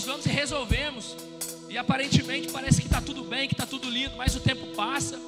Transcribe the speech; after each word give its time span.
nós 0.00 0.06
vamos 0.06 0.24
e 0.24 0.30
resolvemos, 0.30 1.14
e 1.68 1.76
aparentemente 1.76 2.48
parece 2.50 2.80
que 2.80 2.86
está 2.86 3.02
tudo 3.02 3.22
bem, 3.22 3.46
que 3.46 3.52
está 3.52 3.66
tudo 3.66 3.90
lindo, 3.90 4.16
mas 4.16 4.34
o 4.34 4.40
tempo 4.40 4.68
passa, 4.68 5.20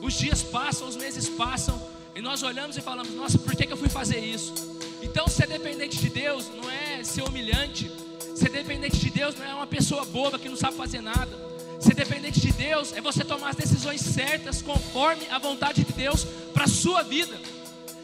os 0.00 0.14
dias 0.14 0.42
passam, 0.42 0.88
os 0.88 0.96
meses 0.96 1.28
passam, 1.28 1.78
e 2.14 2.22
nós 2.22 2.42
olhamos 2.42 2.78
e 2.78 2.80
falamos: 2.80 3.12
Nossa, 3.14 3.38
por 3.38 3.54
que, 3.54 3.66
que 3.66 3.72
eu 3.74 3.76
fui 3.76 3.90
fazer 3.90 4.18
isso? 4.18 4.54
Então, 5.02 5.28
ser 5.28 5.46
dependente 5.46 5.98
de 5.98 6.08
Deus 6.08 6.46
não 6.56 6.70
é 6.70 7.04
ser 7.04 7.20
humilhante, 7.22 7.92
ser 8.34 8.48
dependente 8.48 8.96
de 8.96 9.10
Deus 9.10 9.36
não 9.36 9.44
é 9.44 9.52
uma 9.52 9.66
pessoa 9.66 10.06
boba 10.06 10.38
que 10.38 10.48
não 10.48 10.56
sabe 10.56 10.74
fazer 10.74 11.02
nada. 11.02 11.36
Ser 11.78 11.92
dependente 11.92 12.40
de 12.40 12.52
Deus 12.52 12.94
é 12.94 13.02
você 13.02 13.22
tomar 13.26 13.50
as 13.50 13.56
decisões 13.56 14.00
certas 14.00 14.62
conforme 14.62 15.26
a 15.28 15.38
vontade 15.38 15.84
de 15.84 15.92
Deus 15.92 16.24
para 16.54 16.64
a 16.64 16.68
sua 16.68 17.02
vida. 17.02 17.38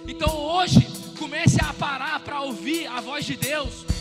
Então 0.07 0.37
hoje, 0.37 0.87
comece 1.19 1.57
a 1.65 1.73
parar 1.73 2.21
para 2.21 2.43
ouvir 2.43 2.87
a 2.89 3.01
voz 3.01 3.25
de 3.25 3.37
Deus. 3.37 3.92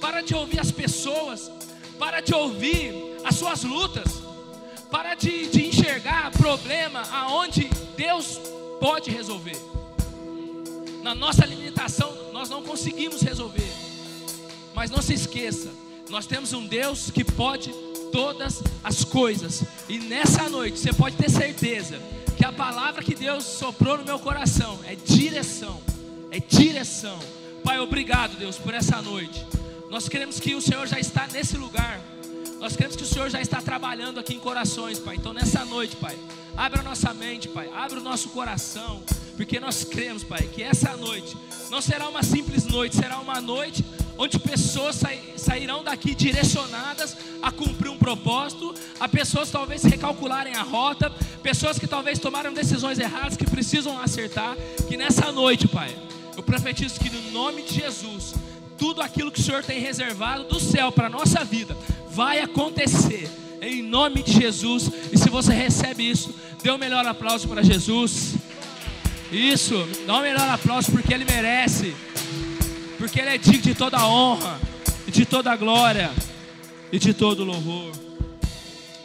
Para 0.00 0.20
de 0.20 0.34
ouvir 0.34 0.60
as 0.60 0.70
pessoas. 0.70 1.50
Para 1.98 2.20
de 2.20 2.34
ouvir 2.34 2.94
as 3.24 3.36
suas 3.36 3.64
lutas. 3.64 4.22
Para 4.90 5.14
de, 5.14 5.48
de 5.48 5.66
enxergar 5.66 6.30
problema 6.32 7.02
aonde 7.10 7.68
Deus 7.96 8.40
pode 8.80 9.10
resolver. 9.10 9.56
Na 11.02 11.14
nossa 11.14 11.44
limitação, 11.44 12.12
nós 12.32 12.48
não 12.48 12.62
conseguimos 12.62 13.20
resolver. 13.20 13.72
Mas 14.74 14.90
não 14.90 15.00
se 15.00 15.14
esqueça, 15.14 15.70
nós 16.10 16.26
temos 16.26 16.52
um 16.52 16.66
Deus 16.66 17.10
que 17.10 17.24
pode 17.24 17.72
todas 18.12 18.62
as 18.84 19.04
coisas. 19.04 19.64
E 19.88 19.98
nessa 19.98 20.48
noite 20.48 20.78
você 20.78 20.92
pode 20.92 21.16
ter 21.16 21.30
certeza 21.30 22.00
que 22.36 22.44
a 22.44 22.52
palavra 22.52 23.02
que 23.02 23.14
Deus 23.14 23.44
soprou 23.44 23.98
no 23.98 24.04
meu 24.04 24.18
coração 24.18 24.78
é 24.84 24.94
direção. 24.94 25.80
É 26.30 26.38
direção. 26.38 27.18
Pai, 27.64 27.78
obrigado, 27.78 28.36
Deus, 28.36 28.56
por 28.58 28.74
essa 28.74 29.00
noite. 29.00 29.44
Nós 29.96 30.10
queremos 30.10 30.38
que 30.38 30.54
o 30.54 30.60
Senhor 30.60 30.86
já 30.86 31.00
está 31.00 31.26
nesse 31.28 31.56
lugar. 31.56 31.98
Nós 32.60 32.76
queremos 32.76 32.96
que 32.96 33.02
o 33.02 33.06
Senhor 33.06 33.30
já 33.30 33.40
está 33.40 33.62
trabalhando 33.62 34.20
aqui 34.20 34.34
em 34.34 34.38
corações, 34.38 34.98
Pai. 34.98 35.16
Então 35.16 35.32
nessa 35.32 35.64
noite, 35.64 35.96
Pai, 35.96 36.14
abra 36.54 36.80
a 36.80 36.82
nossa 36.82 37.14
mente, 37.14 37.48
Pai. 37.48 37.70
Abra 37.74 37.98
o 37.98 38.02
nosso 38.02 38.28
coração. 38.28 39.02
Porque 39.38 39.58
nós 39.58 39.84
cremos, 39.84 40.22
Pai, 40.22 40.50
que 40.52 40.62
essa 40.62 40.94
noite 40.98 41.34
não 41.70 41.80
será 41.80 42.10
uma 42.10 42.22
simples 42.22 42.66
noite, 42.66 42.94
será 42.94 43.18
uma 43.20 43.40
noite 43.40 43.82
onde 44.18 44.38
pessoas 44.38 45.00
sairão 45.38 45.82
daqui 45.82 46.14
direcionadas 46.14 47.16
a 47.40 47.50
cumprir 47.50 47.88
um 47.88 47.96
propósito, 47.96 48.74
a 49.00 49.08
pessoas 49.08 49.50
talvez 49.50 49.82
recalcularem 49.82 50.56
a 50.56 50.62
rota, 50.62 51.08
pessoas 51.42 51.78
que 51.78 51.86
talvez 51.86 52.18
tomaram 52.18 52.52
decisões 52.52 52.98
erradas 52.98 53.34
que 53.34 53.48
precisam 53.48 53.98
acertar, 53.98 54.58
que 54.86 54.94
nessa 54.98 55.32
noite, 55.32 55.66
Pai, 55.66 55.96
eu 56.36 56.42
profetizo 56.42 57.00
que 57.00 57.08
no 57.08 57.30
nome 57.30 57.62
de 57.62 57.76
Jesus, 57.76 58.34
tudo 58.78 59.00
aquilo 59.00 59.30
que 59.30 59.40
o 59.40 59.42
Senhor 59.42 59.64
tem 59.64 59.80
reservado 59.80 60.44
do 60.44 60.60
céu 60.60 60.92
para 60.92 61.06
a 61.06 61.10
nossa 61.10 61.44
vida 61.44 61.76
vai 62.10 62.40
acontecer 62.40 63.30
em 63.60 63.82
nome 63.82 64.22
de 64.22 64.32
Jesus. 64.32 64.90
E 65.12 65.18
se 65.18 65.28
você 65.28 65.52
recebe 65.52 66.08
isso, 66.08 66.34
dê 66.62 66.70
o 66.70 66.74
um 66.74 66.78
melhor 66.78 67.06
aplauso 67.06 67.48
para 67.48 67.62
Jesus. 67.62 68.34
Isso, 69.32 69.74
dá 70.06 70.16
o 70.16 70.18
um 70.18 70.22
melhor 70.22 70.48
aplauso 70.48 70.90
porque 70.92 71.12
Ele 71.12 71.24
merece 71.24 71.94
porque 72.98 73.20
Ele 73.20 73.30
é 73.30 73.38
digno 73.38 73.62
de 73.62 73.74
toda 73.74 74.06
honra, 74.06 74.58
e 75.06 75.10
de 75.10 75.24
toda 75.24 75.54
glória, 75.56 76.10
e 76.90 76.98
de 76.98 77.12
todo 77.12 77.44
louvor. 77.44 77.92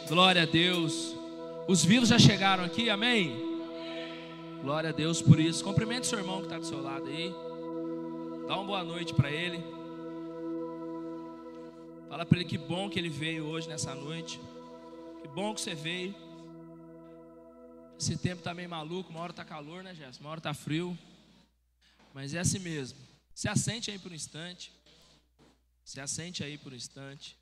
Glória 0.08 0.42
a 0.42 0.46
Deus. 0.46 1.14
Os 1.68 1.84
vivos 1.84 2.08
já 2.08 2.18
chegaram 2.18 2.64
aqui, 2.64 2.90
amém? 2.90 3.60
Glória 4.62 4.90
a 4.90 4.92
Deus 4.92 5.22
por 5.22 5.38
isso. 5.38 5.62
Cumprimente 5.62 6.06
seu 6.06 6.18
irmão 6.18 6.38
que 6.38 6.44
está 6.44 6.58
do 6.58 6.66
seu 6.66 6.82
lado 6.82 7.06
aí. 7.06 7.32
Dá 8.52 8.58
uma 8.58 8.66
boa 8.66 8.84
noite 8.84 9.14
para 9.14 9.30
ele. 9.30 9.56
Fala 12.06 12.26
para 12.26 12.38
ele 12.38 12.46
que 12.46 12.58
bom 12.58 12.90
que 12.90 12.98
ele 12.98 13.08
veio 13.08 13.46
hoje 13.46 13.66
nessa 13.66 13.94
noite. 13.94 14.38
Que 15.22 15.28
bom 15.28 15.54
que 15.54 15.60
você 15.62 15.74
veio. 15.74 16.14
Esse 17.98 18.14
tempo 18.18 18.40
está 18.40 18.52
meio 18.52 18.68
maluco, 18.68 19.08
uma 19.08 19.20
hora 19.20 19.32
está 19.32 19.42
calor, 19.42 19.82
né, 19.82 19.94
Jéssica? 19.94 20.22
Uma 20.22 20.32
hora 20.32 20.38
está 20.38 20.52
frio. 20.52 20.98
Mas 22.12 22.34
é 22.34 22.40
assim 22.40 22.58
mesmo. 22.58 22.98
Se 23.34 23.48
assente 23.48 23.90
aí 23.90 23.98
por 23.98 24.12
um 24.12 24.14
instante. 24.14 24.70
Se 25.82 25.98
assente 25.98 26.44
aí 26.44 26.58
por 26.58 26.74
um 26.74 26.76
instante. 26.76 27.38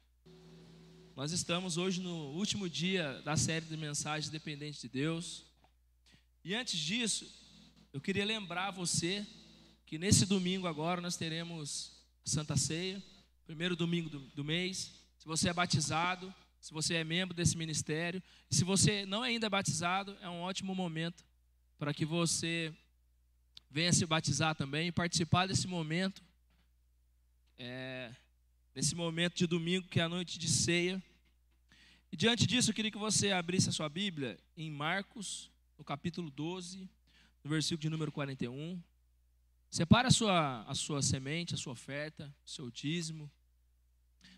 Nós 1.17 1.33
estamos 1.33 1.77
hoje 1.77 2.01
no 2.01 2.37
último 2.37 2.69
dia 2.69 3.21
da 3.25 3.37
série 3.37 3.67
de 3.67 3.77
mensagens 3.77 4.31
dependentes 4.31 4.81
de 4.81 4.89
Deus. 4.89 5.45
E 6.45 6.55
antes 6.55 6.79
disso, 6.79 7.29
eu 7.93 8.01
queria 8.01 8.25
lembrar 8.25 8.71
você 8.71 9.27
que 9.91 9.99
nesse 9.99 10.25
domingo 10.25 10.69
agora 10.69 11.01
nós 11.01 11.17
teremos 11.17 11.91
Santa 12.25 12.57
Ceia, 12.57 13.03
primeiro 13.45 13.75
domingo 13.75 14.09
do, 14.09 14.21
do 14.21 14.45
mês. 14.45 14.93
Se 15.19 15.27
você 15.27 15.49
é 15.49 15.53
batizado, 15.53 16.33
se 16.61 16.73
você 16.73 16.95
é 16.95 17.03
membro 17.03 17.35
desse 17.35 17.57
ministério, 17.57 18.23
e 18.49 18.55
se 18.55 18.63
você 18.63 19.05
não 19.05 19.25
ainda 19.25 19.49
é 19.49 19.51
batizado, 19.51 20.17
é 20.21 20.29
um 20.29 20.43
ótimo 20.43 20.77
momento 20.77 21.25
para 21.77 21.93
que 21.93 22.05
você 22.05 22.73
venha 23.69 23.93
se 23.93 24.07
batizar 24.07 24.55
também 24.55 24.87
e 24.87 24.93
participar 24.93 25.49
desse 25.49 25.67
momento, 25.67 26.23
é, 27.59 28.15
nesse 28.73 28.95
momento 28.95 29.35
de 29.35 29.47
domingo, 29.49 29.89
que 29.89 29.99
é 29.99 30.05
a 30.05 30.09
noite 30.09 30.39
de 30.39 30.47
ceia. 30.49 31.03
E 32.13 32.17
diante 32.17 32.47
disso, 32.47 32.71
eu 32.71 32.75
queria 32.75 32.93
que 32.93 32.97
você 32.97 33.33
abrisse 33.33 33.69
a 33.69 33.73
sua 33.73 33.89
Bíblia 33.89 34.39
em 34.57 34.71
Marcos, 34.71 35.51
no 35.77 35.83
capítulo 35.83 36.31
12, 36.31 36.89
no 37.43 37.51
versículo 37.51 37.81
de 37.81 37.89
número 37.89 38.13
41. 38.13 38.81
Separe 39.71 40.09
a 40.09 40.11
sua, 40.11 40.65
a 40.65 40.75
sua 40.75 41.01
semente, 41.01 41.55
a 41.55 41.57
sua 41.57 41.75
oferta, 41.75 42.35
o 42.45 42.51
seu 42.51 42.69
dízimo. 42.73 43.31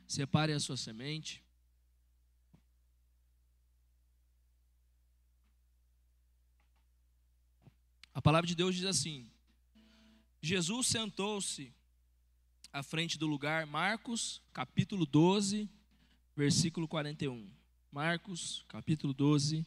Separe 0.07 0.53
a 0.53 0.61
sua 0.61 0.77
semente. 0.77 1.43
A 8.13 8.21
palavra 8.21 8.47
de 8.47 8.55
Deus 8.55 8.75
diz 8.75 8.85
assim: 8.85 9.27
Jesus 10.43 10.89
sentou-se 10.89 11.73
à 12.71 12.83
frente 12.83 13.17
do 13.17 13.27
lugar, 13.27 13.67
Marcos, 13.67 14.43
capítulo 14.53 15.07
12, 15.07 15.67
versículo 16.37 16.87
41. 16.87 17.51
Marcos, 17.91 18.67
capítulo 18.69 19.15
12, 19.15 19.65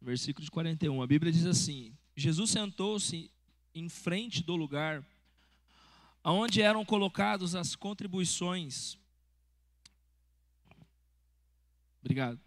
versículo 0.00 0.46
de 0.46 0.50
41. 0.50 1.02
A 1.02 1.06
Bíblia 1.06 1.30
diz 1.30 1.44
assim: 1.44 1.94
Jesus 2.16 2.50
sentou-se 2.50 3.33
em 3.74 3.88
frente 3.88 4.42
do 4.42 4.54
lugar 4.56 5.04
onde 6.24 6.62
eram 6.62 6.84
colocadas 6.84 7.54
as 7.54 7.76
contribuições. 7.76 8.96
Obrigado. 12.00 12.40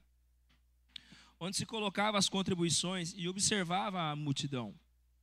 Onde 1.39 1.55
se 1.55 1.65
colocava 1.65 2.17
as 2.17 2.27
contribuições 2.27 3.13
e 3.15 3.27
observava 3.27 4.01
a 4.09 4.15
multidão 4.15 4.73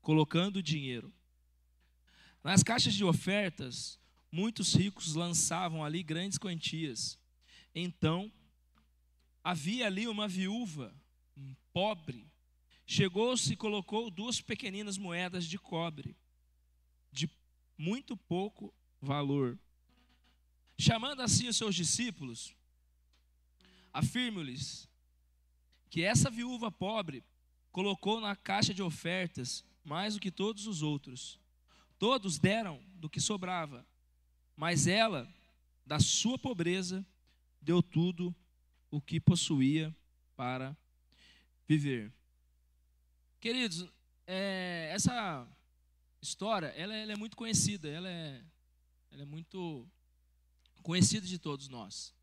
colocando 0.00 0.62
dinheiro. 0.62 1.12
Nas 2.42 2.62
caixas 2.62 2.94
de 2.94 3.04
ofertas, 3.04 3.98
muitos 4.30 4.74
ricos 4.74 5.14
lançavam 5.14 5.82
ali 5.82 6.02
grandes 6.02 6.38
quantias. 6.38 7.18
Então, 7.74 8.30
havia 9.42 9.86
ali 9.86 10.06
uma 10.06 10.28
viúva 10.28 10.94
pobre. 11.72 12.30
Chegou-se 12.86 13.52
e 13.52 13.56
colocou 13.56 14.10
duas 14.10 14.40
pequeninas 14.40 14.98
moedas 14.98 15.46
de 15.46 15.58
cobre, 15.58 16.16
de 17.10 17.30
muito 17.78 18.16
pouco 18.16 18.72
valor. 19.00 19.58
Chamando 20.78 21.22
assim 21.22 21.48
os 21.48 21.56
seus 21.56 21.74
discípulos, 21.74 22.54
afirmo-lhes 23.92 24.88
que 25.88 26.02
essa 26.02 26.28
viúva 26.30 26.70
pobre 26.70 27.22
colocou 27.70 28.20
na 28.20 28.36
caixa 28.36 28.74
de 28.74 28.82
ofertas 28.82 29.64
mais 29.84 30.14
do 30.14 30.20
que 30.20 30.30
todos 30.30 30.66
os 30.66 30.82
outros. 30.82 31.38
Todos 31.98 32.38
deram 32.38 32.82
do 32.96 33.08
que 33.08 33.20
sobrava, 33.20 33.86
mas 34.56 34.86
ela, 34.86 35.32
da 35.86 36.00
sua 36.00 36.38
pobreza, 36.38 37.06
deu 37.60 37.82
tudo 37.82 38.34
o 38.90 39.00
que 39.00 39.20
possuía 39.20 39.94
para 40.36 40.76
viver. 41.66 42.12
Queridos, 43.44 43.86
é, 44.26 44.88
essa 44.90 45.46
história, 46.22 46.68
ela, 46.68 46.94
ela, 46.94 47.12
é 47.12 47.14
muito 47.14 47.36
conhecida, 47.36 47.90
ela 47.90 48.08
é, 48.08 48.42
ela 49.10 49.20
é 49.20 49.24
muito 49.26 49.86
conhecida 50.82 51.26
de 51.26 51.38
todos 51.38 51.68
nós. 51.68 52.14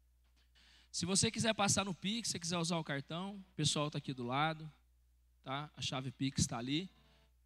Se 0.92 1.06
você 1.06 1.30
quiser 1.30 1.54
passar 1.54 1.86
no 1.86 1.94
Pix, 1.94 2.30
se 2.30 2.40
quiser 2.40 2.58
usar 2.58 2.80
o 2.80 2.84
cartão, 2.84 3.36
o 3.36 3.56
pessoal 3.56 3.86
está 3.86 4.00
aqui 4.00 4.16
do 4.16 4.24
lado, 4.24 4.68
tá? 5.44 5.70
A 5.78 5.82
chave 5.84 6.10
Pix 6.10 6.42
está 6.42 6.58
ali. 6.58 6.90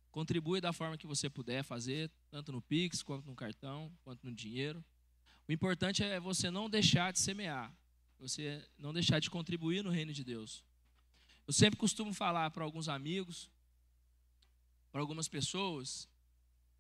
Contribui 0.10 0.62
da 0.62 0.72
forma 0.72 0.98
que 0.98 1.06
você 1.06 1.30
puder 1.30 1.62
fazer, 1.62 2.10
tanto 2.32 2.54
no 2.54 2.62
Pix, 2.62 3.04
quanto 3.04 3.28
no 3.28 3.36
cartão, 3.36 3.92
quanto 4.06 4.26
no 4.26 4.34
dinheiro. 4.34 4.82
O 5.50 5.52
importante 5.52 6.02
é 6.02 6.18
você 6.18 6.50
não 6.50 6.70
deixar 6.70 7.12
de 7.12 7.20
semear, 7.20 7.76
você 8.18 8.66
não 8.80 8.94
deixar 8.94 9.20
de 9.20 9.30
contribuir 9.30 9.84
no 9.84 9.90
reino 9.90 10.14
de 10.14 10.24
Deus. 10.24 10.64
Eu 11.46 11.52
sempre 11.52 11.78
costumo 11.78 12.14
falar 12.14 12.50
para 12.52 12.64
alguns 12.64 12.88
amigos, 12.88 13.54
para 14.96 15.02
algumas 15.02 15.28
pessoas, 15.28 16.08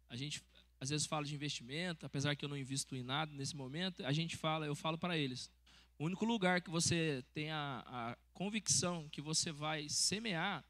a 0.10 0.16
gente 0.16 0.42
às 0.80 0.90
vezes 0.90 1.06
fala 1.06 1.26
de 1.26 1.36
investimento, 1.36 2.06
apesar 2.06 2.34
que 2.34 2.46
eu 2.46 2.48
não 2.48 2.56
invisto 2.56 2.96
em 2.96 3.04
nada 3.04 3.30
nesse 3.34 3.54
momento, 3.54 4.06
a 4.06 4.14
gente 4.14 4.38
fala, 4.38 4.66
eu 4.66 4.74
falo 4.74 4.98
para 4.98 5.18
eles, 5.18 5.52
o 6.00 6.06
único 6.06 6.24
lugar 6.24 6.62
que 6.62 6.70
você 6.70 7.26
tem 7.34 7.52
a, 7.52 7.84
a 7.86 8.18
convicção 8.34 9.10
que 9.10 9.20
você 9.20 9.52
vai 9.52 9.90
semear, 9.90 10.64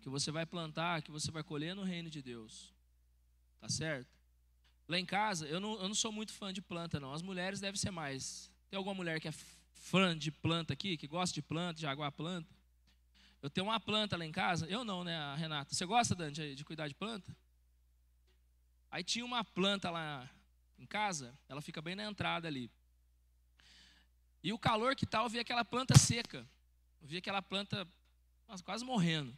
que 0.00 0.08
você 0.08 0.30
vai 0.30 0.46
plantar, 0.46 1.02
que 1.02 1.10
você 1.10 1.32
vai 1.32 1.42
colher 1.42 1.74
no 1.74 1.82
reino 1.82 2.08
de 2.08 2.22
Deus. 2.22 2.72
Tá 3.58 3.68
certo? 3.68 4.16
Lá 4.86 4.96
em 4.96 5.04
casa, 5.04 5.48
eu 5.48 5.58
não, 5.58 5.72
eu 5.72 5.88
não 5.88 5.94
sou 5.96 6.12
muito 6.12 6.32
fã 6.32 6.52
de 6.52 6.62
planta, 6.62 7.00
não. 7.00 7.12
As 7.12 7.20
mulheres 7.20 7.58
devem 7.58 7.80
ser 7.80 7.90
mais. 7.90 8.48
Tem 8.70 8.76
alguma 8.76 8.94
mulher 8.94 9.20
que 9.20 9.26
é 9.26 9.34
fã 9.72 10.16
de 10.16 10.30
planta 10.30 10.72
aqui, 10.72 10.96
que 10.96 11.08
gosta 11.08 11.34
de 11.34 11.42
planta, 11.42 11.80
de 11.80 11.86
aguar 11.88 12.12
planta? 12.12 12.59
Eu 13.42 13.48
tenho 13.48 13.66
uma 13.66 13.80
planta 13.80 14.16
lá 14.16 14.24
em 14.24 14.32
casa. 14.32 14.66
Eu 14.66 14.84
não, 14.84 15.02
né, 15.02 15.34
Renata? 15.36 15.74
Você 15.74 15.86
gosta, 15.86 16.14
Dante, 16.14 16.54
de 16.54 16.64
cuidar 16.64 16.88
de 16.88 16.94
planta? 16.94 17.34
Aí 18.90 19.02
tinha 19.02 19.24
uma 19.24 19.44
planta 19.44 19.90
lá 19.90 20.28
em 20.78 20.86
casa, 20.86 21.38
ela 21.48 21.60
fica 21.60 21.80
bem 21.80 21.94
na 21.94 22.04
entrada 22.04 22.48
ali. 22.48 22.70
E 24.42 24.52
o 24.52 24.58
calor 24.58 24.96
que 24.96 25.06
tal, 25.06 25.22
tá, 25.22 25.26
eu 25.26 25.30
vi 25.30 25.38
aquela 25.38 25.64
planta 25.64 25.98
seca. 25.98 26.48
Eu 27.00 27.06
vi 27.06 27.18
aquela 27.18 27.42
planta 27.42 27.86
quase 28.64 28.84
morrendo. 28.84 29.36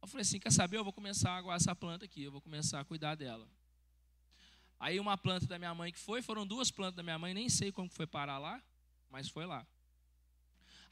Eu 0.00 0.08
falei 0.08 0.22
assim: 0.22 0.38
quer 0.38 0.52
saber? 0.52 0.78
Eu 0.78 0.84
vou 0.84 0.92
começar 0.92 1.32
a 1.32 1.36
aguar 1.36 1.56
essa 1.56 1.74
planta 1.74 2.04
aqui, 2.04 2.22
eu 2.22 2.32
vou 2.32 2.40
começar 2.40 2.80
a 2.80 2.84
cuidar 2.84 3.14
dela. 3.16 3.46
Aí 4.80 5.00
uma 5.00 5.18
planta 5.18 5.46
da 5.46 5.58
minha 5.58 5.74
mãe 5.74 5.92
que 5.92 5.98
foi, 5.98 6.22
foram 6.22 6.46
duas 6.46 6.70
plantas 6.70 6.94
da 6.94 7.02
minha 7.02 7.18
mãe, 7.18 7.34
nem 7.34 7.48
sei 7.48 7.72
como 7.72 7.90
foi 7.90 8.06
parar 8.06 8.38
lá, 8.38 8.62
mas 9.10 9.28
foi 9.28 9.44
lá. 9.44 9.66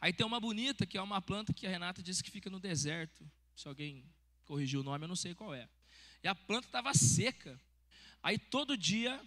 Aí 0.00 0.12
tem 0.12 0.26
uma 0.26 0.40
bonita, 0.40 0.86
que 0.86 0.98
é 0.98 1.02
uma 1.02 1.20
planta 1.22 1.52
que 1.52 1.66
a 1.66 1.70
Renata 1.70 2.02
disse 2.02 2.22
que 2.22 2.30
fica 2.30 2.50
no 2.50 2.60
deserto. 2.60 3.28
Se 3.54 3.66
alguém 3.66 4.04
corrigiu 4.44 4.80
o 4.80 4.82
nome, 4.82 5.04
eu 5.04 5.08
não 5.08 5.16
sei 5.16 5.34
qual 5.34 5.54
é. 5.54 5.68
E 6.22 6.28
a 6.28 6.34
planta 6.34 6.66
estava 6.66 6.92
seca. 6.94 7.58
Aí 8.22 8.38
todo 8.38 8.76
dia 8.76 9.20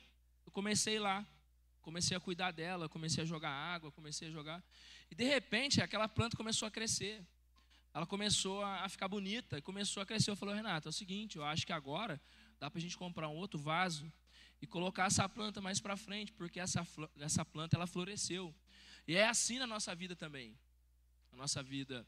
eu 0.45 0.51
comecei 0.51 1.00
lá 1.00 1.25
comecei 1.89 2.16
a 2.16 2.19
cuidar 2.19 2.51
dela, 2.51 2.88
comecei 2.88 3.24
a 3.24 3.25
jogar 3.25 3.50
água, 3.50 3.92
comecei 3.92 4.27
a 4.27 4.31
jogar. 4.31 4.63
E 5.10 5.16
de 5.16 5.24
repente 5.24 5.81
aquela 5.81 6.07
planta 6.07 6.38
começou 6.38 6.68
a 6.68 6.72
crescer. 6.72 7.25
Ela 7.92 8.06
começou 8.06 8.63
a 8.63 8.88
ficar 8.88 9.07
bonita, 9.07 9.60
começou 9.63 10.04
a 10.04 10.06
crescer. 10.06 10.30
Eu 10.30 10.36
falei, 10.36 10.56
Renato, 10.56 10.88
é 10.88 10.92
o 10.92 10.94
seguinte, 10.94 11.38
eu 11.38 11.44
acho 11.44 11.65
que 11.65 11.74
agora 11.74 12.22
dá 12.60 12.69
para 12.69 12.77
a 12.77 12.81
gente 12.81 12.95
comprar 12.95 13.27
um 13.27 13.36
outro 13.36 13.60
vaso 13.60 14.12
e 14.62 14.68
colocar 14.68 15.06
essa 15.06 15.27
planta 15.27 15.62
mais 15.62 15.80
para 15.80 15.98
frente, 15.98 16.31
porque 16.33 16.60
essa, 16.60 16.86
essa 17.19 17.44
planta 17.44 17.75
ela 17.75 17.88
floresceu. 17.88 18.54
E 19.10 19.16
é 19.16 19.28
assim 19.28 19.58
na 19.58 19.66
nossa 19.66 19.96
vida 19.96 20.16
também. 20.16 20.56
Na 21.32 21.40
nossa 21.40 21.64
vida 21.64 22.06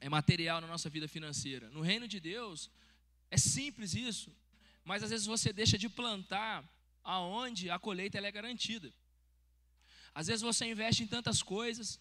é 0.00 0.08
material, 0.08 0.58
na 0.58 0.66
nossa 0.66 0.88
vida 0.88 1.06
financeira. 1.06 1.68
No 1.68 1.82
reino 1.82 2.08
de 2.08 2.18
Deus, 2.18 2.70
é 3.30 3.36
simples 3.36 3.92
isso, 3.92 4.34
mas 4.82 5.02
às 5.02 5.10
vezes 5.10 5.26
você 5.26 5.52
deixa 5.52 5.76
de 5.76 5.90
plantar 5.90 6.64
aonde 7.04 7.68
a 7.68 7.78
colheita 7.78 8.16
é 8.16 8.32
garantida. 8.32 8.90
Às 10.14 10.28
vezes 10.28 10.40
você 10.40 10.64
investe 10.64 11.02
em 11.02 11.06
tantas 11.06 11.42
coisas. 11.42 12.00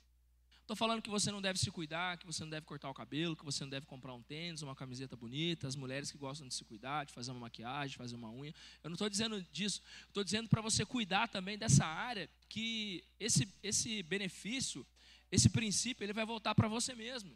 Estou 0.69 0.77
falando 0.77 1.01
que 1.01 1.09
você 1.09 1.31
não 1.31 1.41
deve 1.41 1.57
se 1.57 1.71
cuidar, 1.71 2.19
que 2.19 2.27
você 2.27 2.43
não 2.43 2.49
deve 2.51 2.63
cortar 2.63 2.91
o 2.91 2.93
cabelo, 2.93 3.35
que 3.35 3.43
você 3.43 3.63
não 3.63 3.71
deve 3.71 3.87
comprar 3.87 4.13
um 4.13 4.21
tênis, 4.21 4.61
uma 4.61 4.75
camiseta 4.75 5.15
bonita. 5.15 5.67
As 5.67 5.75
mulheres 5.75 6.11
que 6.11 6.17
gostam 6.19 6.47
de 6.47 6.53
se 6.53 6.63
cuidar, 6.63 7.07
de 7.07 7.11
fazer 7.11 7.31
uma 7.31 7.39
maquiagem, 7.39 7.89
de 7.89 7.97
fazer 7.97 8.15
uma 8.15 8.29
unha. 8.29 8.53
Eu 8.83 8.91
não 8.91 8.93
estou 8.93 9.09
dizendo 9.09 9.41
disso. 9.51 9.81
Estou 10.07 10.23
dizendo 10.23 10.47
para 10.47 10.61
você 10.61 10.85
cuidar 10.85 11.27
também 11.27 11.57
dessa 11.57 11.83
área 11.87 12.29
que 12.47 13.03
esse, 13.19 13.51
esse 13.63 14.03
benefício, 14.03 14.85
esse 15.31 15.49
princípio, 15.49 16.05
ele 16.05 16.13
vai 16.13 16.23
voltar 16.23 16.53
para 16.53 16.67
você 16.67 16.93
mesmo. 16.93 17.35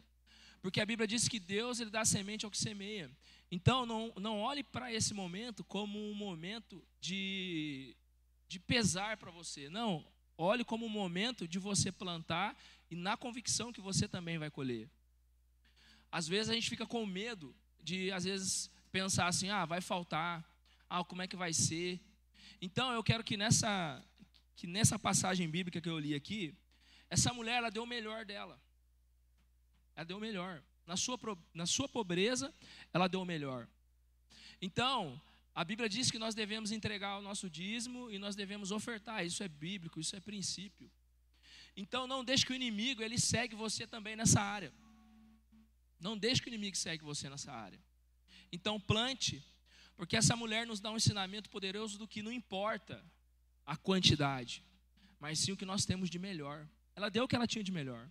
Porque 0.62 0.80
a 0.80 0.86
Bíblia 0.86 1.08
diz 1.08 1.26
que 1.26 1.40
Deus 1.40 1.80
ele 1.80 1.90
dá 1.90 2.04
semente 2.04 2.44
ao 2.44 2.52
que 2.52 2.56
semeia. 2.56 3.10
Então, 3.50 3.84
não, 3.84 4.12
não 4.14 4.38
olhe 4.42 4.62
para 4.62 4.92
esse 4.92 5.12
momento 5.12 5.64
como 5.64 5.98
um 5.98 6.14
momento 6.14 6.80
de, 7.00 7.96
de 8.46 8.60
pesar 8.60 9.16
para 9.16 9.32
você. 9.32 9.68
Não, 9.68 10.06
olhe 10.36 10.64
como 10.64 10.86
um 10.86 10.88
momento 10.88 11.46
de 11.46 11.58
você 11.58 11.92
plantar 11.92 12.56
e 12.90 12.96
na 12.96 13.16
convicção 13.16 13.72
que 13.72 13.80
você 13.80 14.08
também 14.08 14.38
vai 14.38 14.50
colher. 14.50 14.88
Às 16.10 16.28
vezes 16.28 16.48
a 16.50 16.54
gente 16.54 16.68
fica 16.68 16.86
com 16.86 17.04
medo 17.04 17.54
de, 17.82 18.10
às 18.12 18.24
vezes, 18.24 18.70
pensar 18.92 19.26
assim: 19.26 19.50
ah, 19.50 19.64
vai 19.64 19.80
faltar, 19.80 20.44
ah, 20.88 21.04
como 21.04 21.22
é 21.22 21.26
que 21.26 21.36
vai 21.36 21.52
ser. 21.52 22.00
Então, 22.60 22.92
eu 22.92 23.02
quero 23.02 23.24
que 23.24 23.36
nessa, 23.36 24.02
que 24.56 24.66
nessa 24.66 24.98
passagem 24.98 25.48
bíblica 25.48 25.80
que 25.80 25.88
eu 25.88 25.98
li 25.98 26.14
aqui, 26.14 26.54
essa 27.10 27.32
mulher, 27.32 27.56
ela 27.56 27.70
deu 27.70 27.82
o 27.82 27.86
melhor 27.86 28.24
dela. 28.24 28.60
Ela 29.96 30.04
deu 30.04 30.16
o 30.16 30.20
melhor. 30.20 30.62
Na 30.86 30.96
sua, 30.96 31.18
na 31.52 31.66
sua 31.66 31.88
pobreza, 31.88 32.52
ela 32.92 33.08
deu 33.08 33.20
o 33.20 33.24
melhor. 33.24 33.66
Então, 34.60 35.20
a 35.54 35.62
Bíblia 35.62 35.88
diz 35.88 36.10
que 36.10 36.18
nós 36.18 36.34
devemos 36.34 36.72
entregar 36.72 37.16
o 37.18 37.22
nosso 37.22 37.48
dízimo 37.48 38.10
e 38.10 38.18
nós 38.18 38.34
devemos 38.34 38.72
ofertar. 38.72 39.24
Isso 39.24 39.42
é 39.42 39.48
bíblico, 39.48 40.00
isso 40.00 40.16
é 40.16 40.20
princípio. 40.20 40.90
Então, 41.76 42.06
não 42.06 42.24
deixe 42.24 42.44
que 42.44 42.52
o 42.52 42.56
inimigo 42.56 43.02
ele 43.02 43.18
segue 43.18 43.54
você 43.54 43.86
também 43.86 44.16
nessa 44.16 44.40
área. 44.40 44.72
Não 46.00 46.18
deixe 46.18 46.42
que 46.42 46.48
o 46.48 46.50
inimigo 46.50 46.76
segue 46.76 47.04
você 47.04 47.28
nessa 47.28 47.52
área. 47.52 47.80
Então, 48.50 48.80
plante, 48.80 49.44
porque 49.96 50.16
essa 50.16 50.34
mulher 50.34 50.66
nos 50.66 50.80
dá 50.80 50.90
um 50.90 50.96
ensinamento 50.96 51.48
poderoso 51.48 51.98
do 51.98 52.08
que 52.08 52.22
não 52.22 52.32
importa 52.32 53.04
a 53.64 53.76
quantidade, 53.76 54.62
mas 55.20 55.38
sim 55.38 55.52
o 55.52 55.56
que 55.56 55.64
nós 55.64 55.84
temos 55.84 56.10
de 56.10 56.18
melhor. 56.18 56.68
Ela 56.96 57.08
deu 57.08 57.24
o 57.24 57.28
que 57.28 57.36
ela 57.36 57.46
tinha 57.46 57.62
de 57.62 57.72
melhor. 57.72 58.10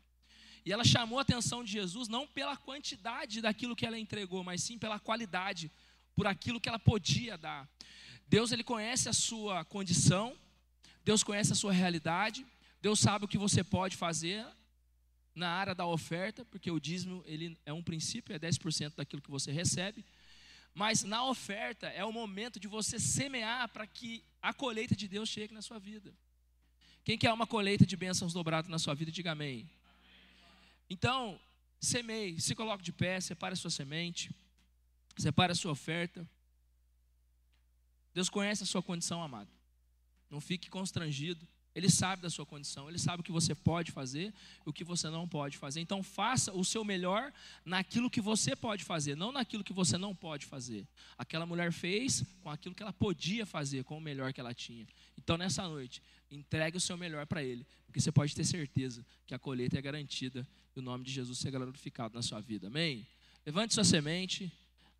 E 0.65 0.71
ela 0.71 0.85
chamou 0.85 1.19
a 1.19 1.23
atenção 1.23 1.61
de 1.61 1.71
Jesus 1.71 2.07
não 2.07 2.25
pela 2.25 2.55
quantidade 2.55 3.41
daquilo 3.41 3.75
que 3.75 3.85
ela 3.85 3.99
entregou, 3.99 4.43
mas 4.43 4.63
sim 4.63 4.77
pela 4.77 4.97
qualidade, 4.97 5.69
por 6.15 6.27
aquilo 6.27 6.59
que 6.59 6.69
ela 6.69 6.79
podia 6.79 7.37
dar. 7.37 7.67
Deus 8.27 8.51
ele 8.51 8.63
conhece 8.63 9.09
a 9.09 9.13
sua 9.13 9.63
condição, 9.65 10.35
Deus 11.03 11.23
conhece 11.23 11.51
a 11.51 11.55
sua 11.55 11.73
realidade, 11.73 12.45
Deus 12.81 12.99
sabe 12.99 13.25
o 13.25 13.27
que 13.27 13.37
você 13.37 13.63
pode 13.63 13.95
fazer 13.95 14.45
na 15.35 15.49
área 15.49 15.73
da 15.73 15.85
oferta, 15.85 16.45
porque 16.45 16.69
o 16.69 16.79
dízimo 16.79 17.23
ele 17.25 17.57
é 17.65 17.73
um 17.73 17.83
princípio, 17.83 18.35
é 18.35 18.39
10% 18.39 18.95
daquilo 18.95 19.21
que 19.21 19.31
você 19.31 19.51
recebe. 19.51 20.05
Mas 20.73 21.03
na 21.03 21.25
oferta 21.25 21.87
é 21.87 22.03
o 22.03 22.11
momento 22.11 22.59
de 22.59 22.67
você 22.67 22.99
semear 22.99 23.69
para 23.69 23.85
que 23.85 24.23
a 24.41 24.53
colheita 24.53 24.95
de 24.95 25.07
Deus 25.07 25.29
chegue 25.29 25.53
na 25.53 25.61
sua 25.61 25.79
vida. 25.79 26.13
Quem 27.03 27.17
quer 27.17 27.31
uma 27.33 27.45
colheita 27.45 27.85
de 27.85 27.97
bênçãos 27.97 28.33
dobradas 28.33 28.69
na 28.69 28.79
sua 28.79 28.93
vida, 28.93 29.11
diga 29.11 29.31
amém. 29.31 29.69
Então, 30.89 31.39
semeie, 31.79 32.39
se 32.39 32.55
coloque 32.55 32.83
de 32.83 32.91
pé, 32.91 33.19
separe 33.19 33.53
a 33.53 33.57
sua 33.57 33.69
semente, 33.69 34.31
separe 35.21 35.51
a 35.51 35.55
sua 35.55 35.71
oferta. 35.71 36.27
Deus 38.13 38.29
conhece 38.29 38.63
a 38.63 38.65
sua 38.65 38.81
condição, 38.81 39.21
amado. 39.21 39.51
Não 40.29 40.41
fique 40.41 40.69
constrangido. 40.69 41.47
Ele 41.75 41.89
sabe 41.89 42.21
da 42.21 42.29
sua 42.29 42.45
condição, 42.45 42.87
ele 42.87 42.99
sabe 42.99 43.21
o 43.21 43.23
que 43.23 43.31
você 43.31 43.55
pode 43.55 43.91
fazer 43.91 44.31
e 44.63 44.69
o 44.69 44.73
que 44.73 44.83
você 44.83 45.09
não 45.09 45.27
pode 45.27 45.57
fazer. 45.57 45.81
Então, 45.81 46.03
faça 46.03 46.53
o 46.53 46.63
seu 46.63 46.85
melhor 46.85 47.33
naquilo 47.65 48.11
que 48.11 48.21
você 48.21 48.55
pode 48.55 48.83
fazer, 48.83 49.15
não 49.15 49.31
naquilo 49.31 49.63
que 49.63 49.73
você 49.73 49.97
não 49.97 50.15
pode 50.15 50.45
fazer. 50.45 50.87
Aquela 51.17 51.47
mulher 51.47 51.71
fez 51.71 52.23
com 52.41 52.51
aquilo 52.51 52.75
que 52.75 52.83
ela 52.83 52.93
podia 52.93 53.43
fazer, 53.43 53.83
com 53.83 53.97
o 53.97 54.01
melhor 54.01 54.31
que 54.31 54.39
ela 54.39 54.53
tinha. 54.53 54.85
Então, 55.17 55.35
nessa 55.35 55.67
noite, 55.67 55.99
entregue 56.29 56.77
o 56.77 56.81
seu 56.81 56.95
melhor 56.95 57.25
para 57.25 57.43
ele, 57.43 57.65
porque 57.87 57.99
você 57.99 58.11
pode 58.11 58.35
ter 58.35 58.43
certeza 58.43 59.03
que 59.25 59.33
a 59.33 59.39
colheita 59.39 59.75
é 59.75 59.81
garantida 59.81 60.47
e 60.75 60.79
o 60.79 60.81
nome 60.83 61.03
de 61.03 61.11
Jesus 61.11 61.39
será 61.39 61.57
glorificado 61.57 62.13
na 62.13 62.21
sua 62.21 62.39
vida. 62.39 62.67
Amém? 62.67 63.07
Levante 63.43 63.73
sua 63.73 63.83
semente, 63.83 64.51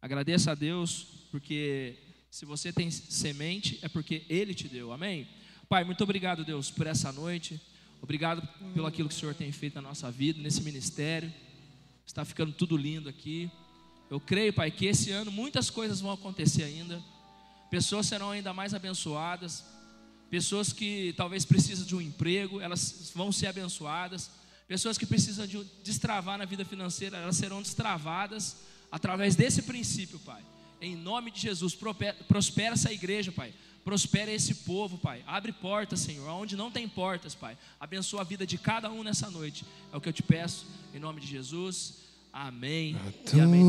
agradeça 0.04 0.52
a 0.52 0.56
Deus, 0.56 1.08
porque 1.32 1.96
se 2.30 2.44
você 2.44 2.74
tem 2.74 2.92
semente, 2.92 3.80
é 3.82 3.88
porque 3.88 4.26
Ele 4.28 4.54
te 4.54 4.68
deu. 4.68 4.92
Amém? 4.92 5.26
Pai, 5.70 5.86
muito 5.86 6.04
obrigado, 6.04 6.44
Deus, 6.44 6.70
por 6.70 6.88
essa 6.88 7.10
noite. 7.14 7.60
Obrigado 8.02 8.46
pelo 8.74 8.86
aquilo 8.86 9.08
que 9.08 9.16
o 9.16 9.18
Senhor 9.18 9.34
tem 9.34 9.50
feito 9.54 9.76
na 9.76 9.82
nossa 9.82 10.12
vida, 10.12 10.42
nesse 10.42 10.62
ministério. 10.62 11.34
Está 12.06 12.26
ficando 12.26 12.52
tudo 12.52 12.76
lindo 12.76 13.08
aqui. 13.08 13.50
Eu 14.10 14.20
creio, 14.20 14.52
Pai, 14.52 14.70
que 14.72 14.88
esse 14.88 15.10
ano 15.12 15.32
muitas 15.32 15.70
coisas 15.70 16.02
vão 16.02 16.12
acontecer 16.12 16.64
ainda. 16.64 17.02
Pessoas 17.72 18.06
serão 18.06 18.30
ainda 18.30 18.54
mais 18.54 18.74
abençoadas. 18.74 19.64
Pessoas 20.30 20.74
que 20.74 21.14
talvez 21.16 21.46
precisam 21.46 21.86
de 21.86 21.96
um 21.96 22.02
emprego, 22.02 22.60
elas 22.60 23.14
vão 23.16 23.32
ser 23.32 23.48
abençoadas. 23.48 24.30
Pessoas 24.68 24.98
que 24.98 25.06
precisam 25.06 25.48
de 25.48 25.64
destravar 25.82 26.38
na 26.38 26.44
vida 26.44 26.66
financeira, 26.66 27.20
elas 27.20 27.38
serão 27.38 27.62
destravadas 27.62 28.58
através 28.94 29.36
desse 29.36 29.64
princípio, 29.64 30.20
Pai. 30.20 30.44
Em 30.80 30.96
nome 30.96 31.32
de 31.32 31.40
Jesus, 31.42 31.76
prospera 32.28 32.76
essa 32.76 32.94
igreja, 32.94 33.32
Pai. 33.32 33.52
Prospera 33.84 34.32
esse 34.32 34.54
povo, 34.54 35.00
Pai. 35.00 35.24
Abre 35.26 35.52
portas, 35.52 36.00
Senhor, 36.02 36.30
onde 36.30 36.56
não 36.56 36.70
tem 36.70 36.88
portas, 36.88 37.34
Pai. 37.34 37.58
Abençoa 37.80 38.22
a 38.22 38.24
vida 38.24 38.46
de 38.46 38.58
cada 38.58 38.92
um 38.92 39.02
nessa 39.02 39.32
noite. 39.32 39.66
É 39.92 39.98
o 39.98 40.02
que 40.02 40.10
eu 40.10 40.14
te 40.14 40.22
peço, 40.22 40.68
em 40.94 41.00
nome 41.00 41.20
de 41.20 41.28
Jesus. 41.28 41.96
Amém. 42.32 42.96
A 42.96 43.12
tua 43.30 43.44
amém. 43.44 43.64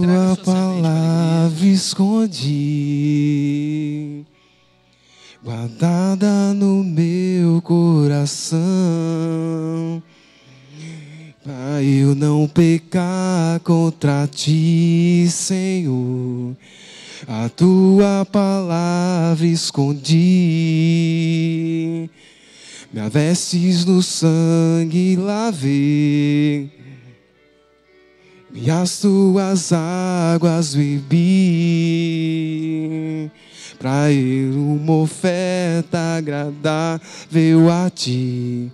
Palavra 0.45 1.67
escondi, 1.67 2.45
guardada 5.43 6.53
no 6.53 6.85
meu 6.85 7.63
coração, 7.63 8.61
para 11.45 11.83
eu 11.83 12.15
não 12.15 12.49
pecar 12.49 13.61
contra 13.61 14.27
ti, 14.27 15.29
Senhor 15.31 16.57
a 17.27 17.49
tua 17.49 18.27
palavra 18.31 19.47
escondi. 19.47 20.11
Me 22.93 23.09
vestes 23.09 23.85
no 23.85 24.03
sangue 24.03 25.17
lavei, 25.17 26.71
e 28.55 28.71
as 28.71 29.01
tuas 29.01 29.73
águas 29.73 30.77
bebi, 30.77 31.21
para 33.79 34.13
ir 34.13 34.55
uma 34.55 34.99
oferta 34.99 35.99
agradável 36.19 37.69
a 37.71 37.91
ti. 37.91 38.71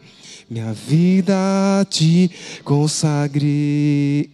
Minha 0.50 0.72
vida 0.72 1.86
ti 1.88 2.28
consagrei. 2.64 4.28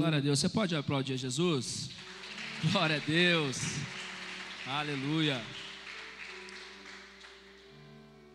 Glória 0.00 0.18
a 0.18 0.20
Deus. 0.20 0.40
Você 0.40 0.48
pode 0.48 0.74
aplaudir 0.74 1.16
Jesus? 1.16 1.90
Glória 2.72 2.96
a 2.96 2.98
Deus. 2.98 3.58
Aleluia. 4.66 5.40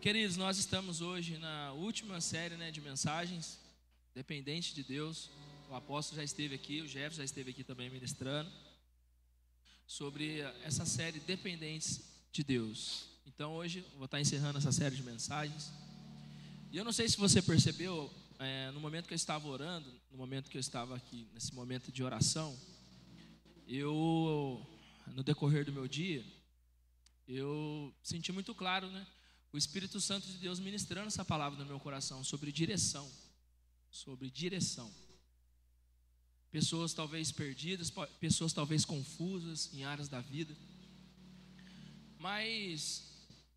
Queridos, 0.00 0.38
nós 0.38 0.56
estamos 0.56 1.02
hoje 1.02 1.36
na 1.36 1.72
última 1.72 2.18
série 2.22 2.56
né, 2.56 2.70
de 2.70 2.80
mensagens, 2.80 3.60
Dependente 4.14 4.74
de 4.74 4.82
Deus. 4.82 5.28
O 5.70 5.74
apóstolo 5.74 6.22
já 6.22 6.24
esteve 6.24 6.54
aqui, 6.54 6.80
o 6.80 6.88
Jefferson 6.88 7.18
já 7.18 7.24
esteve 7.24 7.50
aqui 7.50 7.62
também 7.62 7.90
ministrando, 7.90 8.50
sobre 9.86 10.40
essa 10.64 10.86
série 10.86 11.20
Dependentes 11.20 12.00
de 12.32 12.42
Deus. 12.42 13.11
Então 13.26 13.54
hoje 13.54 13.84
vou 13.96 14.04
estar 14.04 14.20
encerrando 14.20 14.58
essa 14.58 14.72
série 14.72 14.96
de 14.96 15.02
mensagens. 15.02 15.72
E 16.70 16.76
eu 16.76 16.84
não 16.84 16.92
sei 16.92 17.08
se 17.08 17.16
você 17.16 17.42
percebeu, 17.42 18.12
é, 18.38 18.70
no 18.70 18.80
momento 18.80 19.06
que 19.06 19.14
eu 19.14 19.16
estava 19.16 19.46
orando, 19.48 19.92
no 20.10 20.16
momento 20.16 20.50
que 20.50 20.56
eu 20.56 20.60
estava 20.60 20.96
aqui, 20.96 21.28
nesse 21.34 21.54
momento 21.54 21.92
de 21.92 22.02
oração, 22.02 22.58
eu, 23.66 24.66
no 25.08 25.22
decorrer 25.22 25.64
do 25.64 25.72
meu 25.72 25.86
dia, 25.86 26.24
eu 27.28 27.94
senti 28.02 28.32
muito 28.32 28.54
claro, 28.54 28.90
né? 28.90 29.06
o 29.52 29.58
Espírito 29.58 30.00
Santo 30.00 30.26
de 30.26 30.38
Deus 30.38 30.58
ministrando 30.58 31.08
essa 31.08 31.24
palavra 31.24 31.58
no 31.58 31.66
meu 31.66 31.78
coração 31.78 32.24
sobre 32.24 32.50
direção. 32.50 33.10
Sobre 33.90 34.30
direção. 34.30 34.90
Pessoas 36.50 36.94
talvez 36.94 37.30
perdidas, 37.30 37.92
pessoas 38.18 38.52
talvez 38.52 38.84
confusas 38.84 39.72
em 39.74 39.84
áreas 39.84 40.08
da 40.08 40.20
vida. 40.20 40.56
Mas, 42.18 43.11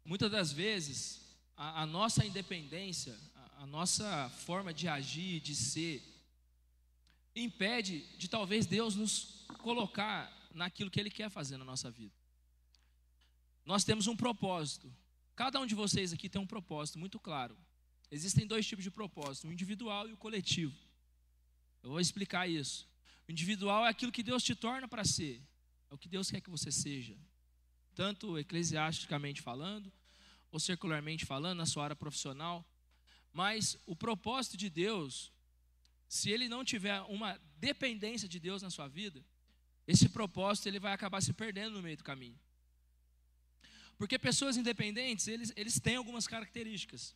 muitas 0.06 0.32
das 0.32 0.54
vezes, 0.54 1.22
a, 1.58 1.82
a 1.82 1.86
nossa 1.86 2.26
independência, 2.26 3.18
a, 3.36 3.64
a 3.64 3.66
nossa 3.66 4.30
forma 4.46 4.74
de 4.74 4.88
agir, 4.88 5.42
de 5.42 5.56
ser, 5.56 6.02
impede 7.36 8.06
de 8.18 8.30
talvez 8.30 8.66
Deus 8.66 8.96
nos 8.96 9.46
colocar 9.58 10.32
naquilo 10.54 10.90
que 10.90 11.00
Ele 11.00 11.10
quer 11.10 11.30
fazer 11.30 11.58
na 11.58 11.66
nossa 11.66 11.92
vida. 11.92 12.14
Nós 13.66 13.84
temos 13.84 14.08
um 14.08 14.16
propósito, 14.16 14.90
Cada 15.36 15.60
um 15.60 15.66
de 15.66 15.76
vocês 15.76 16.14
aqui 16.14 16.30
tem 16.30 16.42
um 16.42 16.48
propósito 16.48 16.98
muito 16.98 17.20
claro. 17.20 17.58
Existem 18.10 18.48
dois 18.48 18.66
tipos 18.66 18.84
de 18.84 18.90
propósito, 18.90 19.48
o 19.48 19.52
individual 19.52 20.08
e 20.08 20.14
o 20.14 20.18
coletivo. 20.18 20.74
Eu 21.84 21.90
vou 21.90 22.00
explicar 22.00 22.48
isso. 22.48 22.88
O 23.28 23.32
individual 23.32 23.86
é 23.86 23.90
aquilo 23.90 24.12
que 24.12 24.24
Deus 24.24 24.42
te 24.42 24.56
torna 24.56 24.88
para 24.88 25.04
ser, 25.04 25.42
é 25.92 25.94
o 25.94 25.98
que 25.98 26.08
Deus 26.08 26.32
quer 26.32 26.40
que 26.40 26.50
você 26.50 26.72
seja, 26.72 27.18
tanto 27.96 28.38
eclesiasticamente 28.38 29.42
falando, 29.42 29.92
ou 30.52 30.60
circularmente 30.60 31.26
falando, 31.26 31.58
na 31.58 31.66
sua 31.66 31.86
área 31.86 31.96
profissional. 31.96 32.64
Mas 33.32 33.78
o 33.86 33.96
propósito 33.96 34.56
de 34.58 34.70
Deus, 34.70 35.32
se 36.08 36.30
ele 36.30 36.48
não 36.48 36.64
tiver 36.64 37.00
uma 37.04 37.40
dependência 37.58 38.28
de 38.28 38.40
Deus 38.40 38.62
na 38.62 38.70
sua 38.70 38.88
vida, 38.88 39.24
esse 39.88 40.10
propósito 40.10 40.68
ele 40.68 40.80
vai 40.80 40.94
acabar 40.94 41.22
se 41.22 41.34
perdendo 41.34 41.76
no 41.76 41.82
meio 41.82 41.98
do 41.98 42.04
caminho. 42.04 42.40
Porque 43.98 44.20
pessoas 44.20 44.58
independentes, 44.58 45.28
eles, 45.28 45.54
eles 45.56 45.80
têm 45.80 45.96
algumas 45.96 46.28
características 46.28 47.16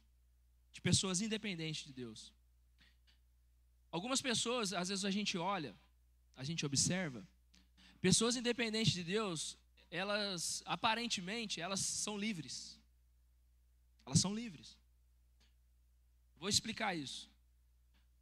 de 0.72 0.82
pessoas 0.82 1.20
independentes 1.22 1.86
de 1.86 1.94
Deus. 1.94 2.34
Algumas 3.92 4.22
pessoas, 4.22 4.72
às 4.72 4.90
vezes 4.90 5.04
a 5.04 5.12
gente 5.12 5.38
olha, 5.38 5.76
a 6.36 6.44
gente 6.44 6.66
observa, 6.66 7.28
pessoas 8.00 8.36
independentes 8.36 8.94
de 8.94 9.04
Deus, 9.04 9.58
elas 9.92 10.64
aparentemente 10.66 11.62
elas 11.62 11.80
são 11.80 12.18
livres. 12.18 12.80
Elas 14.06 14.20
são 14.20 14.34
livres. 14.34 14.78
Vou 16.38 16.50
explicar 16.50 16.96
isso. 16.96 17.30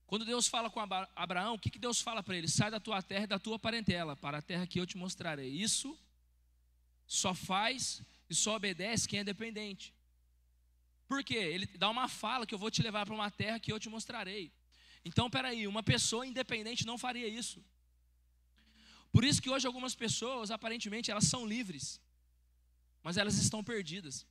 Quando 0.06 0.26
Deus 0.26 0.48
fala 0.48 0.70
com 0.70 0.80
Abraão, 1.16 1.56
o 1.56 1.60
que, 1.60 1.70
que 1.70 1.78
Deus 1.78 2.00
fala 2.00 2.24
para 2.24 2.38
ele? 2.38 2.48
Sai 2.48 2.72
da 2.72 2.80
tua 2.80 3.02
terra 3.02 3.26
e 3.26 3.28
da 3.28 3.38
tua 3.38 3.60
parentela, 3.60 4.16
para 4.16 4.38
a 4.38 4.42
terra 4.42 4.66
que 4.66 4.80
eu 4.80 4.86
te 4.86 4.98
mostrarei. 4.98 5.50
Isso 5.50 5.98
só 7.06 7.34
faz 7.34 8.02
e 8.30 8.34
só 8.34 8.56
obedece 8.56 9.08
quem 9.08 9.20
é 9.20 9.24
dependente. 9.24 9.94
Por 11.08 11.24
quê? 11.24 11.36
Ele 11.36 11.66
dá 11.66 11.90
uma 11.90 12.08
fala 12.08 12.46
que 12.46 12.54
eu 12.54 12.60
vou 12.60 12.72
te 12.72 12.82
levar 12.82 13.06
para 13.06 13.16
uma 13.16 13.30
terra 13.30 13.60
que 13.60 13.72
eu 13.72 13.80
te 13.80 13.90
mostrarei. 13.90 14.52
Então, 15.04 15.30
peraí, 15.30 15.68
uma 15.68 15.84
pessoa 15.84 16.26
independente 16.26 16.86
não 16.86 16.98
faria 16.98 17.28
isso. 17.28 17.64
Por 19.12 19.24
isso 19.24 19.42
que 19.42 19.50
hoje 19.50 19.68
algumas 19.68 19.96
pessoas, 19.96 20.52
aparentemente, 20.52 21.12
elas 21.12 21.26
são 21.26 21.46
livres, 21.46 22.00
mas 23.02 23.18
elas 23.18 23.38
estão 23.38 23.64
perdidas. 23.64 24.26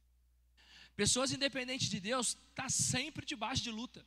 Pessoas 0.95 1.33
independentes 1.33 1.89
de 1.89 2.01
Deus 2.01 2.37
está 2.51 2.69
sempre 2.69 3.25
debaixo 3.27 3.63
de 3.63 3.71
luta, 3.71 4.07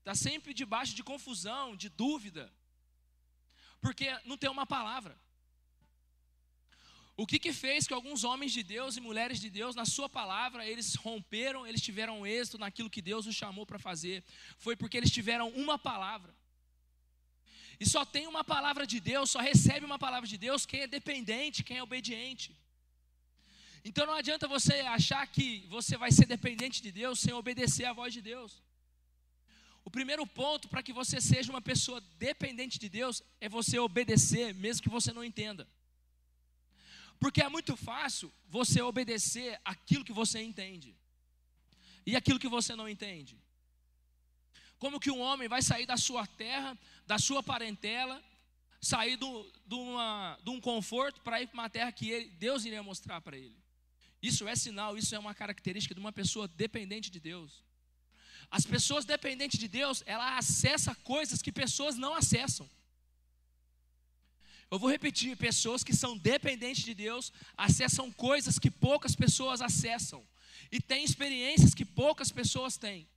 está 0.00 0.14
sempre 0.14 0.52
debaixo 0.52 0.94
de 0.94 1.02
confusão, 1.02 1.76
de 1.76 1.88
dúvida, 1.88 2.52
porque 3.80 4.06
não 4.24 4.36
tem 4.36 4.50
uma 4.50 4.66
palavra. 4.66 5.16
O 7.16 7.26
que, 7.26 7.38
que 7.38 7.52
fez 7.52 7.86
que 7.86 7.94
alguns 7.94 8.24
homens 8.24 8.52
de 8.52 8.62
Deus 8.62 8.96
e 8.96 9.00
mulheres 9.00 9.38
de 9.38 9.48
Deus, 9.48 9.76
na 9.76 9.84
sua 9.84 10.08
palavra, 10.08 10.66
eles 10.66 10.96
romperam, 10.96 11.64
eles 11.64 11.80
tiveram 11.80 12.26
êxito 12.26 12.58
naquilo 12.58 12.90
que 12.90 13.00
Deus 13.00 13.24
os 13.26 13.36
chamou 13.36 13.64
para 13.64 13.78
fazer? 13.78 14.24
Foi 14.58 14.74
porque 14.74 14.96
eles 14.96 15.12
tiveram 15.12 15.48
uma 15.50 15.78
palavra. 15.78 16.34
E 17.80 17.86
só 17.86 18.04
tem 18.04 18.26
uma 18.26 18.44
palavra 18.44 18.86
de 18.86 19.00
Deus, 19.00 19.30
só 19.30 19.40
recebe 19.40 19.84
uma 19.84 19.98
palavra 19.98 20.28
de 20.28 20.38
Deus 20.38 20.66
quem 20.66 20.80
é 20.80 20.86
dependente, 20.86 21.64
quem 21.64 21.78
é 21.78 21.82
obediente. 21.82 22.54
Então 23.84 24.06
não 24.06 24.14
adianta 24.14 24.48
você 24.48 24.74
achar 24.98 25.26
que 25.26 25.66
você 25.68 25.96
vai 25.96 26.10
ser 26.10 26.26
dependente 26.26 26.80
de 26.80 26.90
Deus 26.90 27.18
sem 27.20 27.34
obedecer 27.34 27.84
à 27.84 27.92
voz 27.92 28.12
de 28.14 28.22
Deus. 28.22 28.62
O 29.84 29.90
primeiro 29.90 30.26
ponto 30.26 30.68
para 30.68 30.82
que 30.82 30.92
você 30.92 31.20
seja 31.20 31.52
uma 31.52 31.60
pessoa 31.60 32.00
dependente 32.18 32.78
de 32.78 32.88
Deus 32.88 33.22
é 33.40 33.48
você 33.48 33.78
obedecer, 33.78 34.54
mesmo 34.54 34.82
que 34.82 34.88
você 34.88 35.12
não 35.12 35.22
entenda. 35.22 35.68
Porque 37.20 37.42
é 37.42 37.48
muito 37.48 37.76
fácil 37.76 38.32
você 38.48 38.80
obedecer 38.80 39.60
aquilo 39.64 40.04
que 40.04 40.12
você 40.12 40.40
entende 40.40 40.96
e 42.06 42.16
aquilo 42.16 42.38
que 42.38 42.48
você 42.48 42.74
não 42.74 42.88
entende. 42.88 43.38
Como 44.84 45.00
que 45.00 45.10
um 45.10 45.22
homem 45.22 45.48
vai 45.48 45.62
sair 45.62 45.86
da 45.86 45.96
sua 45.96 46.26
terra, 46.26 46.78
da 47.06 47.18
sua 47.18 47.42
parentela, 47.42 48.22
sair 48.78 49.16
do, 49.16 49.50
de, 49.66 49.76
uma, 49.76 50.38
de 50.44 50.50
um 50.50 50.60
conforto 50.60 51.22
para 51.22 51.40
ir 51.40 51.46
para 51.46 51.54
uma 51.54 51.70
terra 51.70 51.90
que 51.90 52.10
ele, 52.10 52.28
Deus 52.32 52.66
iria 52.66 52.82
mostrar 52.82 53.18
para 53.22 53.34
ele? 53.34 53.56
Isso 54.22 54.46
é 54.46 54.54
sinal, 54.54 54.98
isso 54.98 55.14
é 55.14 55.18
uma 55.18 55.34
característica 55.34 55.94
de 55.94 56.00
uma 56.02 56.12
pessoa 56.12 56.46
dependente 56.46 57.10
de 57.10 57.18
Deus. 57.18 57.64
As 58.50 58.66
pessoas 58.66 59.06
dependentes 59.06 59.58
de 59.58 59.68
Deus, 59.68 60.02
ela 60.04 60.36
acessa 60.36 60.94
coisas 60.96 61.40
que 61.40 61.50
pessoas 61.50 61.96
não 61.96 62.14
acessam. 62.14 62.68
Eu 64.70 64.78
vou 64.78 64.90
repetir: 64.90 65.34
pessoas 65.34 65.82
que 65.82 65.96
são 65.96 66.14
dependentes 66.14 66.84
de 66.84 66.92
Deus 66.92 67.32
acessam 67.56 68.12
coisas 68.12 68.58
que 68.58 68.70
poucas 68.70 69.16
pessoas 69.16 69.62
acessam, 69.62 70.22
e 70.70 70.78
têm 70.78 71.02
experiências 71.02 71.74
que 71.74 71.86
poucas 71.86 72.30
pessoas 72.30 72.76
têm. 72.76 73.08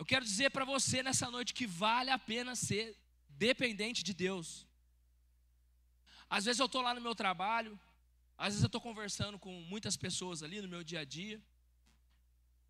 Eu 0.00 0.06
quero 0.06 0.24
dizer 0.24 0.48
para 0.50 0.64
você 0.64 1.02
nessa 1.02 1.30
noite 1.30 1.52
que 1.52 1.66
vale 1.66 2.08
a 2.08 2.18
pena 2.18 2.56
ser 2.56 2.96
dependente 3.28 4.02
de 4.02 4.14
Deus. 4.14 4.66
Às 6.30 6.46
vezes 6.46 6.58
eu 6.58 6.64
estou 6.64 6.80
lá 6.80 6.94
no 6.94 7.02
meu 7.02 7.14
trabalho, 7.14 7.78
às 8.38 8.46
vezes 8.46 8.62
eu 8.62 8.68
estou 8.68 8.80
conversando 8.80 9.38
com 9.38 9.52
muitas 9.60 9.98
pessoas 9.98 10.42
ali 10.42 10.62
no 10.62 10.68
meu 10.68 10.82
dia 10.82 11.00
a 11.00 11.04
dia. 11.04 11.38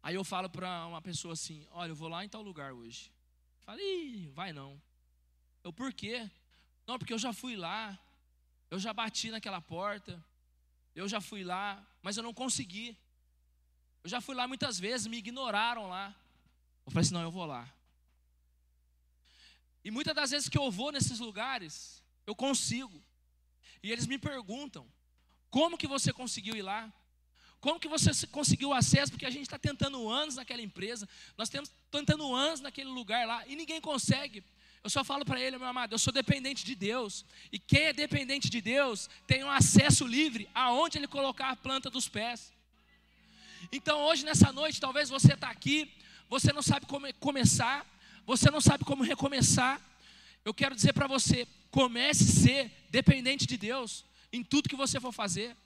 Aí 0.03 0.17
eu 0.17 0.25
falo 0.25 0.51
para 0.51 0.85
uma 0.89 1.01
pessoa 1.01 1.35
assim: 1.35 1.65
Olha, 1.71 1.93
eu 1.93 1.95
vou 1.95 2.09
lá 2.09 2.25
em 2.25 2.29
tal 2.29 2.43
lugar 2.43 2.73
hoje. 2.73 3.13
Fala, 3.61 3.81
Ih, 3.81 4.27
vai 4.35 4.53
não. 4.53 4.83
Eu, 5.63 5.73
por 5.73 5.93
quê? 5.93 6.29
Não, 6.85 6.99
porque 6.99 7.13
eu 7.13 7.19
já 7.27 7.33
fui 7.33 7.55
lá, 7.55 7.97
eu 8.73 8.81
já 8.81 8.93
bati 8.93 9.31
naquela 9.31 9.61
porta, 9.61 10.21
eu 10.97 11.07
já 11.07 11.21
fui 11.21 11.45
lá, 11.45 11.81
mas 12.03 12.17
eu 12.17 12.25
não 12.25 12.35
consegui. 12.35 12.99
Eu 14.03 14.11
já 14.11 14.21
fui 14.21 14.35
lá 14.35 14.49
muitas 14.49 14.81
vezes, 14.81 15.07
me 15.07 15.19
ignoraram 15.19 15.89
lá. 15.89 16.20
Eu 16.91 16.93
falei 16.93 17.03
assim: 17.03 17.15
não, 17.15 17.23
eu 17.23 17.31
vou 17.31 17.47
lá. 17.47 17.73
E 19.85 19.93
muitas 19.93 20.13
das 20.13 20.33
vezes 20.33 20.49
que 20.49 20.59
eu 20.59 20.71
vou 20.73 20.91
nesses 20.91 21.21
lugares, 21.21 22.03
eu 22.27 22.35
consigo. 22.35 23.01
E 23.81 23.93
eles 23.93 24.09
me 24.09 24.19
perguntam: 24.19 24.85
como 25.51 25.79
que 25.79 25.87
você 25.87 26.13
conseguiu 26.13 26.57
ir 26.57 26.63
lá? 26.63 26.93
Como 27.61 27.79
que 27.79 27.87
você 27.87 28.27
conseguiu 28.27 28.73
acesso? 28.73 29.13
Porque 29.13 29.25
a 29.25 29.31
gente 29.31 29.43
está 29.43 29.57
tentando 29.59 30.09
anos 30.09 30.35
naquela 30.35 30.63
empresa, 30.63 31.09
nós 31.39 31.49
temos 31.49 31.71
tentando 31.93 32.35
anos 32.35 32.61
naquele 32.61 32.91
lugar 32.91 33.25
lá 33.25 33.47
e 33.47 33.55
ninguém 33.55 33.81
consegue. 33.81 34.43
Eu 34.83 34.91
só 34.91 35.05
falo 35.05 35.25
para 35.25 35.41
ele, 35.41 35.59
meu 35.59 35.69
amado, 35.69 35.95
eu 35.95 35.99
sou 35.99 36.13
dependente 36.13 36.65
de 36.65 36.75
Deus. 36.75 37.25
E 37.53 37.59
quem 37.59 37.83
é 37.83 37.93
dependente 37.93 38.51
de 38.51 38.61
Deus 38.61 39.09
tem 39.29 39.45
um 39.45 39.51
acesso 39.51 40.05
livre 40.07 40.49
aonde 40.53 40.99
ele 40.99 41.07
colocar 41.07 41.51
a 41.51 41.57
planta 41.57 41.89
dos 41.89 42.09
pés. 42.09 42.53
Então 43.71 44.01
hoje, 44.01 44.25
nessa 44.25 44.51
noite, 44.51 44.81
talvez 44.81 45.09
você 45.09 45.35
está 45.35 45.51
aqui, 45.51 45.93
você 46.31 46.53
não 46.53 46.63
sabe 46.63 46.87
como 46.87 47.13
começar, 47.15 47.85
você 48.25 48.49
não 48.51 48.61
sabe 48.61 48.85
como 48.85 49.03
recomeçar. 49.03 49.85
Eu 50.45 50.55
quero 50.55 50.77
dizer 50.77 50.93
para 50.93 51.09
você, 51.09 51.47
comece 51.73 52.23
a 52.23 52.43
ser 52.45 52.73
dependente 52.89 53.47
de 53.47 53.57
Deus 53.57 54.05
em 54.33 54.45
tudo 54.45 54.69
que 54.69 54.77
você 54.77 55.01
for 55.01 55.13
fazer. 55.13 55.57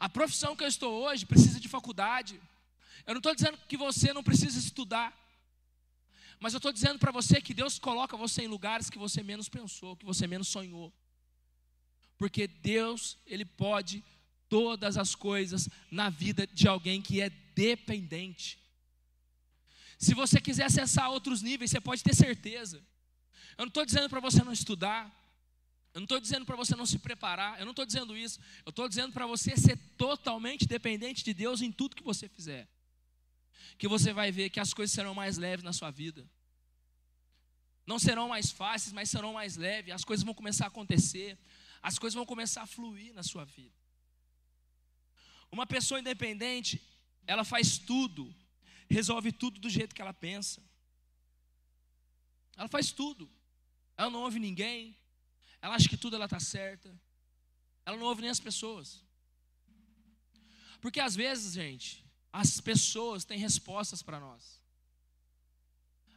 A 0.00 0.08
profissão 0.08 0.56
que 0.56 0.64
eu 0.64 0.68
estou 0.68 0.92
hoje 1.04 1.24
precisa 1.24 1.60
de 1.60 1.68
faculdade. 1.68 2.40
Eu 3.06 3.14
não 3.14 3.20
estou 3.20 3.32
dizendo 3.32 3.56
que 3.68 3.76
você 3.76 4.12
não 4.12 4.24
precisa 4.24 4.58
estudar. 4.58 5.16
Mas 6.40 6.52
eu 6.52 6.58
estou 6.58 6.72
dizendo 6.72 6.98
para 6.98 7.12
você 7.12 7.40
que 7.40 7.54
Deus 7.54 7.78
coloca 7.78 8.16
você 8.16 8.42
em 8.42 8.48
lugares 8.48 8.90
que 8.90 8.98
você 8.98 9.22
menos 9.22 9.48
pensou, 9.48 9.96
que 9.96 10.04
você 10.04 10.26
menos 10.26 10.48
sonhou. 10.48 10.92
Porque 12.18 12.48
Deus, 12.48 13.16
Ele 13.28 13.44
pode 13.44 14.02
todas 14.48 14.96
as 14.96 15.14
coisas 15.14 15.68
na 15.88 16.10
vida 16.10 16.48
de 16.48 16.66
alguém 16.66 17.00
que 17.00 17.20
é 17.20 17.30
dependente. 17.30 18.61
Se 20.02 20.14
você 20.14 20.40
quiser 20.40 20.64
acessar 20.64 21.10
outros 21.10 21.42
níveis, 21.42 21.70
você 21.70 21.80
pode 21.80 22.02
ter 22.02 22.14
certeza. 22.14 22.78
Eu 23.56 23.64
não 23.66 23.68
estou 23.68 23.84
dizendo 23.86 24.08
para 24.08 24.20
você 24.20 24.42
não 24.42 24.52
estudar. 24.52 25.02
Eu 25.94 26.00
não 26.00 26.04
estou 26.04 26.20
dizendo 26.20 26.44
para 26.44 26.56
você 26.56 26.74
não 26.74 26.86
se 26.86 26.98
preparar. 26.98 27.58
Eu 27.58 27.64
não 27.64 27.72
estou 27.72 27.86
dizendo 27.86 28.16
isso. 28.16 28.40
Eu 28.66 28.70
estou 28.70 28.88
dizendo 28.88 29.12
para 29.12 29.26
você 29.26 29.56
ser 29.56 29.76
totalmente 29.96 30.66
dependente 30.66 31.22
de 31.22 31.32
Deus 31.32 31.62
em 31.62 31.70
tudo 31.70 31.96
que 31.96 32.02
você 32.02 32.28
fizer 32.28 32.68
que 33.78 33.88
você 33.88 34.12
vai 34.12 34.30
ver 34.30 34.50
que 34.50 34.60
as 34.60 34.72
coisas 34.72 34.94
serão 34.94 35.14
mais 35.14 35.36
leves 35.36 35.64
na 35.64 35.72
sua 35.72 35.90
vida. 35.90 36.24
Não 37.86 37.98
serão 37.98 38.28
mais 38.28 38.50
fáceis, 38.50 38.92
mas 38.92 39.10
serão 39.10 39.32
mais 39.32 39.56
leves. 39.56 39.92
As 39.92 40.04
coisas 40.04 40.24
vão 40.24 40.34
começar 40.34 40.66
a 40.66 40.68
acontecer. 40.68 41.36
As 41.82 41.98
coisas 41.98 42.14
vão 42.14 42.24
começar 42.24 42.62
a 42.62 42.66
fluir 42.66 43.12
na 43.12 43.22
sua 43.24 43.44
vida. 43.44 43.74
Uma 45.50 45.66
pessoa 45.66 45.98
independente, 45.98 46.80
ela 47.26 47.44
faz 47.44 47.76
tudo, 47.76 48.32
resolve 48.92 49.32
tudo 49.32 49.60
do 49.60 49.70
jeito 49.70 49.94
que 49.94 50.02
ela 50.02 50.14
pensa. 50.14 50.62
Ela 52.56 52.68
faz 52.68 52.92
tudo. 52.92 53.30
Ela 53.96 54.10
não 54.10 54.20
ouve 54.20 54.38
ninguém. 54.38 54.96
Ela 55.60 55.74
acha 55.74 55.88
que 55.88 55.96
tudo 55.96 56.16
ela 56.16 56.26
está 56.26 56.40
certa. 56.40 56.94
Ela 57.84 57.96
não 57.96 58.06
ouve 58.06 58.22
nem 58.22 58.30
as 58.30 58.40
pessoas. 58.40 59.02
Porque 60.80 61.00
às 61.00 61.14
vezes, 61.14 61.54
gente, 61.54 62.04
as 62.32 62.60
pessoas 62.60 63.24
têm 63.24 63.38
respostas 63.38 64.02
para 64.02 64.18
nós. 64.18 64.60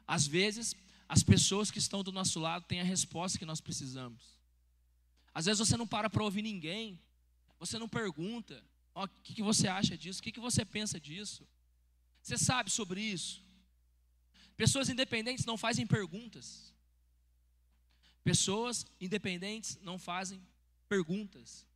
Às 0.07 0.25
vezes, 0.27 0.75
as 1.07 1.23
pessoas 1.23 1.69
que 1.69 1.79
estão 1.79 2.03
do 2.03 2.11
nosso 2.11 2.39
lado 2.39 2.65
têm 2.65 2.81
a 2.81 2.83
resposta 2.83 3.37
que 3.37 3.45
nós 3.45 3.61
precisamos. 3.61 4.39
Às 5.33 5.45
vezes 5.45 5.59
você 5.59 5.77
não 5.77 5.87
para 5.87 6.09
para 6.09 6.23
ouvir 6.23 6.41
ninguém, 6.41 6.99
você 7.59 7.77
não 7.77 7.89
pergunta, 7.89 8.63
o 8.93 9.07
que, 9.07 9.33
que 9.35 9.43
você 9.43 9.67
acha 9.67 9.97
disso, 9.97 10.19
o 10.19 10.23
que, 10.23 10.31
que 10.31 10.39
você 10.39 10.63
pensa 10.63 10.99
disso, 10.99 11.47
você 12.25 12.39
sabe 12.39 12.71
sobre 12.71 12.99
isso. 12.99 13.45
Pessoas 14.57 14.89
independentes 14.89 15.45
não 15.45 15.55
fazem 15.55 15.85
perguntas. 15.85 16.73
Pessoas 18.23 18.83
independentes 18.99 19.77
não 19.83 19.99
fazem 19.99 20.41
perguntas. 20.89 21.67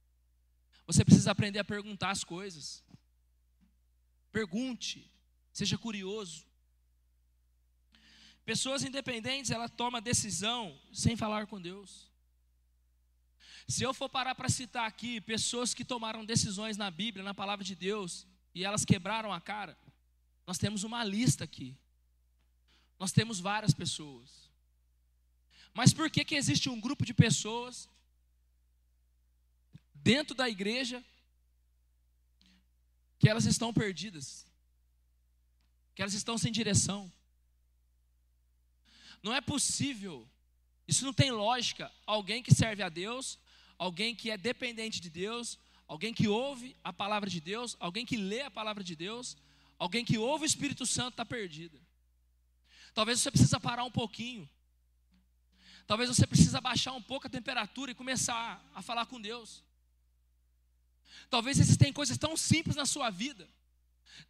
Você 0.88 1.06
precisa 1.06 1.30
aprender 1.30 1.60
a 1.60 1.64
perguntar 1.64 2.10
as 2.10 2.24
coisas. 2.24 2.84
Pergunte, 4.32 5.12
seja 5.54 5.78
curioso. 5.78 6.48
Pessoas 8.44 8.84
independentes, 8.84 9.52
ela 9.52 9.70
toma 9.70 10.02
decisão 10.02 10.82
sem 10.92 11.16
falar 11.16 11.46
com 11.46 11.62
Deus. 11.62 12.10
Se 13.68 13.84
eu 13.84 13.94
for 13.94 14.10
parar 14.10 14.34
para 14.34 14.50
citar 14.50 14.88
aqui 14.88 15.22
pessoas 15.22 15.76
que 15.76 15.86
tomaram 15.86 16.26
decisões 16.26 16.76
na 16.76 16.90
Bíblia, 16.90 17.24
na 17.24 17.36
palavra 17.36 17.64
de 17.64 17.76
Deus, 17.76 18.26
e 18.56 18.66
elas 18.66 18.84
quebraram 18.84 19.32
a 19.32 19.40
cara, 19.40 19.78
nós 20.50 20.58
temos 20.58 20.84
uma 20.84 21.04
lista 21.04 21.44
aqui. 21.44 21.78
Nós 22.98 23.12
temos 23.12 23.40
várias 23.40 23.72
pessoas. 23.72 24.50
Mas 25.76 25.94
por 25.94 26.10
que, 26.10 26.26
que 26.26 26.34
existe 26.34 26.68
um 26.68 26.82
grupo 26.82 27.06
de 27.06 27.14
pessoas 27.14 27.88
dentro 29.94 30.34
da 30.34 30.50
igreja 30.50 31.06
que 33.20 33.30
elas 33.30 33.46
estão 33.46 33.72
perdidas, 33.72 34.48
que 35.94 36.02
elas 36.02 36.16
estão 36.16 36.36
sem 36.36 36.52
direção. 36.52 37.14
Não 39.22 39.36
é 39.36 39.42
possível, 39.42 40.28
isso 40.88 41.06
não 41.06 41.14
tem 41.14 41.30
lógica. 41.30 41.92
Alguém 42.08 42.42
que 42.42 42.56
serve 42.56 42.82
a 42.82 42.90
Deus, 42.90 43.38
alguém 43.78 44.16
que 44.16 44.32
é 44.32 44.38
dependente 44.38 45.00
de 45.00 45.12
Deus, 45.12 45.60
alguém 45.88 46.12
que 46.12 46.28
ouve 46.28 46.76
a 46.84 46.92
palavra 46.92 47.30
de 47.30 47.40
Deus, 47.40 47.78
alguém 47.80 48.04
que 48.04 48.18
lê 48.18 48.42
a 48.42 48.50
palavra 48.50 48.84
de 48.84 48.96
Deus, 48.96 49.38
alguém 49.80 50.04
que 50.04 50.18
ouve 50.18 50.44
o 50.44 50.46
Espírito 50.46 50.86
Santo 50.86 51.14
está 51.14 51.26
perdida. 51.26 51.80
Talvez 52.94 53.20
você 53.20 53.32
precisa 53.32 53.60
parar 53.60 53.86
um 53.86 53.92
pouquinho. 53.92 54.48
Talvez 55.88 56.10
você 56.10 56.28
precisa 56.28 56.60
baixar 56.62 56.94
um 56.94 57.02
pouco 57.02 57.26
a 57.26 57.30
temperatura 57.30 57.92
e 57.92 57.96
começar 57.96 58.64
a 58.76 58.82
falar 58.82 59.06
com 59.06 59.20
Deus. 59.20 59.64
Talvez 61.30 61.60
existem 61.60 61.94
coisas 61.94 62.18
tão 62.18 62.36
simples 62.36 62.76
na 62.76 62.86
sua 62.86 63.10
vida, 63.10 63.50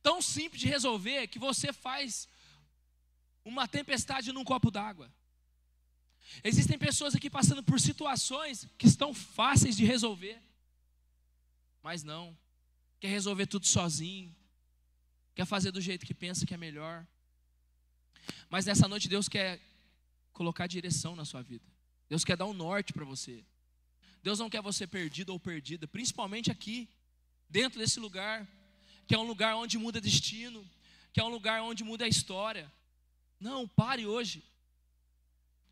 tão 0.04 0.22
simples 0.22 0.62
de 0.62 0.68
resolver, 0.68 1.28
que 1.28 1.40
você 1.40 1.74
faz 1.74 2.30
uma 3.44 3.68
tempestade 3.68 4.32
num 4.32 4.44
copo 4.44 4.70
d'água. 4.70 5.12
Existem 6.44 6.78
pessoas 6.78 7.16
aqui 7.16 7.30
passando 7.30 7.64
por 7.64 7.80
situações 7.80 8.68
que 8.78 8.86
estão 8.86 9.14
fáceis 9.14 9.76
de 9.76 9.84
resolver, 9.84 10.42
mas 11.82 12.04
não, 12.04 12.38
quer 13.00 13.08
resolver 13.08 13.48
tudo 13.48 13.66
sozinho, 13.66 14.34
quer 15.36 15.46
fazer 15.46 15.72
do 15.72 15.82
jeito 15.82 16.06
que 16.06 16.14
pensa 16.14 16.46
que 16.46 16.54
é 16.54 16.58
melhor. 16.58 17.06
Mas 18.50 18.66
nessa 18.66 18.88
noite 18.88 19.08
Deus 19.08 19.28
quer 19.28 19.60
colocar 20.34 20.68
direção 20.68 21.16
na 21.16 21.26
sua 21.26 21.42
vida. 21.42 21.66
Deus 22.08 22.24
quer 22.24 22.38
dar 22.38 22.46
um 22.46 22.54
norte 22.54 22.94
para 22.94 23.06
você. 23.06 23.44
Deus 24.22 24.40
não 24.40 24.50
quer 24.50 24.62
você 24.62 24.86
perdido 24.86 25.32
ou 25.32 25.40
perdida, 25.40 25.88
principalmente 25.88 26.52
aqui, 26.52 26.90
dentro 27.50 27.80
desse 27.80 28.00
lugar, 28.00 28.48
que 29.08 29.16
é 29.16 29.18
um 29.18 29.24
lugar 29.24 29.56
onde 29.56 29.78
muda 29.78 30.02
destino, 30.02 30.68
que 31.14 31.20
é 31.20 31.24
um 31.24 31.30
lugar 31.30 31.62
onde 31.62 31.84
muda 31.84 32.06
a 32.06 32.08
história. 32.08 32.72
Não, 33.40 33.68
pare 33.68 34.06
hoje. 34.06 34.44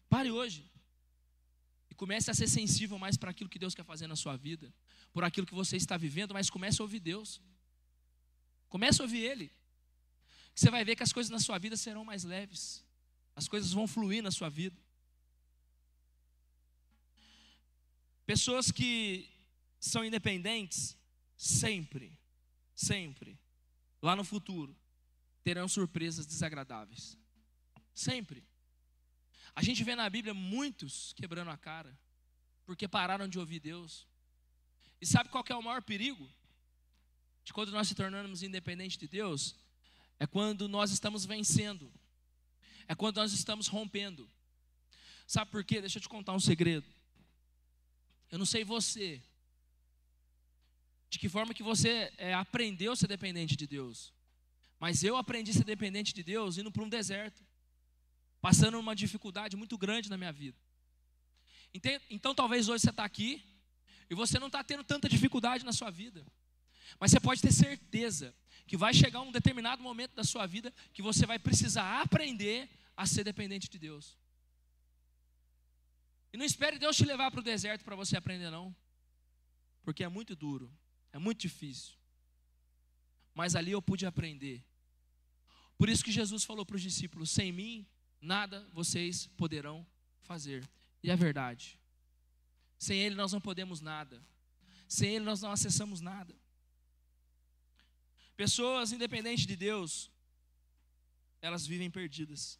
Pare 0.10 0.32
hoje. 0.32 0.66
E 1.90 1.96
comece 1.96 2.32
a 2.32 2.34
ser 2.34 2.48
sensível 2.48 2.98
mais 2.98 3.18
para 3.18 3.32
aquilo 3.32 3.50
que 3.50 3.60
Deus 3.60 3.76
quer 3.76 3.84
fazer 3.84 4.08
na 4.08 4.16
sua 4.16 4.36
vida, 4.38 4.74
por 5.12 5.24
aquilo 5.24 5.46
que 5.46 5.54
você 5.54 5.76
está 5.76 5.98
vivendo, 5.98 6.34
mas 6.34 6.50
comece 6.50 6.82
a 6.82 6.86
ouvir 6.86 7.00
Deus. 7.00 7.42
Comece 8.70 9.02
a 9.02 9.06
ouvir 9.06 9.24
Ele. 9.24 9.52
Você 10.54 10.70
vai 10.72 10.84
ver 10.84 10.96
que 10.96 11.04
as 11.04 11.14
coisas 11.14 11.30
na 11.30 11.40
sua 11.40 11.58
vida 11.58 11.78
serão 11.78 12.04
mais 12.04 12.24
leves. 12.24 12.84
As 13.36 13.48
coisas 13.48 13.72
vão 13.72 13.88
fluir 13.88 14.24
na 14.24 14.32
sua 14.32 14.50
vida. 14.50 14.78
Pessoas 18.26 18.72
que 18.72 19.30
são 19.80 20.04
independentes, 20.04 20.98
sempre, 21.38 22.20
sempre, 22.76 23.40
lá 24.02 24.16
no 24.16 24.24
futuro, 24.24 24.76
terão 25.44 25.68
surpresas 25.68 26.26
desagradáveis. 26.26 27.18
Sempre. 27.94 28.44
A 29.56 29.64
gente 29.64 29.84
vê 29.84 29.96
na 29.96 30.10
Bíblia 30.10 30.34
muitos 30.34 31.14
quebrando 31.14 31.52
a 31.52 31.58
cara, 31.58 31.98
porque 32.66 32.88
pararam 32.88 33.28
de 33.28 33.40
ouvir 33.40 33.60
Deus. 33.60 34.06
E 35.00 35.06
sabe 35.06 35.30
qual 35.30 35.46
é 35.48 35.56
o 35.56 35.64
maior 35.64 35.82
perigo? 35.82 36.28
De 37.48 37.54
quando 37.54 37.72
nós 37.72 37.88
se 37.88 37.96
tornamos 37.96 38.44
independentes 38.44 38.98
de 38.98 39.08
Deus? 39.08 39.56
É 40.20 40.28
quando 40.28 40.68
nós 40.68 40.92
estamos 40.92 41.24
vencendo. 41.24 41.90
É 42.90 42.94
quando 42.94 43.16
nós 43.16 43.32
estamos 43.32 43.68
rompendo. 43.68 44.30
Sabe 45.26 45.50
por 45.50 45.64
quê? 45.64 45.80
Deixa 45.80 45.98
eu 45.98 46.02
te 46.02 46.10
contar 46.10 46.34
um 46.34 46.42
segredo. 46.42 46.86
Eu 48.30 48.38
não 48.38 48.46
sei 48.46 48.66
você, 48.66 49.24
de 51.10 51.18
que 51.18 51.30
forma 51.30 51.54
que 51.54 51.64
você 51.64 52.12
é, 52.18 52.34
aprendeu 52.34 52.92
a 52.92 52.98
ser 52.98 53.08
dependente 53.08 53.56
de 53.56 53.66
Deus. 53.66 54.12
Mas 54.78 55.02
eu 55.02 55.16
aprendi 55.16 55.52
a 55.52 55.54
ser 55.54 55.64
dependente 55.64 56.14
de 56.14 56.24
Deus 56.24 56.58
indo 56.58 56.70
para 56.70 56.84
um 56.84 56.90
deserto, 56.90 57.42
passando 58.42 58.78
uma 58.78 58.94
dificuldade 58.94 59.56
muito 59.56 59.78
grande 59.78 60.10
na 60.10 60.18
minha 60.18 60.34
vida. 60.34 60.58
Então, 62.10 62.36
talvez 62.36 62.68
hoje 62.68 62.82
você 62.82 62.90
está 62.90 63.06
aqui 63.06 63.42
e 64.10 64.16
você 64.16 64.38
não 64.38 64.48
está 64.48 64.62
tendo 64.66 64.84
tanta 64.84 65.08
dificuldade 65.08 65.64
na 65.64 65.72
sua 65.72 65.90
vida. 65.90 66.26
Mas 67.00 67.12
você 67.12 67.20
pode 67.20 67.42
ter 67.42 67.52
certeza 67.52 68.34
que 68.66 68.78
vai 68.78 68.94
chegar 68.94 69.22
um 69.22 69.32
determinado 69.32 69.82
momento 69.82 70.14
da 70.16 70.24
sua 70.24 70.46
vida 70.46 70.74
que 70.94 71.02
você 71.02 71.26
vai 71.26 71.40
precisar 71.40 72.02
aprender 72.02 72.70
a 72.96 73.06
ser 73.06 73.24
dependente 73.24 73.70
de 73.70 73.80
Deus. 73.80 74.18
E 76.34 76.38
não 76.38 76.46
espere 76.46 76.78
Deus 76.78 76.98
te 76.98 77.06
levar 77.06 77.32
para 77.32 77.40
o 77.40 77.44
deserto 77.44 77.84
para 77.84 77.96
você 77.96 78.18
aprender, 78.18 78.50
não. 78.50 78.76
Porque 79.84 80.04
é 80.04 80.08
muito 80.10 80.36
duro, 80.36 80.72
é 81.14 81.18
muito 81.18 81.40
difícil. 81.40 81.96
Mas 83.34 83.56
ali 83.56 83.72
eu 83.72 83.82
pude 83.82 84.06
aprender. 84.06 84.66
Por 85.78 85.88
isso 85.88 86.04
que 86.04 86.12
Jesus 86.12 86.44
falou 86.44 86.66
para 86.66 86.76
os 86.76 86.82
discípulos: 86.82 87.30
sem 87.30 87.52
mim, 87.52 87.88
nada 88.20 88.68
vocês 88.74 89.28
poderão 89.38 89.86
fazer. 90.22 90.68
E 91.02 91.10
é 91.10 91.16
verdade. 91.16 91.80
Sem 92.78 93.00
Ele 93.00 93.16
nós 93.16 93.32
não 93.32 93.40
podemos 93.40 93.80
nada. 93.80 94.22
Sem 94.88 95.16
Ele 95.16 95.26
nós 95.26 95.42
não 95.42 95.52
acessamos 95.52 96.02
nada. 96.02 96.36
Pessoas 98.38 98.92
independentes 98.92 99.48
de 99.48 99.56
Deus, 99.56 100.12
elas 101.42 101.66
vivem 101.66 101.90
perdidas. 101.90 102.60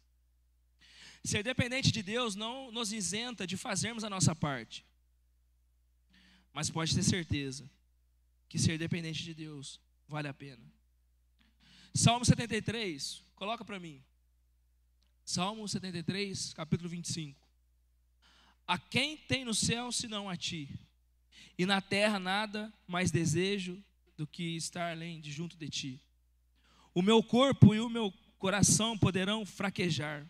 Ser 1.24 1.44
dependente 1.44 1.92
de 1.92 2.02
Deus 2.02 2.34
não 2.34 2.72
nos 2.72 2.92
isenta 2.92 3.46
de 3.46 3.56
fazermos 3.56 4.02
a 4.02 4.10
nossa 4.10 4.34
parte. 4.34 4.84
Mas 6.52 6.68
pode 6.68 6.92
ter 6.94 7.04
certeza 7.04 7.70
que 8.48 8.58
ser 8.58 8.76
dependente 8.76 9.22
de 9.22 9.32
Deus 9.32 9.80
vale 10.08 10.26
a 10.26 10.34
pena. 10.34 10.64
Salmo 11.94 12.24
73, 12.24 13.22
coloca 13.36 13.64
para 13.64 13.78
mim. 13.78 14.02
Salmo 15.24 15.68
73, 15.68 16.54
capítulo 16.54 16.88
25. 16.88 17.46
A 18.66 18.78
quem 18.78 19.16
tem 19.16 19.44
no 19.44 19.54
céu 19.54 19.92
senão 19.92 20.28
a 20.28 20.36
ti? 20.36 20.68
E 21.56 21.64
na 21.64 21.80
terra 21.80 22.18
nada 22.18 22.72
mais 22.86 23.10
desejo 23.12 23.82
do 24.18 24.26
que 24.26 24.56
estar 24.56 24.90
além 24.90 25.20
de 25.20 25.30
junto 25.30 25.56
de 25.56 25.68
ti. 25.68 26.02
O 26.92 27.00
meu 27.00 27.22
corpo 27.22 27.72
e 27.72 27.80
o 27.80 27.88
meu 27.88 28.12
coração 28.36 28.98
poderão 28.98 29.46
fraquejar, 29.46 30.28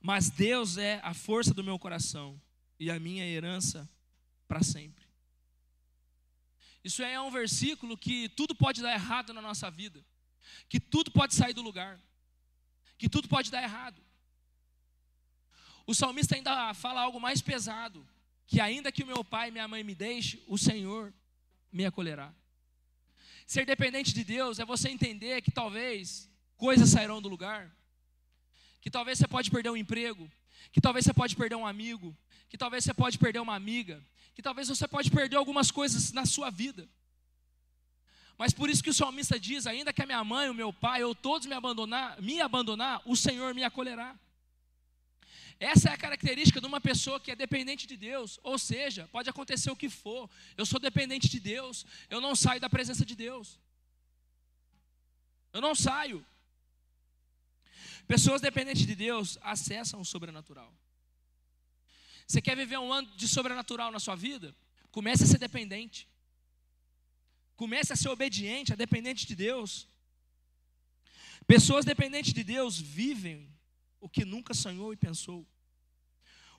mas 0.00 0.30
Deus 0.30 0.78
é 0.78 1.00
a 1.02 1.12
força 1.12 1.52
do 1.52 1.64
meu 1.64 1.76
coração 1.76 2.40
e 2.78 2.88
a 2.88 3.00
minha 3.00 3.26
herança 3.26 3.90
para 4.46 4.62
sempre. 4.62 5.04
Isso 6.84 7.02
é 7.02 7.20
um 7.20 7.32
versículo 7.32 7.98
que 7.98 8.28
tudo 8.30 8.54
pode 8.54 8.80
dar 8.80 8.94
errado 8.94 9.34
na 9.34 9.42
nossa 9.42 9.68
vida, 9.70 10.06
que 10.68 10.78
tudo 10.78 11.10
pode 11.10 11.34
sair 11.34 11.52
do 11.52 11.62
lugar, 11.62 12.00
que 12.96 13.08
tudo 13.08 13.28
pode 13.28 13.50
dar 13.50 13.62
errado. 13.62 14.00
O 15.84 15.94
salmista 15.94 16.36
ainda 16.36 16.72
fala 16.74 17.02
algo 17.02 17.20
mais 17.20 17.42
pesado, 17.42 18.06
que 18.46 18.60
ainda 18.60 18.92
que 18.92 19.02
o 19.02 19.06
meu 19.06 19.24
pai 19.24 19.48
e 19.48 19.52
minha 19.52 19.66
mãe 19.66 19.82
me 19.82 19.96
deixem, 19.96 20.40
o 20.46 20.56
Senhor 20.56 21.12
me 21.72 21.84
acolherá. 21.84 22.32
Ser 23.50 23.66
dependente 23.66 24.14
de 24.14 24.22
Deus 24.22 24.60
é 24.60 24.64
você 24.64 24.88
entender 24.88 25.42
que 25.42 25.50
talvez 25.50 26.30
coisas 26.56 26.88
sairão 26.88 27.20
do 27.20 27.28
lugar, 27.28 27.68
que 28.80 28.88
talvez 28.88 29.18
você 29.18 29.26
pode 29.26 29.50
perder 29.50 29.70
um 29.70 29.76
emprego, 29.76 30.30
que 30.70 30.80
talvez 30.80 31.04
você 31.04 31.12
pode 31.12 31.34
perder 31.34 31.56
um 31.56 31.66
amigo, 31.66 32.16
que 32.48 32.56
talvez 32.56 32.84
você 32.84 32.94
pode 32.94 33.18
perder 33.18 33.40
uma 33.40 33.56
amiga, 33.56 34.00
que 34.36 34.40
talvez 34.40 34.68
você 34.68 34.86
pode 34.86 35.10
perder 35.10 35.34
algumas 35.34 35.72
coisas 35.72 36.12
na 36.12 36.24
sua 36.24 36.48
vida. 36.48 36.88
Mas 38.38 38.52
por 38.52 38.70
isso 38.70 38.84
que 38.84 38.90
o 38.90 38.94
salmista 38.94 39.36
diz: 39.36 39.66
ainda 39.66 39.92
que 39.92 40.00
a 40.00 40.06
minha 40.06 40.22
mãe, 40.22 40.48
o 40.48 40.54
meu 40.54 40.72
pai 40.72 41.02
ou 41.02 41.12
todos 41.12 41.48
me 41.48 41.54
abandonar, 41.54 42.22
me 42.22 42.40
abandonar, 42.40 43.02
o 43.04 43.16
Senhor 43.16 43.52
me 43.52 43.64
acolherá. 43.64 44.16
Essa 45.60 45.90
é 45.90 45.92
a 45.92 45.98
característica 45.98 46.58
de 46.58 46.66
uma 46.66 46.80
pessoa 46.80 47.20
que 47.20 47.30
é 47.30 47.36
dependente 47.36 47.86
de 47.86 47.94
Deus. 47.94 48.40
Ou 48.42 48.58
seja, 48.58 49.06
pode 49.12 49.28
acontecer 49.28 49.70
o 49.70 49.76
que 49.76 49.90
for. 49.90 50.28
Eu 50.56 50.64
sou 50.64 50.80
dependente 50.80 51.28
de 51.28 51.38
Deus. 51.38 51.84
Eu 52.08 52.18
não 52.18 52.34
saio 52.34 52.58
da 52.58 52.70
presença 52.70 53.04
de 53.04 53.14
Deus. 53.14 53.60
Eu 55.52 55.60
não 55.60 55.74
saio. 55.74 56.24
Pessoas 58.08 58.40
dependentes 58.40 58.86
de 58.86 58.94
Deus 58.96 59.38
acessam 59.42 60.00
o 60.00 60.04
sobrenatural. 60.04 60.72
Você 62.26 62.40
quer 62.40 62.56
viver 62.56 62.78
um 62.78 62.90
ano 62.90 63.14
de 63.14 63.28
sobrenatural 63.28 63.92
na 63.92 64.00
sua 64.00 64.16
vida? 64.16 64.56
Comece 64.90 65.24
a 65.24 65.26
ser 65.26 65.38
dependente. 65.38 66.08
Comece 67.54 67.92
a 67.92 67.96
ser 67.96 68.08
obediente, 68.08 68.72
a 68.72 68.76
dependente 68.76 69.26
de 69.26 69.36
Deus. 69.36 69.86
Pessoas 71.46 71.84
dependentes 71.84 72.32
de 72.32 72.42
Deus 72.42 72.80
vivem 72.80 73.49
o 74.00 74.08
que 74.08 74.24
nunca 74.24 74.54
sonhou 74.54 74.92
e 74.92 74.96
pensou. 74.96 75.46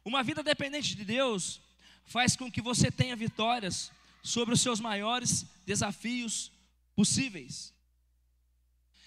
Uma 0.04 0.24
vida 0.24 0.42
dependente 0.42 0.96
de 0.96 1.04
Deus 1.04 1.60
faz 2.06 2.36
com 2.36 2.52
que 2.52 2.62
você 2.62 2.92
tenha 2.92 3.16
vitórias 3.16 3.92
sobre 4.24 4.54
os 4.54 4.62
seus 4.62 4.80
maiores 4.80 5.46
desafios 5.66 6.52
possíveis. 6.96 7.74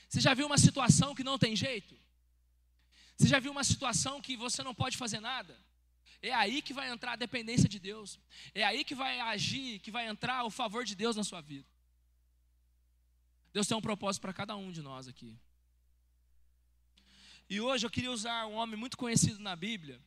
Você 0.09 0.21
já 0.21 0.35
viu 0.35 0.47
uma 0.47 0.59
situação 0.59 1.15
que 1.15 1.25
não 1.25 1.39
tem 1.39 1.57
jeito? 1.57 1.97
Você 3.17 3.29
já 3.29 3.39
viu 3.39 3.53
uma 3.53 3.65
situação 3.65 4.21
que 4.21 4.37
você 4.37 4.63
não 4.63 4.75
pode 4.75 4.97
fazer 4.97 5.21
nada? 5.21 5.57
É 6.21 6.33
aí 6.33 6.63
que 6.63 6.73
vai 6.73 6.89
entrar 6.91 7.13
a 7.13 7.17
dependência 7.17 7.69
de 7.69 7.79
Deus. 7.79 8.19
É 8.55 8.65
aí 8.65 8.85
que 8.85 8.95
vai 8.95 9.21
agir, 9.21 9.79
que 9.81 9.91
vai 9.91 10.09
entrar 10.09 10.45
o 10.45 10.51
favor 10.51 10.85
de 10.85 10.95
Deus 10.95 11.17
na 11.17 11.23
sua 11.23 11.41
vida. 11.41 11.69
Deus 13.53 13.67
tem 13.67 13.77
um 13.77 13.81
propósito 13.81 14.23
para 14.23 14.33
cada 14.33 14.57
um 14.57 14.73
de 14.73 14.83
nós 14.83 15.07
aqui. 15.07 15.39
E 17.49 17.61
hoje 17.61 17.85
eu 17.85 17.91
queria 17.91 18.11
usar 18.11 18.47
um 18.47 18.55
homem 18.55 18.79
muito 18.79 18.97
conhecido 18.97 19.39
na 19.39 19.55
Bíblia, 19.55 20.01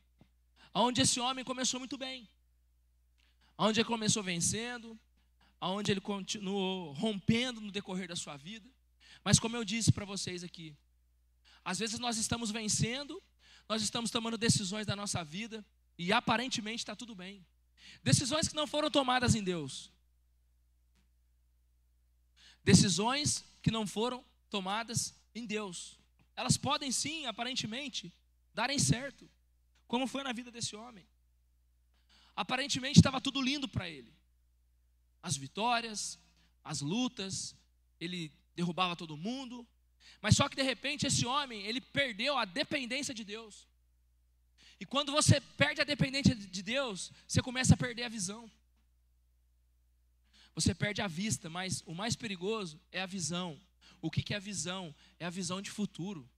onde 0.74 1.00
esse 1.00 1.20
homem 1.20 1.44
começou 1.44 1.78
muito 1.78 1.96
bem, 1.96 2.28
onde 3.56 3.80
ele 3.80 3.88
começou 3.88 4.22
vencendo, 4.22 4.98
onde 5.60 5.90
ele 5.92 6.00
continuou 6.00 6.92
rompendo 6.92 7.60
no 7.60 7.70
decorrer 7.70 8.08
da 8.08 8.16
sua 8.16 8.36
vida. 8.36 8.68
Mas 9.22 9.38
como 9.38 9.56
eu 9.56 9.64
disse 9.64 9.92
para 9.92 10.04
vocês 10.04 10.42
aqui, 10.42 10.76
às 11.64 11.78
vezes 11.78 11.98
nós 11.98 12.16
estamos 12.16 12.50
vencendo, 12.50 13.22
nós 13.68 13.82
estamos 13.82 14.10
tomando 14.10 14.36
decisões 14.36 14.86
da 14.86 14.96
nossa 14.96 15.22
vida 15.22 15.64
e 15.96 16.12
aparentemente 16.12 16.82
está 16.82 16.96
tudo 16.96 17.14
bem. 17.14 17.46
Decisões 18.02 18.48
que 18.48 18.54
não 18.54 18.66
foram 18.66 18.90
tomadas 18.90 19.34
em 19.34 19.42
Deus. 19.42 19.92
Decisões 22.64 23.44
que 23.62 23.70
não 23.70 23.86
foram 23.86 24.24
tomadas 24.50 25.14
em 25.34 25.46
Deus 25.46 25.97
elas 26.38 26.56
podem 26.56 26.92
sim, 26.92 27.26
aparentemente, 27.26 28.14
darem 28.54 28.78
certo, 28.78 29.28
como 29.88 30.06
foi 30.06 30.22
na 30.22 30.32
vida 30.32 30.52
desse 30.52 30.76
homem. 30.76 31.04
Aparentemente 32.36 33.00
estava 33.00 33.20
tudo 33.20 33.42
lindo 33.42 33.68
para 33.68 33.88
ele. 33.88 34.12
As 35.20 35.36
vitórias, 35.36 36.16
as 36.62 36.80
lutas, 36.80 37.56
ele 37.98 38.32
derrubava 38.54 38.94
todo 38.94 39.16
mundo, 39.16 39.66
mas 40.22 40.36
só 40.36 40.48
que 40.48 40.54
de 40.54 40.62
repente 40.62 41.08
esse 41.08 41.26
homem, 41.26 41.60
ele 41.62 41.80
perdeu 41.80 42.38
a 42.38 42.44
dependência 42.44 43.12
de 43.12 43.24
Deus. 43.24 43.66
E 44.78 44.86
quando 44.86 45.10
você 45.10 45.40
perde 45.40 45.80
a 45.80 45.84
dependência 45.92 46.36
de 46.36 46.62
Deus, 46.62 47.10
você 47.26 47.42
começa 47.42 47.74
a 47.74 47.76
perder 47.76 48.04
a 48.04 48.08
visão. 48.08 48.48
Você 50.54 50.72
perde 50.72 51.02
a 51.02 51.08
vista, 51.08 51.50
mas 51.50 51.82
o 51.84 51.92
mais 51.92 52.14
perigoso 52.14 52.80
é 52.92 53.02
a 53.02 53.06
visão. 53.06 53.60
O 54.00 54.10
que, 54.10 54.32
é 54.32 54.36
a 54.36 54.40
visão? 54.40 54.94
É 55.18 55.26
a 55.26 55.30
visão 55.30 55.60
de 55.60 55.70
futuro. 55.70 56.28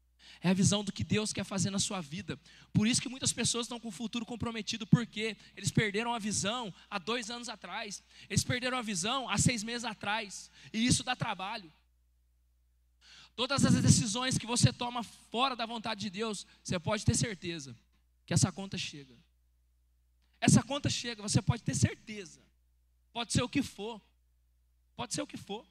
É 0.41 0.49
a 0.51 0.55
visão 0.55 0.85
do 0.85 0.93
que 0.93 1.03
Deus 1.03 1.33
quer 1.33 1.45
fazer 1.45 1.71
na 1.71 1.79
sua 1.79 2.01
vida. 2.01 2.39
Por 2.73 2.87
isso 2.87 3.01
que 3.01 3.09
muitas 3.09 3.33
pessoas 3.33 3.67
estão 3.67 3.81
com 3.81 3.89
o 3.89 3.93
futuro 3.93 4.25
comprometido, 4.25 4.87
porque 4.87 5.37
eles 5.57 5.71
perderam 5.71 6.15
a 6.15 6.19
visão 6.19 6.73
há 6.89 6.99
dois 6.99 7.31
anos 7.31 7.49
atrás, 7.49 8.03
eles 8.29 8.45
perderam 8.45 8.79
a 8.79 8.83
visão 8.83 9.29
há 9.29 9.37
seis 9.37 9.63
meses 9.63 9.85
atrás, 9.85 10.51
e 10.73 10.87
isso 10.87 11.03
dá 11.03 11.17
trabalho. 11.17 11.73
Todas 13.35 13.65
as 13.65 13.75
decisões 13.83 14.39
que 14.39 14.47
você 14.47 14.73
toma 14.73 15.03
fora 15.03 15.57
da 15.57 15.67
vontade 15.67 16.01
de 16.03 16.11
Deus, 16.11 16.47
você 16.63 16.79
pode 16.79 17.05
ter 17.05 17.17
certeza 17.17 17.77
que 18.27 18.35
essa 18.35 18.53
conta 18.53 18.79
chega. 18.79 19.17
Essa 20.41 20.63
conta 20.63 20.89
chega, 20.89 21.23
você 21.23 21.43
pode 21.43 21.63
ter 21.63 21.75
certeza. 21.75 22.41
Pode 23.13 23.33
ser 23.33 23.43
o 23.43 23.49
que 23.49 23.63
for. 23.63 24.01
Pode 24.97 25.15
ser 25.15 25.23
o 25.23 25.27
que 25.27 25.37
for. 25.37 25.67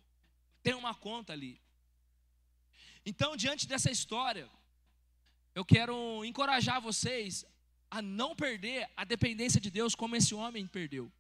Tem 0.62 0.74
uma 0.74 0.94
conta 0.94 1.34
ali. 1.34 1.60
Então, 3.06 3.36
diante 3.36 3.68
dessa 3.68 3.90
história, 3.90 4.50
eu 5.56 5.66
quero 5.66 6.24
encorajar 6.26 6.82
vocês 6.82 7.46
a 7.90 8.02
não 8.02 8.36
perder 8.36 8.90
a 8.96 9.04
dependência 9.04 9.60
de 9.60 9.72
Deus 9.72 9.96
como 9.96 10.16
esse 10.16 10.36
homem 10.36 10.68
perdeu. 10.68 11.12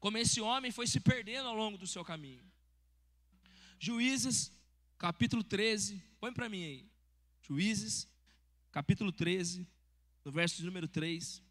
Como 0.00 0.18
esse 0.18 0.40
homem 0.40 0.70
foi 0.72 0.86
se 0.86 0.98
perdendo 0.98 1.48
ao 1.48 1.54
longo 1.54 1.78
do 1.78 1.86
seu 1.86 2.04
caminho. 2.04 2.42
Juízes, 3.78 4.50
capítulo 4.98 5.44
13, 5.44 6.02
põe 6.18 6.32
para 6.32 6.48
mim 6.48 6.64
aí. 6.64 6.90
Juízes, 7.42 8.08
capítulo 8.70 9.12
13, 9.12 9.66
no 10.24 10.32
verso 10.32 10.64
número 10.64 10.88
3. 10.88 11.42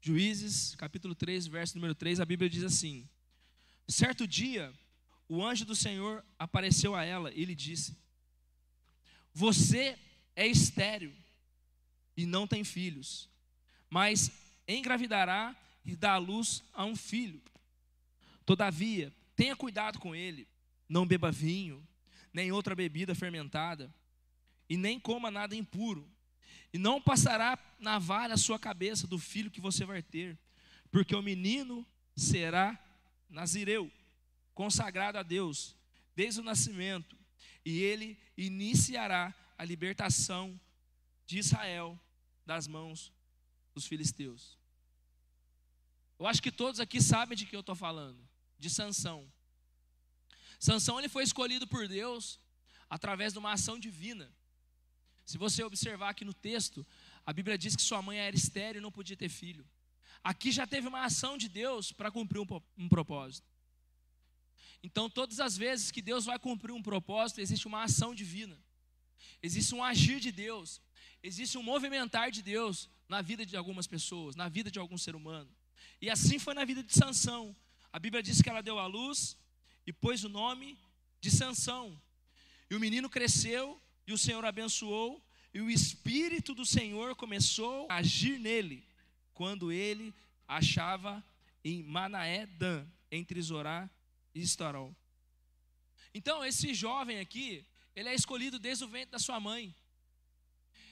Juízes, 0.00 0.74
capítulo 0.74 1.14
13, 1.14 1.48
verso 1.48 1.76
número 1.76 1.94
3, 1.94 2.18
a 2.18 2.24
Bíblia 2.24 2.50
diz 2.50 2.64
assim: 2.64 3.08
Certo 3.86 4.26
dia, 4.26 4.72
o 5.28 5.44
anjo 5.44 5.64
do 5.64 5.76
Senhor 5.76 6.24
apareceu 6.38 6.94
a 6.94 7.04
ela 7.04 7.32
e 7.32 7.44
lhe 7.44 7.54
disse: 7.54 7.96
você 9.32 9.98
é 10.36 10.46
estéril 10.46 11.12
e 12.16 12.26
não 12.26 12.46
tem 12.46 12.64
filhos, 12.64 13.28
mas 13.88 14.30
engravidará 14.66 15.56
e 15.84 15.96
dá 15.96 16.12
à 16.12 16.18
luz 16.18 16.62
a 16.72 16.84
um 16.84 16.94
filho. 16.94 17.42
Todavia, 18.44 19.12
tenha 19.34 19.56
cuidado 19.56 19.98
com 19.98 20.14
ele, 20.14 20.48
não 20.88 21.06
beba 21.06 21.30
vinho, 21.30 21.86
nem 22.32 22.52
outra 22.52 22.74
bebida 22.74 23.14
fermentada, 23.14 23.92
e 24.68 24.76
nem 24.76 24.98
coma 24.98 25.30
nada 25.30 25.54
impuro, 25.54 26.08
e 26.72 26.78
não 26.78 27.00
passará 27.00 27.58
navalha 27.78 28.34
a 28.34 28.38
sua 28.38 28.58
cabeça 28.58 29.06
do 29.06 29.18
filho 29.18 29.50
que 29.50 29.60
você 29.60 29.84
vai 29.84 30.02
ter, 30.02 30.38
porque 30.90 31.14
o 31.14 31.22
menino 31.22 31.86
será 32.16 32.78
nazireu, 33.28 33.90
consagrado 34.54 35.18
a 35.18 35.22
Deus, 35.22 35.74
desde 36.14 36.40
o 36.40 36.44
nascimento, 36.44 37.16
e 37.64 37.80
ele 37.80 38.18
iniciará 38.36 39.34
a 39.56 39.64
libertação 39.64 40.60
de 41.26 41.38
Israel 41.38 41.98
das 42.44 42.66
mãos 42.66 43.12
dos 43.74 43.86
filisteus. 43.86 44.58
Eu 46.18 46.26
acho 46.26 46.42
que 46.42 46.52
todos 46.52 46.80
aqui 46.80 47.00
sabem 47.00 47.36
de 47.36 47.46
que 47.46 47.54
eu 47.54 47.60
estou 47.60 47.74
falando, 47.74 48.18
de 48.58 48.70
Sansão. 48.70 49.30
Sansão 50.58 50.98
ele 50.98 51.08
foi 51.08 51.24
escolhido 51.24 51.66
por 51.66 51.88
Deus 51.88 52.38
através 52.88 53.32
de 53.32 53.38
uma 53.38 53.52
ação 53.52 53.78
divina. 53.78 54.32
Se 55.24 55.38
você 55.38 55.62
observar 55.62 56.10
aqui 56.10 56.24
no 56.24 56.34
texto, 56.34 56.86
a 57.24 57.32
Bíblia 57.32 57.56
diz 57.56 57.74
que 57.74 57.82
sua 57.82 58.02
mãe 58.02 58.18
era 58.18 58.36
estéril 58.36 58.80
e 58.80 58.82
não 58.82 58.92
podia 58.92 59.16
ter 59.16 59.28
filho. 59.28 59.68
Aqui 60.22 60.52
já 60.52 60.66
teve 60.66 60.86
uma 60.86 61.04
ação 61.04 61.36
de 61.36 61.48
Deus 61.48 61.90
para 61.90 62.10
cumprir 62.10 62.40
um, 62.40 62.46
um 62.76 62.88
propósito. 62.88 63.51
Então, 64.82 65.08
todas 65.08 65.38
as 65.38 65.56
vezes 65.56 65.90
que 65.90 66.02
Deus 66.02 66.24
vai 66.24 66.38
cumprir 66.38 66.72
um 66.72 66.82
propósito, 66.82 67.40
existe 67.40 67.66
uma 67.66 67.84
ação 67.84 68.14
divina, 68.14 68.58
existe 69.42 69.74
um 69.74 69.82
agir 69.82 70.18
de 70.18 70.32
Deus, 70.32 70.80
existe 71.22 71.56
um 71.56 71.62
movimentar 71.62 72.30
de 72.30 72.42
Deus 72.42 72.88
na 73.08 73.22
vida 73.22 73.46
de 73.46 73.56
algumas 73.56 73.86
pessoas, 73.86 74.34
na 74.34 74.48
vida 74.48 74.70
de 74.70 74.78
algum 74.78 74.98
ser 74.98 75.14
humano. 75.14 75.48
E 76.00 76.10
assim 76.10 76.38
foi 76.38 76.54
na 76.54 76.64
vida 76.64 76.82
de 76.82 76.92
Sansão. 76.92 77.54
A 77.92 77.98
Bíblia 77.98 78.22
diz 78.22 78.42
que 78.42 78.48
ela 78.48 78.62
deu 78.62 78.78
à 78.78 78.86
luz 78.86 79.36
e 79.86 79.92
pôs 79.92 80.24
o 80.24 80.28
nome 80.28 80.76
de 81.20 81.30
Sansão. 81.30 82.00
E 82.68 82.74
o 82.74 82.80
menino 82.80 83.08
cresceu 83.08 83.80
e 84.06 84.12
o 84.12 84.18
Senhor 84.18 84.44
abençoou 84.44 85.22
e 85.54 85.60
o 85.60 85.70
espírito 85.70 86.54
do 86.54 86.64
Senhor 86.64 87.14
começou 87.14 87.86
a 87.88 87.96
agir 87.96 88.38
nele 88.38 88.84
quando 89.34 89.70
ele 89.70 90.12
achava 90.48 91.22
em 91.64 91.82
Manaé 91.82 92.46
Dan, 92.46 92.86
entre 93.10 93.40
Zorá 93.40 93.88
e 94.34 94.40
Estorol. 94.40 94.94
Então, 96.14 96.44
esse 96.44 96.74
jovem 96.74 97.18
aqui, 97.20 97.66
ele 97.94 98.08
é 98.08 98.14
escolhido 98.14 98.58
desde 98.58 98.84
o 98.84 98.88
ventre 98.88 99.12
da 99.12 99.18
sua 99.18 99.40
mãe. 99.40 99.74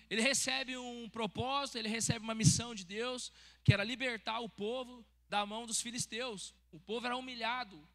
Ele 0.09 0.23
recebe 0.23 0.77
um 0.77 1.09
propósito, 1.09 1.79
ele 1.79 1.89
recebe 1.89 2.25
uma 2.25 2.35
missão 2.35 2.75
de 2.75 2.85
Deus, 2.85 3.33
que 3.63 3.73
era 3.73 3.85
libertar 3.85 4.41
o 4.41 4.49
povo 4.49 5.07
da 5.29 5.47
mão 5.47 5.67
dos 5.67 5.81
filisteus. 5.81 6.55
O 6.73 6.81
povo 6.81 7.07
era 7.07 7.17
humilhado, 7.17 7.87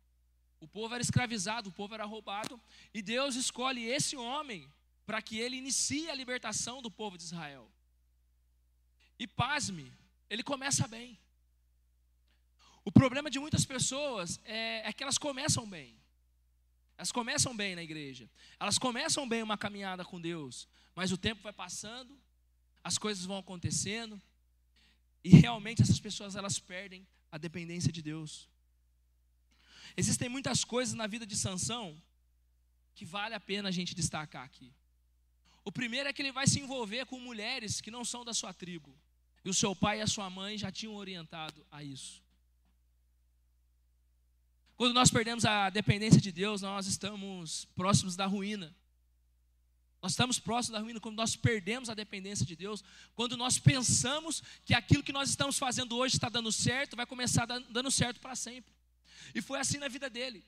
o 0.60 0.68
povo 0.68 0.94
era 0.94 1.04
escravizado, 1.04 1.70
o 1.70 1.74
povo 1.74 1.94
era 1.94 2.06
roubado, 2.06 2.62
e 2.94 3.02
Deus 3.02 3.36
escolhe 3.36 3.86
esse 3.86 4.16
homem 4.16 4.72
para 5.06 5.22
que 5.22 5.38
ele 5.38 5.58
inicie 5.58 6.10
a 6.10 6.16
libertação 6.16 6.82
do 6.82 6.90
povo 6.90 7.18
de 7.18 7.24
Israel. 7.24 7.70
E 9.20 9.28
pasme, 9.28 9.92
ele 10.30 10.44
começa 10.44 10.88
bem. 10.88 11.20
O 12.86 12.92
problema 12.92 13.32
de 13.32 13.40
muitas 13.40 13.66
pessoas 13.66 14.40
é, 14.46 14.88
é, 14.88 14.94
que 14.94 15.02
elas 15.02 15.18
começam 15.18 15.68
bem. 15.68 16.00
Elas 16.96 17.12
começam 17.12 17.58
bem 17.58 17.76
na 17.76 17.82
igreja. 17.82 18.30
Elas 18.60 18.78
começam 18.78 19.28
bem 19.28 19.42
uma 19.42 19.58
caminhada 19.58 20.06
com 20.06 20.22
Deus. 20.22 20.68
Mas 20.94 21.12
o 21.12 21.18
tempo 21.18 21.42
vai 21.42 21.52
passando, 21.52 22.16
as 22.84 23.00
coisas 23.00 23.26
vão 23.26 23.40
acontecendo. 23.40 24.22
E 25.24 25.30
realmente 25.30 25.82
essas 25.82 26.00
pessoas 26.00 26.36
elas 26.36 26.60
perdem 26.60 27.06
a 27.32 27.40
dependência 27.40 27.92
de 27.92 28.04
Deus. 28.04 28.48
Existem 29.98 30.30
muitas 30.30 30.64
coisas 30.64 30.94
na 30.94 31.08
vida 31.08 31.26
de 31.26 31.36
Sansão 31.36 32.00
que 32.94 33.04
vale 33.04 33.34
a 33.34 33.40
pena 33.40 33.70
a 33.70 33.72
gente 33.72 33.96
destacar 33.96 34.44
aqui. 34.44 34.72
O 35.64 35.72
primeiro 35.72 36.08
é 36.08 36.14
que 36.14 36.22
ele 36.22 36.32
vai 36.32 36.46
se 36.46 36.60
envolver 36.60 37.08
com 37.08 37.20
mulheres 37.20 37.82
que 37.82 37.90
não 37.90 38.06
são 38.06 38.24
da 38.24 38.34
sua 38.34 38.54
tribo. 38.54 38.96
E 39.44 39.50
o 39.50 39.54
seu 39.54 39.76
pai 39.76 40.00
e 40.00 40.02
a 40.02 40.08
sua 40.08 40.30
mãe 40.30 40.56
já 40.56 40.72
tinham 40.72 40.94
orientado 40.94 41.66
a 41.72 41.84
isso. 41.84 42.25
Quando 44.78 44.94
nós 44.94 45.10
perdemos 45.10 45.46
a 45.46 45.70
dependência 45.70 46.20
de 46.20 46.32
Deus, 46.32 46.62
nós 46.62 46.86
estamos 46.86 47.66
próximos 47.76 48.16
da 48.16 48.26
ruína. 48.26 48.76
Nós 50.02 50.12
estamos 50.12 50.38
próximos 50.38 50.78
da 50.78 50.80
ruína 50.80 51.00
quando 51.00 51.16
nós 51.16 51.36
perdemos 51.36 51.90
a 51.90 51.94
dependência 51.94 52.46
de 52.46 52.56
Deus, 52.56 52.84
quando 53.16 53.36
nós 53.36 53.58
pensamos 53.58 54.44
que 54.64 54.74
aquilo 54.74 55.02
que 55.02 55.14
nós 55.14 55.30
estamos 55.30 55.58
fazendo 55.58 55.96
hoje 55.96 56.16
está 56.16 56.30
dando 56.30 56.52
certo, 56.52 56.96
vai 56.96 57.06
começar 57.06 57.46
dando 57.46 57.90
certo 57.90 58.20
para 58.20 58.36
sempre. 58.36 58.72
E 59.34 59.42
foi 59.42 59.60
assim 59.60 59.78
na 59.78 59.88
vida 59.88 60.10
dele. 60.10 60.44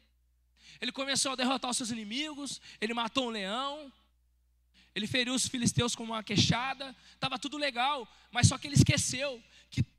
Ele 0.79 0.91
começou 0.91 1.31
a 1.31 1.35
derrotar 1.35 1.71
os 1.71 1.77
seus 1.77 1.89
inimigos, 1.89 2.61
ele 2.79 2.93
matou 2.93 3.27
um 3.27 3.31
leão, 3.31 3.91
ele 4.93 5.07
feriu 5.07 5.33
os 5.33 5.47
filisteus 5.47 5.95
com 5.95 6.03
uma 6.03 6.23
queixada, 6.23 6.95
estava 7.13 7.39
tudo 7.39 7.55
legal, 7.55 8.07
mas 8.31 8.47
só 8.47 8.57
que 8.57 8.67
ele 8.67 8.75
esqueceu 8.75 9.39
que 9.39 9.56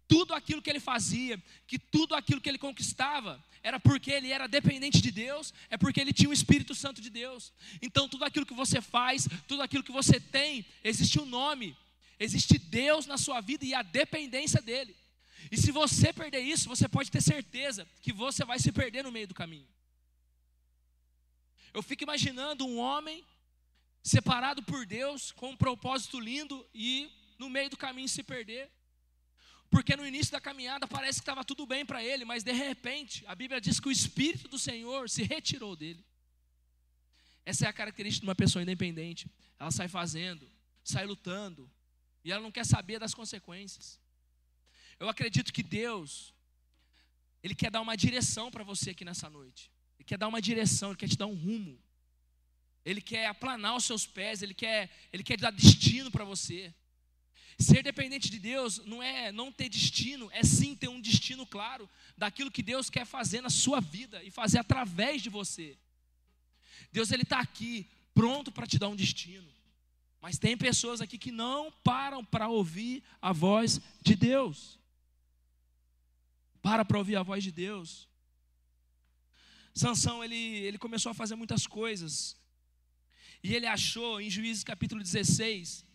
tudo 0.09 0.35
aquilo 0.35 0.63
que 0.63 0.71
ele 0.71 0.81
fazia, 0.81 1.41
que 1.67 1.79
tudo 1.79 2.15
aquilo 2.15 2.41
que 2.41 2.49
ele 2.49 2.59
conquistava, 2.59 3.45
era 3.63 3.79
porque 3.79 4.11
ele 4.11 4.33
era 4.33 4.47
dependente 4.47 5.01
de 5.01 5.11
Deus, 5.11 5.53
é 5.69 5.77
porque 5.77 6.01
ele 6.01 6.13
tinha 6.13 6.31
o 6.31 6.33
Espírito 6.33 6.75
Santo 6.75 7.01
de 7.01 7.11
Deus. 7.11 7.53
Então, 7.83 8.09
tudo 8.09 8.25
aquilo 8.25 8.47
que 8.47 8.55
você 8.55 8.81
faz, 8.81 9.29
tudo 9.47 9.63
aquilo 9.63 9.85
que 9.85 9.93
você 9.93 10.19
tem, 10.19 10.65
existe 10.83 11.21
um 11.21 11.27
nome, 11.27 11.77
existe 12.19 12.59
Deus 12.59 13.07
na 13.07 13.19
sua 13.19 13.41
vida 13.41 13.65
e 13.65 13.75
a 13.75 13.83
dependência 13.83 14.63
dele. 14.63 14.97
E 15.53 15.57
se 15.57 15.71
você 15.71 16.13
perder 16.13 16.41
isso, 16.41 16.69
você 16.69 16.89
pode 16.89 17.11
ter 17.11 17.23
certeza 17.23 17.87
que 18.01 18.13
você 18.13 18.45
vai 18.45 18.59
se 18.59 18.73
perder 18.73 19.05
no 19.05 19.13
meio 19.13 19.29
do 19.29 19.35
caminho. 19.35 19.69
Eu 21.73 21.83
fico 21.83 22.03
imaginando 22.03 22.67
um 22.67 22.79
homem 22.79 23.25
separado 24.03 24.63
por 24.63 24.87
Deus, 24.87 25.33
com 25.33 25.51
um 25.51 25.57
propósito 25.57 26.19
lindo 26.19 26.67
e 26.75 27.11
no 27.39 27.51
meio 27.51 27.69
do 27.69 27.77
caminho 27.77 28.09
se 28.09 28.23
perder. 28.23 28.71
Porque 29.71 29.97
no 29.97 30.07
início 30.07 30.33
da 30.33 30.41
caminhada 30.41 30.87
parece 30.87 31.19
que 31.19 31.23
estava 31.23 31.45
tudo 31.45 31.67
bem 31.67 31.85
para 31.85 32.03
ele, 32.03 32.25
mas 32.25 32.43
de 32.43 32.53
repente 32.53 33.25
a 33.27 33.35
Bíblia 33.35 33.61
diz 33.61 33.79
que 33.79 33.89
o 33.89 33.93
Espírito 33.93 34.49
do 34.49 34.59
Senhor 34.59 35.11
se 35.11 35.23
retirou 35.23 35.77
dele. 35.77 36.05
Essa 37.45 37.67
é 37.67 37.69
a 37.69 37.73
característica 37.73 38.25
de 38.25 38.29
uma 38.29 38.35
pessoa 38.35 38.63
independente. 38.63 39.31
Ela 39.59 39.71
sai 39.71 39.89
fazendo, 39.89 40.51
sai 40.85 41.07
lutando, 41.07 41.71
e 42.25 42.33
ela 42.33 42.43
não 42.43 42.53
quer 42.53 42.65
saber 42.65 42.99
das 42.99 43.15
consequências. 43.15 43.99
Eu 44.99 45.09
acredito 45.09 45.53
que 45.53 45.63
Deus, 45.63 46.35
Ele 47.43 47.55
quer 47.55 47.71
dar 47.71 47.81
uma 47.81 47.97
direção 47.97 48.51
para 48.51 48.65
você 48.65 48.91
aqui 48.91 49.05
nessa 49.05 49.31
noite. 49.31 49.71
Ele 49.99 50.05
quer 50.05 50.19
dar 50.19 50.29
uma 50.29 50.41
direção, 50.41 50.91
Ele 50.91 50.99
quer 50.99 51.09
te 51.09 51.17
dar 51.17 51.27
um 51.27 51.35
rumo. 51.35 51.79
Ele 52.85 53.01
quer 53.01 53.27
aplanar 53.27 53.77
os 53.77 53.85
seus 53.85 54.07
pés, 54.07 54.43
Ele 54.43 54.55
quer, 54.55 54.91
ele 55.13 55.23
quer 55.23 55.39
dar 55.39 55.51
destino 55.51 56.11
para 56.11 56.25
você. 56.25 56.75
Ser 57.59 57.83
dependente 57.83 58.31
de 58.31 58.39
Deus 58.39 58.79
não 58.85 59.03
é 59.03 59.33
não 59.33 59.51
ter 59.51 59.69
destino, 59.69 60.31
é 60.33 60.45
sim 60.45 60.77
ter 60.77 60.89
um 60.89 61.01
destino 61.01 61.45
claro 61.45 61.91
daquilo 62.17 62.53
que 62.53 62.63
Deus 62.63 62.89
quer 62.89 63.05
fazer 63.05 63.41
na 63.41 63.51
sua 63.51 63.81
vida 63.81 64.23
e 64.23 64.31
fazer 64.31 64.59
através 64.59 65.23
de 65.23 65.29
você. 65.29 65.77
Deus 66.93 67.11
ele 67.11 67.25
está 67.25 67.41
aqui 67.41 67.91
pronto 68.15 68.53
para 68.53 68.67
te 68.67 68.79
dar 68.79 68.89
um 68.89 68.95
destino. 68.95 69.53
Mas 70.21 70.39
tem 70.39 70.57
pessoas 70.57 71.01
aqui 71.01 71.19
que 71.19 71.33
não 71.33 71.73
param 71.83 72.25
para 72.25 72.49
ouvir 72.49 73.03
a 73.21 73.33
voz 73.33 73.81
de 74.03 74.15
Deus. 74.15 74.79
Para 76.63 76.85
para 76.85 76.99
ouvir 76.99 77.17
a 77.17 77.25
voz 77.25 77.43
de 77.43 77.51
Deus. 77.51 78.09
Sansão 79.75 80.23
ele, 80.23 80.37
ele 80.37 80.79
começou 80.79 81.11
a 81.11 81.15
fazer 81.15 81.35
muitas 81.35 81.67
coisas. 81.67 82.37
E 83.43 83.55
ele 83.55 83.67
achou 83.67 84.21
em 84.21 84.31
Juízes 84.31 84.63
capítulo 84.63 85.03
16 85.03 85.88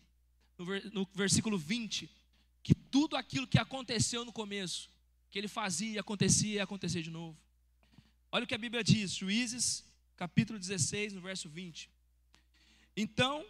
no 0.58 1.08
versículo 1.14 1.58
20, 1.58 2.10
que 2.62 2.74
tudo 2.74 3.16
aquilo 3.16 3.48
que 3.48 3.60
aconteceu 3.60 4.24
no 4.24 4.32
começo, 4.32 4.90
que 5.30 5.38
ele 5.38 5.48
fazia, 5.48 6.00
acontecia 6.00 6.56
e 6.56 6.60
acontecer 6.60 7.02
de 7.02 7.10
novo. 7.10 7.38
Olha 8.32 8.46
o 8.46 8.48
que 8.48 8.56
a 8.56 8.58
Bíblia 8.58 8.84
diz, 8.84 9.14
Juízes, 9.14 9.84
capítulo 10.16 10.58
16, 10.58 11.14
no 11.14 11.22
verso 11.22 11.50
20. 11.50 11.90
Então 12.96 13.46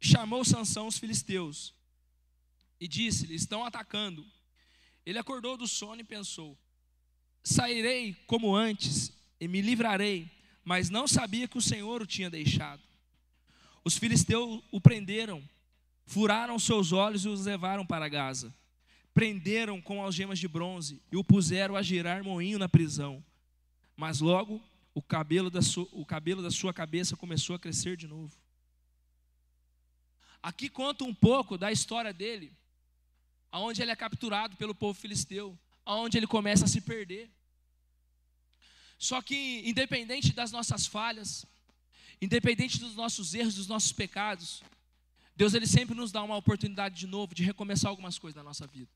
chamou 0.00 0.44
Sansão 0.44 0.86
os 0.86 0.98
filisteus 0.98 1.74
e 2.80 2.88
disse-lhe: 2.88 3.34
Estão 3.34 3.64
atacando. 3.64 4.26
Ele 5.04 5.18
acordou 5.18 5.56
do 5.56 5.68
sono 5.68 6.00
e 6.00 6.04
pensou: 6.04 6.58
Sairei 7.42 8.14
como 8.26 8.54
antes 8.54 9.12
e 9.38 9.46
me 9.46 9.60
livrarei, 9.60 10.30
mas 10.64 10.88
não 10.88 11.06
sabia 11.06 11.46
que 11.46 11.58
o 11.58 11.62
Senhor 11.62 12.02
o 12.02 12.06
tinha 12.06 12.30
deixado. 12.30 12.82
Os 13.84 13.98
filisteus 13.98 14.62
o 14.70 14.80
prenderam 14.80 15.46
Furaram 16.06 16.58
seus 16.58 16.92
olhos 16.92 17.24
e 17.24 17.28
os 17.28 17.44
levaram 17.44 17.86
para 17.86 18.08
Gaza. 18.08 18.54
Prenderam 19.12 19.80
com 19.80 20.02
algemas 20.02 20.38
de 20.38 20.48
bronze 20.48 21.00
e 21.10 21.16
o 21.16 21.24
puseram 21.24 21.76
a 21.76 21.82
girar 21.82 22.22
moinho 22.22 22.58
na 22.58 22.68
prisão. 22.68 23.24
Mas 23.96 24.20
logo 24.20 24.62
o 24.92 25.02
cabelo 25.02 25.50
da 25.50 25.62
sua, 25.62 25.88
o 25.92 26.04
cabelo 26.04 26.42
da 26.42 26.50
sua 26.50 26.72
cabeça 26.72 27.16
começou 27.16 27.56
a 27.56 27.58
crescer 27.58 27.96
de 27.96 28.06
novo. 28.06 28.32
Aqui 30.42 30.68
conta 30.68 31.04
um 31.04 31.14
pouco 31.14 31.56
da 31.56 31.72
história 31.72 32.12
dele, 32.12 32.52
aonde 33.50 33.80
ele 33.80 33.90
é 33.90 33.96
capturado 33.96 34.56
pelo 34.56 34.74
povo 34.74 34.98
filisteu, 34.98 35.58
aonde 35.84 36.18
ele 36.18 36.26
começa 36.26 36.66
a 36.66 36.68
se 36.68 36.80
perder. 36.80 37.30
Só 38.98 39.22
que 39.22 39.62
independente 39.64 40.32
das 40.32 40.52
nossas 40.52 40.86
falhas, 40.86 41.46
independente 42.20 42.78
dos 42.78 42.94
nossos 42.94 43.34
erros, 43.34 43.54
dos 43.54 43.66
nossos 43.66 43.92
pecados, 43.92 44.62
Deus 45.36 45.54
ele 45.54 45.66
sempre 45.66 45.94
nos 45.94 46.12
dá 46.12 46.22
uma 46.22 46.36
oportunidade 46.36 46.94
de 46.94 47.06
novo 47.06 47.34
de 47.34 47.42
recomeçar 47.42 47.90
algumas 47.90 48.18
coisas 48.18 48.36
na 48.36 48.42
nossa 48.42 48.66
vida. 48.66 48.90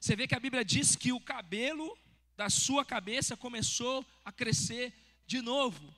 Você 0.00 0.16
vê 0.16 0.26
que 0.26 0.34
a 0.34 0.40
Bíblia 0.40 0.64
diz 0.64 0.96
que 0.96 1.12
o 1.12 1.20
cabelo 1.20 1.96
da 2.36 2.50
sua 2.50 2.84
cabeça 2.84 3.36
começou 3.36 4.04
a 4.24 4.32
crescer 4.32 4.92
de 5.26 5.40
novo. 5.40 5.94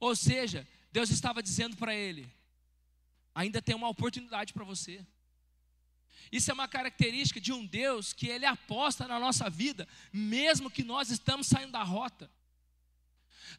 Ou 0.00 0.16
seja, 0.16 0.66
Deus 0.90 1.10
estava 1.10 1.42
dizendo 1.42 1.76
para 1.76 1.94
ele: 1.94 2.26
ainda 3.34 3.60
tem 3.60 3.74
uma 3.74 3.88
oportunidade 3.88 4.52
para 4.52 4.64
você. 4.64 5.04
Isso 6.32 6.50
é 6.50 6.54
uma 6.54 6.66
característica 6.66 7.40
de 7.40 7.52
um 7.52 7.66
Deus 7.66 8.12
que 8.12 8.28
ele 8.28 8.46
aposta 8.46 9.06
na 9.06 9.20
nossa 9.20 9.50
vida, 9.50 9.86
mesmo 10.12 10.70
que 10.70 10.82
nós 10.82 11.10
estamos 11.10 11.46
saindo 11.46 11.72
da 11.72 11.82
rota. 11.82 12.30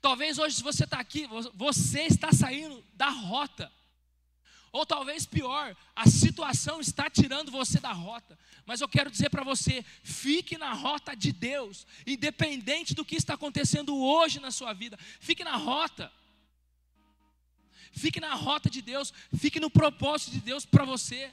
Talvez 0.01 0.37
hoje, 0.37 0.55
se 0.55 0.63
você 0.63 0.83
está 0.83 0.99
aqui, 0.99 1.27
você 1.53 2.01
está 2.01 2.31
saindo 2.31 2.83
da 2.93 3.09
rota. 3.09 3.71
Ou 4.75 4.85
talvez 4.85 5.25
pior, 5.25 5.73
a 5.95 6.05
situação 6.05 6.81
está 6.81 7.09
tirando 7.09 7.49
você 7.49 7.79
da 7.79 7.93
rota. 7.93 8.37
Mas 8.65 8.81
eu 8.81 8.89
quero 8.89 9.09
dizer 9.09 9.29
para 9.29 9.41
você: 9.41 9.85
fique 10.03 10.57
na 10.57 10.73
rota 10.73 11.15
de 11.15 11.31
Deus, 11.31 11.87
independente 12.05 12.93
do 12.93 13.05
que 13.05 13.15
está 13.15 13.35
acontecendo 13.35 13.95
hoje 13.97 14.37
na 14.37 14.51
sua 14.51 14.73
vida. 14.73 14.99
Fique 15.21 15.45
na 15.45 15.55
rota. 15.55 16.11
Fique 17.93 18.19
na 18.19 18.33
rota 18.35 18.69
de 18.69 18.81
Deus, 18.81 19.13
fique 19.37 19.61
no 19.61 19.69
propósito 19.69 20.31
de 20.31 20.41
Deus 20.41 20.65
para 20.65 20.83
você. 20.83 21.31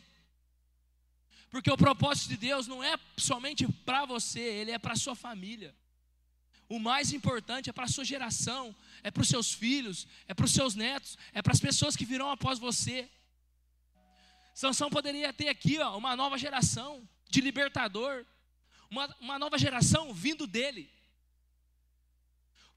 Porque 1.50 1.68
o 1.68 1.76
propósito 1.76 2.28
de 2.28 2.36
Deus 2.36 2.68
não 2.68 2.80
é 2.80 2.96
somente 3.16 3.66
para 3.66 4.04
você, 4.04 4.38
ele 4.38 4.70
é 4.70 4.78
para 4.78 4.94
sua 4.94 5.16
família. 5.16 5.74
O 6.68 6.78
mais 6.78 7.12
importante 7.12 7.68
é 7.68 7.72
para 7.72 7.86
a 7.86 7.88
sua 7.88 8.04
geração, 8.04 8.72
é 9.02 9.10
para 9.10 9.22
os 9.22 9.28
seus 9.28 9.52
filhos, 9.52 10.06
é 10.28 10.32
para 10.32 10.46
os 10.46 10.52
seus 10.52 10.76
netos, 10.76 11.18
é 11.32 11.42
para 11.42 11.52
as 11.52 11.58
pessoas 11.58 11.96
que 11.96 12.04
virão 12.04 12.30
após 12.30 12.60
você. 12.60 13.10
Sansão 14.54 14.90
poderia 14.90 15.32
ter 15.32 15.48
aqui 15.48 15.78
ó, 15.78 15.96
uma 15.96 16.14
nova 16.14 16.36
geração 16.36 17.08
de 17.28 17.40
libertador, 17.40 18.24
uma, 18.90 19.06
uma 19.20 19.38
nova 19.38 19.56
geração 19.58 20.12
vindo 20.12 20.46
dele. 20.46 20.90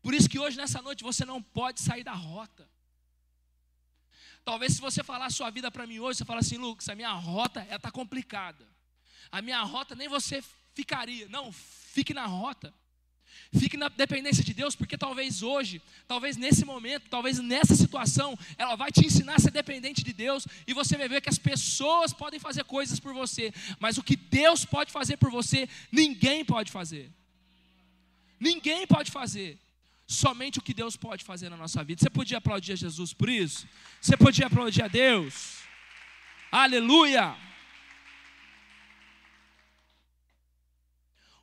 Por 0.01 0.13
isso 0.13 0.29
que 0.29 0.39
hoje, 0.39 0.55
nessa 0.55 0.81
noite, 0.81 1.03
você 1.03 1.25
não 1.25 1.41
pode 1.41 1.81
sair 1.81 2.03
da 2.03 2.13
rota. 2.13 2.69
Talvez 4.45 4.73
se 4.73 4.81
você 4.81 5.03
falar 5.03 5.25
a 5.25 5.31
sua 5.31 5.49
vida 5.49 5.71
para 5.71 5.88
mim 5.88 5.99
hoje, 5.99 6.19
você 6.19 6.25
fala 6.25 6.39
assim, 6.39 6.57
Lucas, 6.57 6.88
a 6.88 6.95
minha 6.95 7.11
rota 7.11 7.65
está 7.69 7.91
complicada. 7.91 8.65
A 9.31 9.41
minha 9.41 9.61
rota 9.63 9.95
nem 9.95 10.07
você 10.07 10.43
ficaria. 10.73 11.27
Não, 11.27 11.51
fique 11.51 12.13
na 12.13 12.25
rota. 12.25 12.71
Fique 13.57 13.77
na 13.77 13.89
dependência 13.89 14.43
de 14.43 14.53
Deus, 14.53 14.75
porque 14.75 14.97
talvez 14.97 15.41
hoje, 15.41 15.81
talvez 16.07 16.35
nesse 16.35 16.65
momento, 16.65 17.09
talvez 17.09 17.39
nessa 17.39 17.75
situação, 17.75 18.37
ela 18.57 18.75
vai 18.75 18.91
te 18.91 19.05
ensinar 19.05 19.35
a 19.35 19.39
ser 19.39 19.51
dependente 19.51 20.03
de 20.03 20.13
Deus 20.13 20.47
e 20.67 20.73
você 20.73 20.97
vai 20.97 21.07
ver 21.07 21.21
que 21.21 21.29
as 21.29 21.37
pessoas 21.37 22.11
podem 22.13 22.39
fazer 22.39 22.63
coisas 22.63 22.99
por 22.99 23.13
você, 23.13 23.53
mas 23.79 23.97
o 23.97 24.03
que 24.03 24.15
Deus 24.15 24.65
pode 24.65 24.91
fazer 24.91 25.17
por 25.17 25.31
você, 25.31 25.69
ninguém 25.91 26.43
pode 26.43 26.71
fazer. 26.71 27.11
Ninguém 28.39 28.85
pode 28.85 29.11
fazer. 29.11 29.57
Somente 30.07 30.59
o 30.59 30.61
que 30.61 30.73
Deus 30.73 30.95
pode 30.95 31.23
fazer 31.23 31.49
na 31.49 31.57
nossa 31.57 31.83
vida. 31.83 32.01
Você 32.01 32.09
podia 32.09 32.37
aplaudir 32.37 32.73
a 32.73 32.75
Jesus 32.75 33.13
por 33.13 33.29
isso? 33.29 33.67
Você 33.99 34.15
podia 34.15 34.47
aplaudir 34.47 34.83
a 34.83 34.87
Deus? 34.87 35.59
Aleluia! 36.51 37.35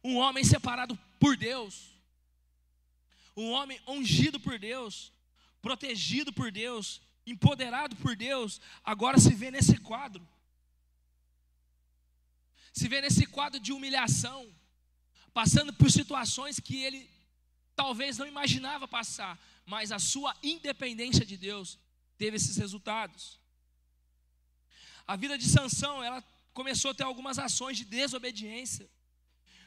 Um 0.04 0.16
homem 0.16 0.44
separado 0.44 0.98
por 1.22 1.36
Deus 1.36 1.92
um 3.36 3.50
homem 3.52 3.80
ungido 3.86 4.38
por 4.38 4.58
Deus, 4.58 5.12
protegido 5.60 6.32
por 6.32 6.50
Deus, 6.50 7.00
empoderado 7.26 7.96
por 7.96 8.14
Deus, 8.14 8.60
agora 8.84 9.18
se 9.18 9.34
vê 9.34 9.50
nesse 9.50 9.76
quadro. 9.78 10.26
Se 12.72 12.88
vê 12.88 13.00
nesse 13.00 13.26
quadro 13.26 13.60
de 13.60 13.72
humilhação, 13.72 14.52
passando 15.32 15.72
por 15.72 15.90
situações 15.90 16.58
que 16.60 16.76
ele 16.82 17.08
talvez 17.74 18.18
não 18.18 18.26
imaginava 18.26 18.86
passar, 18.86 19.38
mas 19.64 19.92
a 19.92 19.98
sua 19.98 20.36
independência 20.42 21.24
de 21.24 21.36
Deus 21.36 21.78
teve 22.18 22.36
esses 22.36 22.56
resultados. 22.56 23.40
A 25.06 25.16
vida 25.16 25.38
de 25.38 25.48
Sansão, 25.48 26.02
ela 26.02 26.22
começou 26.52 26.90
a 26.90 26.94
ter 26.94 27.04
algumas 27.04 27.38
ações 27.38 27.76
de 27.78 27.84
desobediência, 27.84 28.90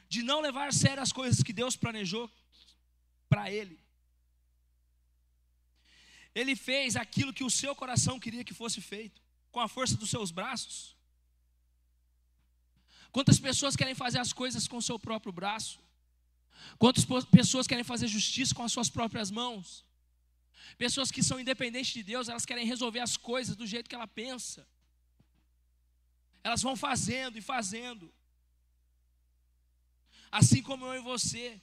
de 0.08 0.22
não 0.22 0.40
levar 0.40 0.68
a 0.68 0.72
sério 0.72 1.02
as 1.02 1.12
coisas 1.12 1.42
que 1.42 1.52
Deus 1.52 1.76
planejou 1.76 2.30
para 3.28 3.50
ele. 3.50 3.78
Ele 6.34 6.54
fez 6.54 6.96
aquilo 6.96 7.32
que 7.32 7.44
o 7.44 7.50
seu 7.50 7.74
coração 7.74 8.20
queria 8.20 8.44
que 8.44 8.54
fosse 8.54 8.80
feito, 8.80 9.22
com 9.50 9.60
a 9.60 9.68
força 9.68 9.96
dos 9.96 10.10
seus 10.10 10.30
braços. 10.30 10.94
Quantas 13.10 13.40
pessoas 13.40 13.74
querem 13.74 13.94
fazer 13.94 14.18
as 14.18 14.32
coisas 14.32 14.68
com 14.68 14.76
o 14.76 14.82
seu 14.82 14.98
próprio 14.98 15.32
braço? 15.32 15.80
Quantas 16.78 17.04
pessoas 17.24 17.66
querem 17.66 17.84
fazer 17.84 18.06
justiça 18.06 18.54
com 18.54 18.62
as 18.62 18.72
suas 18.72 18.90
próprias 18.90 19.30
mãos? 19.30 19.84
Pessoas 20.76 21.10
que 21.10 21.22
são 21.22 21.40
independentes 21.40 21.94
de 21.94 22.02
Deus, 22.02 22.28
elas 22.28 22.44
querem 22.44 22.66
resolver 22.66 23.00
as 23.00 23.16
coisas 23.16 23.56
do 23.56 23.66
jeito 23.66 23.88
que 23.88 23.94
ela 23.94 24.06
pensa. 24.06 24.66
Elas 26.44 26.62
vão 26.62 26.76
fazendo 26.76 27.38
e 27.38 27.40
fazendo. 27.40 28.12
Assim 30.30 30.62
como 30.62 30.86
eu 30.86 30.94
e 30.94 31.00
você. 31.00 31.60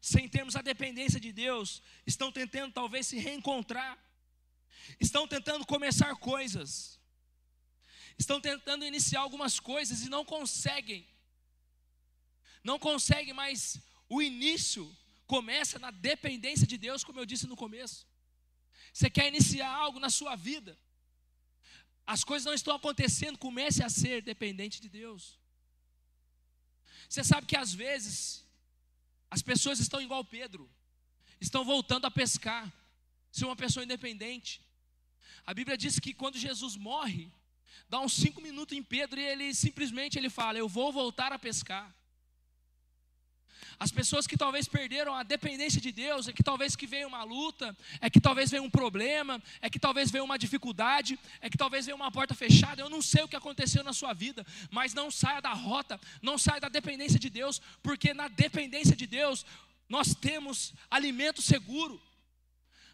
Sem 0.00 0.28
termos 0.28 0.54
a 0.56 0.62
dependência 0.62 1.18
de 1.18 1.32
Deus, 1.32 1.82
estão 2.06 2.30
tentando 2.30 2.72
talvez 2.72 3.06
se 3.06 3.18
reencontrar, 3.18 3.98
estão 5.00 5.26
tentando 5.26 5.66
começar 5.66 6.14
coisas, 6.16 7.00
estão 8.16 8.40
tentando 8.40 8.84
iniciar 8.84 9.20
algumas 9.20 9.58
coisas 9.58 10.02
e 10.02 10.08
não 10.08 10.24
conseguem, 10.24 11.04
não 12.62 12.78
conseguem, 12.78 13.32
mas 13.32 13.80
o 14.08 14.22
início 14.22 14.94
começa 15.26 15.78
na 15.78 15.90
dependência 15.90 16.66
de 16.66 16.78
Deus, 16.78 17.02
como 17.02 17.18
eu 17.18 17.26
disse 17.26 17.46
no 17.48 17.56
começo. 17.56 18.06
Você 18.92 19.10
quer 19.10 19.26
iniciar 19.26 19.70
algo 19.70 19.98
na 19.98 20.08
sua 20.08 20.36
vida, 20.36 20.78
as 22.06 22.22
coisas 22.22 22.46
não 22.46 22.54
estão 22.54 22.76
acontecendo, 22.76 23.36
comece 23.36 23.82
a 23.82 23.88
ser 23.88 24.22
dependente 24.22 24.80
de 24.80 24.88
Deus. 24.88 25.36
Você 27.08 27.22
sabe 27.24 27.46
que 27.46 27.56
às 27.56 27.72
vezes 27.72 28.44
as 29.30 29.42
pessoas 29.42 29.78
estão 29.80 30.00
igual 30.00 30.24
Pedro, 30.24 30.70
estão 31.40 31.64
voltando 31.64 32.06
a 32.06 32.10
pescar, 32.10 32.72
ser 33.30 33.44
uma 33.44 33.56
pessoa 33.56 33.84
independente. 33.84 34.60
A 35.44 35.52
Bíblia 35.52 35.76
diz 35.76 35.98
que 35.98 36.14
quando 36.14 36.38
Jesus 36.38 36.76
morre, 36.76 37.30
dá 37.88 38.00
uns 38.00 38.14
cinco 38.14 38.40
minutos 38.40 38.76
em 38.76 38.82
Pedro 38.82 39.20
e 39.20 39.24
ele 39.24 39.54
simplesmente 39.54 40.18
ele 40.18 40.30
fala: 40.30 40.58
Eu 40.58 40.68
vou 40.68 40.92
voltar 40.92 41.32
a 41.32 41.38
pescar. 41.38 41.94
As 43.78 43.92
pessoas 43.92 44.26
que 44.26 44.36
talvez 44.38 44.66
perderam 44.66 45.14
a 45.14 45.22
dependência 45.22 45.80
de 45.80 45.92
Deus, 45.92 46.28
é 46.28 46.32
que 46.32 46.42
talvez 46.42 46.74
que 46.74 46.86
veio 46.86 47.08
uma 47.08 47.22
luta, 47.24 47.76
é 48.00 48.08
que 48.08 48.20
talvez 48.20 48.50
veio 48.50 48.62
um 48.62 48.70
problema, 48.70 49.42
é 49.60 49.68
que 49.68 49.78
talvez 49.78 50.10
veio 50.10 50.24
uma 50.24 50.38
dificuldade, 50.38 51.18
é 51.42 51.50
que 51.50 51.58
talvez 51.58 51.84
veio 51.84 51.96
uma 51.96 52.10
porta 52.10 52.34
fechada. 52.34 52.80
Eu 52.80 52.88
não 52.88 53.02
sei 53.02 53.24
o 53.24 53.28
que 53.28 53.36
aconteceu 53.36 53.84
na 53.84 53.92
sua 53.92 54.14
vida, 54.14 54.46
mas 54.70 54.94
não 54.94 55.10
saia 55.10 55.40
da 55.40 55.52
rota, 55.52 56.00
não 56.22 56.38
saia 56.38 56.60
da 56.60 56.68
dependência 56.68 57.18
de 57.18 57.28
Deus, 57.28 57.60
porque 57.82 58.14
na 58.14 58.28
dependência 58.28 58.96
de 58.96 59.06
Deus 59.06 59.44
nós 59.88 60.14
temos 60.14 60.72
alimento 60.90 61.42
seguro. 61.42 62.00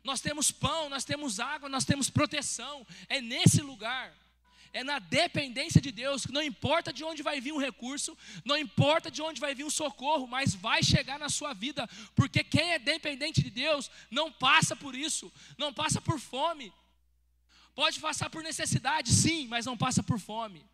Nós 0.03 0.21
temos 0.21 0.51
pão, 0.51 0.89
nós 0.89 1.05
temos 1.05 1.39
água, 1.39 1.69
nós 1.69 1.85
temos 1.85 2.11
proteção. 2.11 2.85
É 3.09 3.21
nesse 3.21 3.63
lugar 3.63 4.13
é 4.73 4.83
na 4.83 4.99
dependência 4.99 5.81
de 5.81 5.93
Deus, 5.93 6.25
que 6.25 6.33
não 6.33 6.43
importa 6.43 6.93
de 6.93 7.05
onde 7.05 7.23
vai 7.23 7.41
vir 7.41 7.53
um 7.53 7.59
recurso, 7.59 8.17
não 8.45 8.57
importa 8.57 9.11
de 9.11 9.21
onde 9.21 9.41
vai 9.41 9.55
vir 9.55 9.65
um 9.65 9.71
socorro, 9.71 10.27
mas 10.27 10.55
vai 10.55 10.83
chegar 10.83 11.19
na 11.19 11.29
sua 11.29 11.53
vida, 11.53 11.89
porque 12.15 12.43
quem 12.43 12.73
é 12.73 12.79
dependente 12.79 13.43
de 13.43 13.51
Deus 13.51 13.91
não 14.11 14.33
passa 14.33 14.75
por 14.75 14.95
isso, 14.95 15.31
não 15.59 15.73
passa 15.73 16.01
por 16.01 16.19
fome. 16.19 16.73
Pode 17.75 18.01
passar 18.01 18.29
por 18.31 18.43
necessidade, 18.43 19.13
sim, 19.13 19.47
mas 19.47 19.67
não 19.67 19.77
passa 19.77 20.03
por 20.03 20.19
fome. 20.19 20.65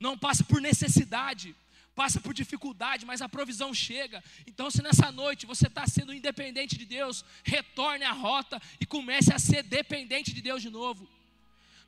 Não 0.00 0.18
passa 0.18 0.42
por 0.42 0.60
necessidade, 0.60 1.54
passa 1.94 2.20
por 2.20 2.34
dificuldade, 2.34 3.06
mas 3.06 3.22
a 3.22 3.28
provisão 3.28 3.72
chega. 3.72 4.22
Então, 4.46 4.70
se 4.70 4.82
nessa 4.82 5.12
noite 5.12 5.46
você 5.46 5.68
está 5.68 5.86
sendo 5.86 6.12
independente 6.12 6.76
de 6.76 6.84
Deus, 6.84 7.24
retorne 7.44 8.04
à 8.04 8.12
rota 8.12 8.60
e 8.80 8.86
comece 8.86 9.32
a 9.32 9.38
ser 9.38 9.62
dependente 9.62 10.32
de 10.32 10.42
Deus 10.42 10.60
de 10.60 10.70
novo. 10.70 11.08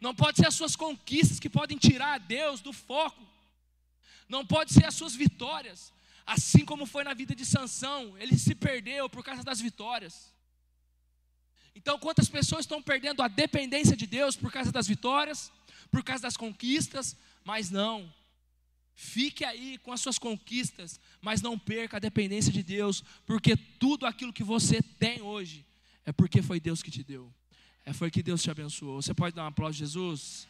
Não 0.01 0.15
pode 0.15 0.39
ser 0.39 0.47
as 0.47 0.55
suas 0.55 0.77
conquistas 0.77 1.41
que 1.41 1.49
podem 1.49 1.79
tirar 1.79 2.15
a 2.15 2.19
Deus 2.19 2.61
do 2.61 2.73
foco. 2.73 3.23
Não 4.29 4.45
pode 4.45 4.73
ser 4.73 4.85
as 4.85 4.95
suas 4.95 5.15
vitórias. 5.15 5.93
Assim 6.27 6.65
como 6.65 6.87
foi 6.87 7.05
na 7.05 7.15
vida 7.15 7.35
de 7.35 7.47
Sansão, 7.47 8.17
ele 8.19 8.37
se 8.37 8.55
perdeu 8.55 9.09
por 9.09 9.25
causa 9.25 9.43
das 9.43 9.61
vitórias. 9.61 10.35
Então, 11.75 11.99
quantas 11.99 12.29
pessoas 12.29 12.65
estão 12.65 12.83
perdendo 12.83 13.23
a 13.23 13.29
dependência 13.29 13.97
de 13.97 14.07
Deus 14.07 14.35
por 14.35 14.51
causa 14.51 14.73
das 14.73 14.87
vitórias, 14.87 15.53
por 15.91 16.03
causa 16.03 16.23
das 16.23 16.37
conquistas, 16.37 17.17
mas 17.45 17.71
não. 17.71 18.13
Fique 18.95 19.45
aí 19.45 19.77
com 19.79 19.93
as 19.93 20.01
suas 20.01 20.19
conquistas, 20.19 20.99
mas 21.21 21.43
não 21.43 21.59
perca 21.59 21.99
a 21.99 22.01
dependência 22.01 22.51
de 22.51 22.63
Deus, 22.63 23.05
porque 23.27 23.55
tudo 23.55 24.07
aquilo 24.07 24.33
que 24.33 24.43
você 24.43 24.81
tem 24.81 25.21
hoje 25.21 25.67
é 26.05 26.13
porque 26.13 26.41
foi 26.41 26.59
Deus 26.59 26.83
que 26.83 26.91
te 26.91 27.05
deu. 27.05 27.33
É, 27.87 27.93
foi 27.93 28.11
que 28.11 28.21
Deus 28.21 28.43
te 28.43 28.51
abençoou. 28.51 29.01
Você 29.01 29.15
pode 29.15 29.37
dar 29.37 29.45
um 29.45 29.47
aplauso 29.47 29.79
Jesus? 29.79 30.49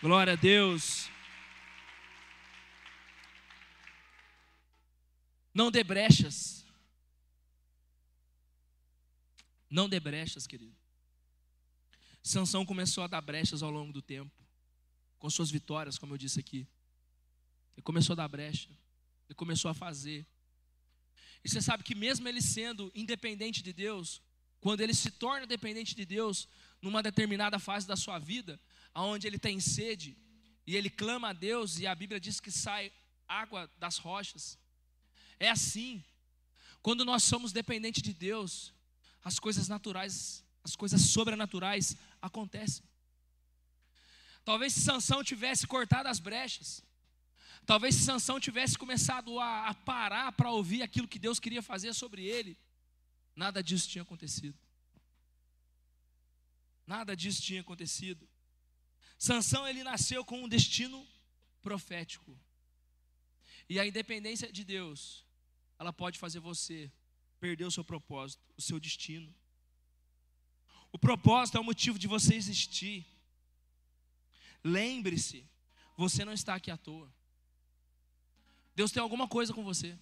Glória 0.00 0.32
a 0.32 0.36
Deus. 0.36 1.08
Não 5.54 5.70
dê 5.70 5.84
brechas. 5.84 6.66
Não 9.70 9.88
dê 9.88 10.00
brechas, 10.00 10.44
querido. 10.44 10.74
Sansão 12.20 12.66
começou 12.66 13.04
a 13.04 13.06
dar 13.06 13.20
brechas 13.20 13.62
ao 13.62 13.70
longo 13.70 13.92
do 13.92 14.02
tempo, 14.02 14.34
com 15.20 15.30
suas 15.30 15.50
vitórias, 15.50 15.96
como 15.96 16.14
eu 16.14 16.18
disse 16.18 16.40
aqui. 16.40 16.66
Ele 17.76 17.82
começou 17.82 18.14
a 18.14 18.16
dar 18.16 18.28
brecha. 18.28 18.68
Ele 19.28 19.36
começou 19.36 19.70
a 19.70 19.74
fazer. 19.74 20.26
E 21.44 21.48
você 21.48 21.62
sabe 21.62 21.84
que 21.84 21.94
mesmo 21.94 22.26
ele 22.26 22.42
sendo 22.42 22.90
independente 22.94 23.62
de 23.62 23.72
Deus, 23.72 24.20
quando 24.62 24.80
ele 24.80 24.94
se 24.94 25.10
torna 25.10 25.44
dependente 25.44 25.92
de 25.92 26.06
Deus 26.06 26.48
numa 26.80 27.02
determinada 27.02 27.58
fase 27.58 27.84
da 27.84 27.96
sua 27.96 28.20
vida, 28.20 28.60
aonde 28.94 29.26
ele 29.26 29.36
tem 29.36 29.58
sede 29.58 30.16
e 30.64 30.76
ele 30.76 30.88
clama 30.88 31.30
a 31.30 31.32
Deus 31.32 31.80
e 31.80 31.86
a 31.86 31.92
Bíblia 31.92 32.20
diz 32.20 32.38
que 32.38 32.52
sai 32.52 32.92
água 33.26 33.68
das 33.76 33.98
rochas. 33.98 34.56
É 35.40 35.50
assim. 35.50 36.02
Quando 36.80 37.04
nós 37.04 37.24
somos 37.24 37.50
dependentes 37.50 38.02
de 38.02 38.12
Deus, 38.12 38.72
as 39.24 39.40
coisas 39.40 39.66
naturais, 39.66 40.44
as 40.62 40.76
coisas 40.76 41.00
sobrenaturais 41.02 41.96
acontecem. 42.20 42.84
Talvez 44.44 44.74
se 44.74 44.82
Sansão 44.82 45.24
tivesse 45.24 45.66
cortado 45.66 46.08
as 46.08 46.20
brechas, 46.20 46.84
talvez 47.66 47.96
se 47.96 48.04
Sansão 48.04 48.38
tivesse 48.38 48.78
começado 48.78 49.40
a, 49.40 49.70
a 49.70 49.74
parar 49.74 50.30
para 50.30 50.52
ouvir 50.52 50.82
aquilo 50.82 51.08
que 51.08 51.18
Deus 51.18 51.40
queria 51.40 51.62
fazer 51.62 51.92
sobre 51.94 52.24
ele, 52.24 52.56
nada 53.34 53.62
disso 53.62 53.88
tinha 53.88 54.02
acontecido. 54.02 54.58
Nada 56.86 57.16
disso 57.16 57.42
tinha 57.42 57.60
acontecido. 57.60 58.28
Sansão 59.18 59.66
ele 59.66 59.84
nasceu 59.84 60.24
com 60.24 60.42
um 60.42 60.48
destino 60.48 61.06
profético. 61.62 62.36
E 63.68 63.78
a 63.78 63.86
independência 63.86 64.52
de 64.52 64.64
Deus, 64.64 65.24
ela 65.78 65.92
pode 65.92 66.18
fazer 66.18 66.40
você 66.40 66.90
perder 67.38 67.64
o 67.64 67.70
seu 67.70 67.84
propósito, 67.84 68.42
o 68.56 68.62
seu 68.62 68.78
destino. 68.78 69.34
O 70.92 70.98
propósito 70.98 71.56
é 71.56 71.60
o 71.60 71.64
motivo 71.64 71.98
de 71.98 72.06
você 72.06 72.34
existir. 72.34 73.06
Lembre-se, 74.62 75.48
você 75.96 76.24
não 76.24 76.32
está 76.32 76.54
aqui 76.54 76.70
à 76.70 76.76
toa. 76.76 77.12
Deus 78.74 78.92
tem 78.92 79.02
alguma 79.02 79.28
coisa 79.28 79.52
com 79.52 79.64
você 79.64 79.98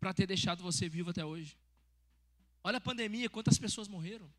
para 0.00 0.14
ter 0.14 0.26
deixado 0.26 0.62
você 0.62 0.88
vivo 0.88 1.10
até 1.10 1.24
hoje. 1.24 1.56
Olha 2.64 2.78
a 2.78 2.80
pandemia, 2.80 3.28
quantas 3.28 3.58
pessoas 3.58 3.88
morreram? 3.88 4.32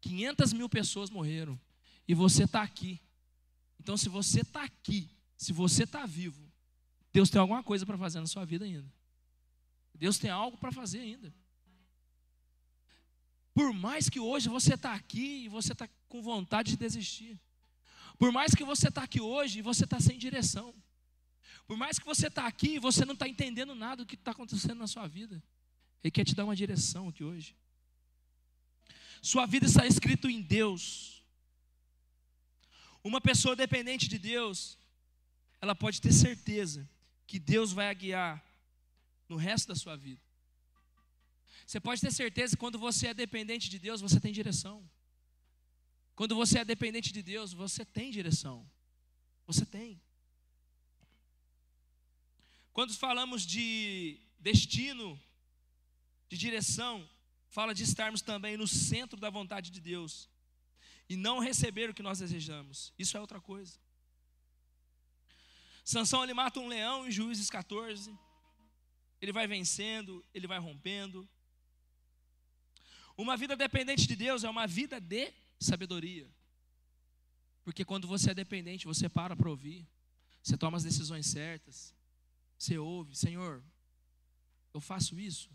500 0.00 0.52
mil 0.52 0.68
pessoas 0.68 1.10
morreram. 1.10 1.60
E 2.06 2.14
você 2.14 2.44
está 2.44 2.62
aqui. 2.62 3.00
Então, 3.78 3.96
se 3.96 4.08
você 4.08 4.40
está 4.40 4.64
aqui, 4.64 5.10
se 5.36 5.52
você 5.52 5.84
está 5.84 6.06
vivo, 6.06 6.50
Deus 7.12 7.30
tem 7.30 7.40
alguma 7.40 7.62
coisa 7.62 7.84
para 7.84 7.98
fazer 7.98 8.20
na 8.20 8.26
sua 8.26 8.44
vida 8.44 8.64
ainda. 8.64 8.90
Deus 9.94 10.18
tem 10.18 10.30
algo 10.30 10.56
para 10.56 10.72
fazer 10.72 11.00
ainda. 11.00 11.34
Por 13.52 13.72
mais 13.72 14.08
que 14.08 14.20
hoje 14.20 14.48
você 14.48 14.74
está 14.74 14.94
aqui 14.94 15.44
e 15.44 15.48
você 15.48 15.72
está 15.72 15.88
com 16.08 16.22
vontade 16.22 16.70
de 16.70 16.76
desistir. 16.76 17.40
Por 18.16 18.30
mais 18.30 18.54
que 18.54 18.64
você 18.64 18.88
está 18.88 19.02
aqui 19.02 19.20
hoje 19.20 19.58
e 19.58 19.62
você 19.62 19.84
está 19.84 20.00
sem 20.00 20.16
direção. 20.16 20.74
Por 21.66 21.76
mais 21.76 21.98
que 21.98 22.06
você 22.06 22.28
está 22.28 22.46
aqui 22.46 22.76
e 22.76 22.78
você 22.78 23.04
não 23.04 23.14
está 23.14 23.28
entendendo 23.28 23.74
nada 23.74 24.04
do 24.04 24.06
que 24.06 24.14
está 24.14 24.30
acontecendo 24.30 24.78
na 24.78 24.86
sua 24.86 25.06
vida. 25.06 25.42
Ele 26.02 26.10
quer 26.10 26.24
te 26.24 26.34
dar 26.34 26.44
uma 26.44 26.56
direção 26.56 27.08
aqui 27.08 27.24
hoje. 27.24 27.54
Sua 29.20 29.46
vida 29.46 29.66
está 29.66 29.86
escrito 29.86 30.28
em 30.28 30.40
Deus. 30.40 31.22
Uma 33.02 33.20
pessoa 33.20 33.56
dependente 33.56 34.08
de 34.08 34.18
Deus, 34.18 34.78
ela 35.60 35.74
pode 35.74 36.00
ter 36.00 36.12
certeza 36.12 36.88
que 37.26 37.38
Deus 37.38 37.72
vai 37.72 37.88
a 37.88 37.94
guiar 37.94 38.44
no 39.28 39.36
resto 39.36 39.68
da 39.68 39.74
sua 39.74 39.96
vida. 39.96 40.22
Você 41.66 41.78
pode 41.80 42.00
ter 42.00 42.12
certeza 42.12 42.56
que 42.56 42.60
quando 42.60 42.78
você 42.78 43.08
é 43.08 43.14
dependente 43.14 43.68
de 43.68 43.78
Deus, 43.78 44.00
você 44.00 44.18
tem 44.18 44.32
direção. 44.32 44.88
Quando 46.14 46.34
você 46.34 46.60
é 46.60 46.64
dependente 46.64 47.12
de 47.12 47.22
Deus, 47.22 47.52
você 47.52 47.84
tem 47.84 48.10
direção. 48.10 48.68
Você 49.46 49.66
tem. 49.66 50.00
Quando 52.72 52.94
falamos 52.94 53.46
de 53.46 54.20
destino, 54.38 55.20
de 56.28 56.36
direção, 56.36 57.08
fala 57.48 57.74
de 57.74 57.82
estarmos 57.82 58.22
também 58.22 58.56
no 58.56 58.66
centro 58.66 59.18
da 59.18 59.30
vontade 59.30 59.70
de 59.70 59.80
Deus 59.80 60.28
e 61.08 61.16
não 61.16 61.38
receber 61.38 61.88
o 61.88 61.94
que 61.94 62.02
nós 62.02 62.18
desejamos. 62.18 62.92
Isso 62.98 63.16
é 63.16 63.20
outra 63.20 63.40
coisa. 63.40 63.78
Sansão 65.84 66.22
ele 66.22 66.34
mata 66.34 66.60
um 66.60 66.68
leão 66.68 67.06
em 67.06 67.10
Juízes 67.10 67.48
14. 67.48 68.14
Ele 69.20 69.32
vai 69.32 69.46
vencendo, 69.46 70.24
ele 70.34 70.46
vai 70.46 70.58
rompendo. 70.58 71.26
Uma 73.16 73.36
vida 73.36 73.56
dependente 73.56 74.06
de 74.06 74.14
Deus 74.14 74.44
é 74.44 74.50
uma 74.50 74.66
vida 74.66 75.00
de 75.00 75.32
sabedoria. 75.58 76.30
Porque 77.64 77.84
quando 77.84 78.06
você 78.06 78.30
é 78.30 78.34
dependente, 78.34 78.86
você 78.86 79.08
para 79.08 79.34
para 79.34 79.48
ouvir. 79.48 79.88
Você 80.42 80.56
toma 80.56 80.76
as 80.76 80.84
decisões 80.84 81.26
certas. 81.26 81.94
Você 82.58 82.76
ouve, 82.78 83.16
Senhor, 83.16 83.64
eu 84.74 84.80
faço 84.80 85.18
isso. 85.18 85.50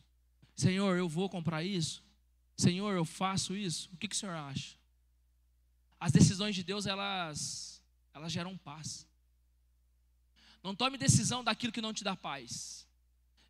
Senhor, 0.55 0.97
eu 0.97 1.09
vou 1.09 1.29
comprar 1.29 1.63
isso. 1.63 2.03
Senhor, 2.55 2.93
eu 2.93 3.05
faço 3.05 3.55
isso. 3.55 3.89
O 3.93 3.97
que, 3.97 4.07
que 4.07 4.15
o 4.15 4.17
Senhor 4.17 4.35
acha? 4.35 4.77
As 5.99 6.11
decisões 6.11 6.55
de 6.55 6.63
Deus, 6.63 6.85
elas, 6.85 7.81
elas 8.13 8.31
geram 8.31 8.57
paz. 8.57 9.07
Não 10.61 10.75
tome 10.75 10.97
decisão 10.97 11.43
daquilo 11.43 11.73
que 11.73 11.81
não 11.81 11.93
te 11.93 12.03
dá 12.03 12.15
paz. 12.15 12.87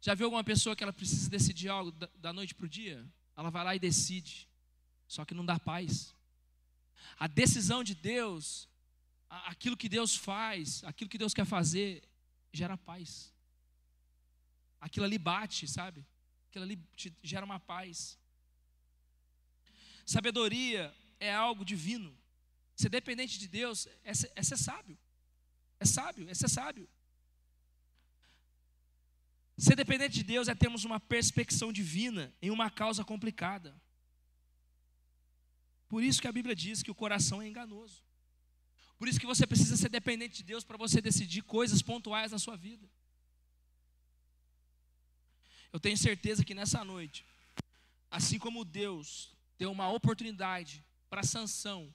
Já 0.01 0.13
viu 0.13 0.25
alguma 0.25 0.43
pessoa 0.43 0.75
que 0.75 0.83
ela 0.83 0.93
precisa 0.93 1.29
decidir 1.29 1.69
algo 1.69 1.91
da, 1.91 2.33
noite 2.33 2.55
para 2.55 2.65
o 2.65 2.69
dia? 2.69 3.05
Ela 3.35 3.49
vai 3.49 3.63
lá 3.63 3.75
e 3.75 3.79
decide. 3.79 4.49
Só 5.07 5.23
que 5.23 5.33
não 5.33 5.45
dá 5.45 5.59
paz. 5.59 6.15
A 7.17 7.27
decisão 7.27 7.83
de 7.83 7.93
Deus, 7.93 8.67
aquilo 9.29 9.77
que 9.77 9.87
Deus 9.87 10.15
faz, 10.15 10.83
aquilo 10.83 11.09
que 11.09 11.17
Deus 11.17 11.33
quer 11.33 11.45
fazer, 11.45 12.03
gera 12.51 12.77
paz. 12.77 13.33
Aquilo 14.81 15.05
ali 15.05 15.17
bate, 15.17 15.67
sabe? 15.67 16.05
Aquilo 16.53 16.65
ali 16.65 16.75
te 16.95 17.11
gera 17.23 17.43
uma 17.43 17.59
paz. 17.59 18.15
Sabedoria 20.05 20.95
é 21.19 21.33
algo 21.33 21.65
divino. 21.65 22.15
Ser 22.75 22.89
dependente 22.89 23.39
de 23.39 23.47
Deus 23.47 23.87
é, 24.03 24.11
é 24.35 24.43
ser 24.43 24.57
sábio. 24.57 24.95
É 25.79 25.85
sábio, 25.85 26.29
é 26.29 26.33
ser 26.35 26.47
sábio. 26.47 26.87
Ser 29.57 29.75
dependente 29.75 30.13
de 30.13 30.23
Deus 30.23 30.47
é 30.47 30.53
termos 30.53 30.85
uma 30.85 30.99
perspecção 30.99 31.73
divina 31.73 32.31
em 32.39 32.51
uma 32.51 32.69
causa 32.69 33.03
complicada. 33.03 33.75
Por 35.89 36.03
isso 36.03 36.21
que 36.21 36.27
a 36.27 36.31
Bíblia 36.31 36.55
diz 36.55 36.83
que 36.83 36.91
o 36.91 36.95
coração 36.95 37.41
é 37.41 37.47
enganoso. 37.47 38.03
Por 38.99 39.07
isso 39.07 39.19
que 39.19 39.25
você 39.25 39.47
precisa 39.47 39.75
ser 39.75 39.89
dependente 39.89 40.37
de 40.37 40.43
Deus 40.43 40.63
para 40.63 40.77
você 40.77 41.01
decidir 41.01 41.41
coisas 41.41 41.81
pontuais 41.81 42.31
na 42.31 42.37
sua 42.37 42.55
vida. 42.55 42.87
Eu 45.74 45.80
tenho 45.80 45.97
certeza 45.97 46.45
que 46.45 46.53
nessa 46.53 46.86
noite, 46.86 47.26
assim 48.11 48.38
como 48.38 48.63
Deus 48.63 49.32
deu 49.57 49.71
uma 49.71 49.89
oportunidade 49.89 50.86
para 51.09 51.24
Sansão, 51.24 51.93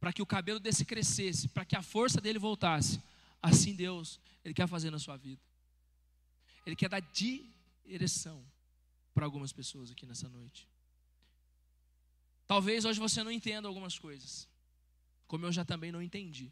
para 0.00 0.12
que 0.12 0.22
o 0.22 0.26
cabelo 0.26 0.58
desse 0.58 0.84
crescesse, 0.86 1.46
para 1.48 1.64
que 1.64 1.76
a 1.76 1.82
força 1.82 2.20
dele 2.22 2.38
voltasse, 2.38 3.00
assim 3.42 3.74
Deus, 3.74 4.18
ele 4.42 4.54
quer 4.54 4.66
fazer 4.66 4.90
na 4.90 4.98
sua 4.98 5.18
vida. 5.18 5.40
Ele 6.64 6.74
quer 6.74 6.88
dar 6.88 7.00
direção 7.00 8.42
para 9.12 9.26
algumas 9.26 9.52
pessoas 9.52 9.90
aqui 9.90 10.06
nessa 10.06 10.28
noite. 10.28 10.66
Talvez 12.46 12.84
hoje 12.84 12.98
você 12.98 13.22
não 13.22 13.30
entenda 13.30 13.68
algumas 13.68 13.98
coisas, 13.98 14.48
como 15.26 15.44
eu 15.44 15.52
já 15.52 15.64
também 15.64 15.92
não 15.92 16.02
entendi. 16.02 16.50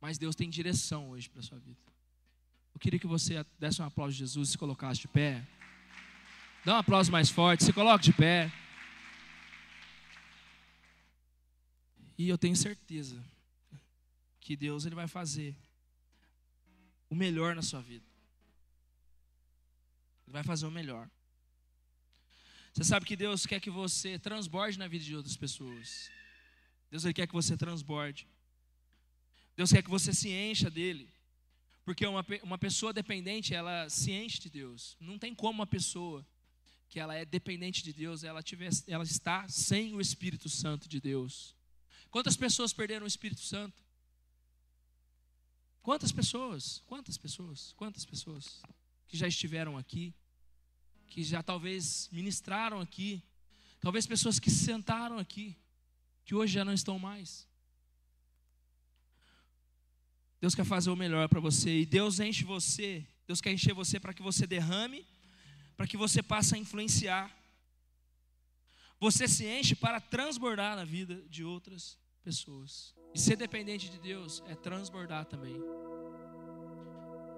Mas 0.00 0.18
Deus 0.18 0.34
tem 0.34 0.50
direção 0.50 1.10
hoje 1.10 1.28
para 1.28 1.42
sua 1.42 1.58
vida. 1.58 1.80
Eu 2.78 2.80
queria 2.80 3.00
que 3.00 3.08
você 3.08 3.44
desse 3.58 3.82
um 3.82 3.84
aplauso 3.84 4.14
a 4.14 4.18
Jesus 4.18 4.50
e 4.50 4.52
se 4.52 4.56
colocasse 4.56 5.00
de 5.00 5.08
pé. 5.08 5.44
Dá 6.64 6.74
um 6.74 6.78
aplauso 6.78 7.10
mais 7.10 7.28
forte, 7.28 7.64
se 7.64 7.72
coloque 7.72 8.04
de 8.04 8.12
pé. 8.12 8.52
E 12.16 12.28
eu 12.28 12.38
tenho 12.38 12.54
certeza 12.54 13.20
que 14.38 14.54
Deus 14.54 14.86
ele 14.86 14.94
vai 14.94 15.08
fazer 15.08 15.56
o 17.10 17.16
melhor 17.16 17.52
na 17.56 17.62
sua 17.62 17.82
vida. 17.82 18.06
Ele 20.24 20.34
vai 20.34 20.44
fazer 20.44 20.64
o 20.64 20.70
melhor. 20.70 21.10
Você 22.72 22.84
sabe 22.84 23.04
que 23.06 23.16
Deus 23.16 23.44
quer 23.44 23.58
que 23.58 23.70
você 23.70 24.20
transborde 24.20 24.78
na 24.78 24.86
vida 24.86 25.04
de 25.04 25.16
outras 25.16 25.36
pessoas. 25.36 26.12
Deus 26.92 27.04
ele 27.04 27.12
quer 27.12 27.26
que 27.26 27.34
você 27.34 27.56
transborde. 27.56 28.28
Deus 29.56 29.72
quer 29.72 29.82
que 29.82 29.90
você 29.90 30.14
se 30.14 30.28
encha 30.30 30.70
dele. 30.70 31.17
Porque 31.88 32.06
uma, 32.06 32.22
uma 32.42 32.58
pessoa 32.58 32.92
dependente, 32.92 33.54
ela 33.54 33.88
se 33.88 34.12
enche 34.12 34.38
de 34.38 34.50
Deus. 34.50 34.94
Não 35.00 35.18
tem 35.18 35.34
como 35.34 35.60
uma 35.60 35.66
pessoa 35.66 36.22
que 36.86 37.00
ela 37.00 37.14
é 37.14 37.24
dependente 37.24 37.82
de 37.82 37.94
Deus, 37.94 38.24
ela, 38.24 38.42
tiver, 38.42 38.68
ela 38.86 39.04
está 39.04 39.48
sem 39.48 39.94
o 39.94 40.00
Espírito 40.00 40.50
Santo 40.50 40.86
de 40.86 41.00
Deus. 41.00 41.56
Quantas 42.10 42.36
pessoas 42.36 42.74
perderam 42.74 43.04
o 43.04 43.08
Espírito 43.08 43.40
Santo? 43.40 43.82
Quantas 45.80 46.12
pessoas? 46.12 46.82
Quantas 46.84 47.16
pessoas? 47.16 47.72
Quantas 47.72 48.04
pessoas 48.04 48.60
que 49.08 49.16
já 49.16 49.26
estiveram 49.26 49.78
aqui, 49.78 50.14
que 51.06 51.24
já 51.24 51.42
talvez 51.42 52.10
ministraram 52.12 52.82
aqui, 52.82 53.22
talvez 53.80 54.06
pessoas 54.06 54.38
que 54.38 54.50
sentaram 54.50 55.18
aqui, 55.18 55.56
que 56.26 56.34
hoje 56.34 56.52
já 56.52 56.66
não 56.66 56.74
estão 56.74 56.98
mais. 56.98 57.47
Deus 60.40 60.54
quer 60.54 60.64
fazer 60.64 60.90
o 60.90 60.96
melhor 60.96 61.28
para 61.28 61.40
você 61.40 61.80
e 61.80 61.86
Deus 61.86 62.20
enche 62.20 62.44
você. 62.44 63.06
Deus 63.26 63.40
quer 63.40 63.52
encher 63.52 63.74
você 63.74 63.98
para 63.98 64.14
que 64.14 64.22
você 64.22 64.46
derrame, 64.46 65.06
para 65.76 65.86
que 65.86 65.96
você 65.96 66.22
passe 66.22 66.54
a 66.54 66.58
influenciar. 66.58 67.30
Você 69.00 69.28
se 69.28 69.46
enche 69.46 69.74
para 69.74 70.00
transbordar 70.00 70.76
na 70.76 70.84
vida 70.84 71.22
de 71.28 71.44
outras 71.44 71.98
pessoas. 72.22 72.94
E 73.14 73.18
ser 73.18 73.36
dependente 73.36 73.88
de 73.88 73.98
Deus 73.98 74.42
é 74.46 74.54
transbordar 74.54 75.24
também. 75.24 75.56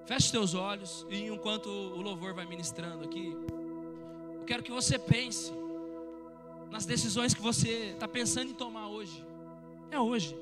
Feche 0.07 0.31
teus 0.33 0.55
olhos 0.55 1.07
e 1.11 1.27
enquanto 1.27 1.69
o 1.69 2.03
louvor 2.03 2.35
vai 2.35 2.45
ministrando 2.45 3.05
aqui, 3.05 3.33
eu 4.35 4.45
quero 4.47 4.63
que 4.63 4.71
você 4.71 4.99
pense 4.99 5.53
nas 6.71 6.87
decisões 6.87 7.35
que 7.35 7.41
você 7.41 7.93
está 7.93 8.09
pensando 8.09 8.51
em 8.51 8.55
tomar 8.55 8.89
hoje. 8.89 9.25
É 9.91 10.01
hoje. 10.01 10.35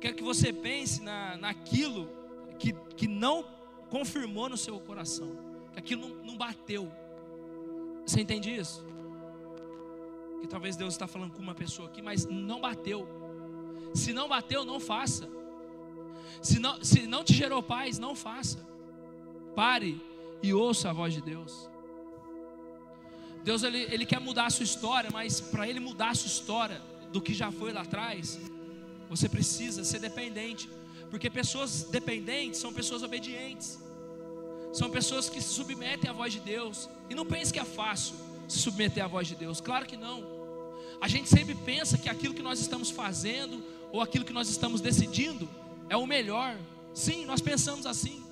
Quero 0.00 0.16
que 0.16 0.22
você 0.22 0.52
pense 0.52 1.02
na, 1.02 1.36
naquilo 1.36 2.08
que, 2.58 2.72
que 2.96 3.06
não 3.06 3.44
confirmou 3.90 4.48
no 4.48 4.56
seu 4.56 4.78
coração, 4.80 5.30
que 5.72 5.78
aquilo 5.78 6.08
não, 6.08 6.24
não 6.24 6.36
bateu. 6.36 6.90
Você 8.06 8.20
entende 8.20 8.54
isso? 8.54 8.84
Que 10.40 10.46
talvez 10.46 10.74
Deus 10.74 10.94
está 10.94 11.06
falando 11.06 11.32
com 11.32 11.42
uma 11.42 11.54
pessoa 11.54 11.88
aqui, 11.88 12.00
mas 12.00 12.26
não 12.26 12.60
bateu. 12.60 13.06
Se 13.94 14.12
não 14.12 14.28
bateu, 14.28 14.64
não 14.64 14.80
faça. 14.80 15.28
Se 16.40 16.58
não, 16.58 16.82
se 16.82 17.06
não 17.06 17.22
te 17.22 17.34
gerou 17.34 17.62
paz, 17.62 17.98
não 17.98 18.14
faça. 18.14 18.66
Pare 19.54 20.00
e 20.42 20.54
ouça 20.54 20.90
a 20.90 20.92
voz 20.92 21.12
de 21.12 21.20
Deus. 21.20 21.68
Deus 23.44 23.62
ele, 23.62 23.82
ele 23.90 24.06
quer 24.06 24.20
mudar 24.20 24.46
a 24.46 24.50
sua 24.50 24.64
história, 24.64 25.10
mas 25.12 25.40
para 25.40 25.68
ele 25.68 25.80
mudar 25.80 26.10
a 26.10 26.14
sua 26.14 26.28
história 26.28 26.80
do 27.12 27.20
que 27.20 27.34
já 27.34 27.50
foi 27.50 27.72
lá 27.72 27.82
atrás, 27.82 28.38
você 29.10 29.28
precisa 29.28 29.82
ser 29.82 29.98
dependente, 29.98 30.70
porque 31.10 31.28
pessoas 31.28 31.82
dependentes 31.82 32.60
são 32.60 32.72
pessoas 32.72 33.02
obedientes, 33.02 33.76
são 34.72 34.88
pessoas 34.88 35.28
que 35.28 35.42
se 35.42 35.48
submetem 35.48 36.08
à 36.08 36.12
voz 36.12 36.32
de 36.32 36.38
Deus, 36.38 36.88
e 37.10 37.14
não 37.14 37.26
pense 37.26 37.52
que 37.52 37.58
é 37.58 37.64
fácil 37.64 38.14
se 38.48 38.60
submeter 38.60 39.04
à 39.04 39.08
voz 39.08 39.26
de 39.26 39.34
Deus, 39.34 39.60
claro 39.60 39.84
que 39.84 39.96
não. 39.96 40.24
A 41.00 41.08
gente 41.08 41.28
sempre 41.28 41.56
pensa 41.56 41.98
que 41.98 42.08
aquilo 42.08 42.34
que 42.34 42.42
nós 42.42 42.60
estamos 42.60 42.88
fazendo, 42.90 43.64
ou 43.90 44.00
aquilo 44.00 44.24
que 44.24 44.32
nós 44.32 44.48
estamos 44.48 44.80
decidindo, 44.80 45.48
é 45.88 45.96
o 45.96 46.06
melhor. 46.06 46.56
Sim, 46.94 47.24
nós 47.24 47.40
pensamos 47.40 47.86
assim. 47.86 48.22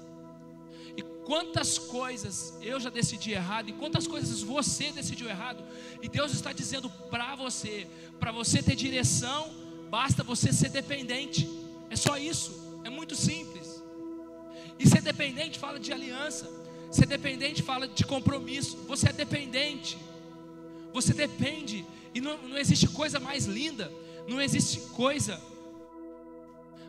E 0.96 1.02
quantas 1.24 1.76
coisas 1.76 2.54
eu 2.62 2.78
já 2.78 2.90
decidi 2.90 3.32
errado, 3.32 3.68
e 3.68 3.72
quantas 3.72 4.06
coisas 4.06 4.42
você 4.42 4.92
decidiu 4.92 5.28
errado, 5.28 5.64
e 6.00 6.08
Deus 6.08 6.32
está 6.32 6.52
dizendo 6.52 6.88
para 7.10 7.34
você, 7.34 7.88
para 8.20 8.30
você 8.30 8.62
ter 8.62 8.76
direção, 8.76 9.67
basta 9.90 10.22
você 10.22 10.52
ser 10.52 10.70
dependente. 10.70 11.48
É 11.90 11.96
só 11.96 12.16
isso, 12.16 12.80
é 12.84 12.90
muito 12.90 13.14
simples. 13.14 13.82
E 14.78 14.88
ser 14.88 15.02
dependente 15.02 15.58
fala 15.58 15.78
de 15.80 15.92
aliança, 15.92 16.48
ser 16.90 17.06
dependente 17.06 17.62
fala 17.62 17.88
de 17.88 18.04
compromisso. 18.04 18.76
Você 18.86 19.08
é 19.08 19.12
dependente, 19.12 19.98
você 20.92 21.12
depende, 21.12 21.84
e 22.14 22.20
não, 22.20 22.36
não 22.48 22.58
existe 22.58 22.88
coisa 22.88 23.18
mais 23.18 23.46
linda, 23.46 23.92
não 24.26 24.40
existe 24.40 24.80
coisa 24.90 25.40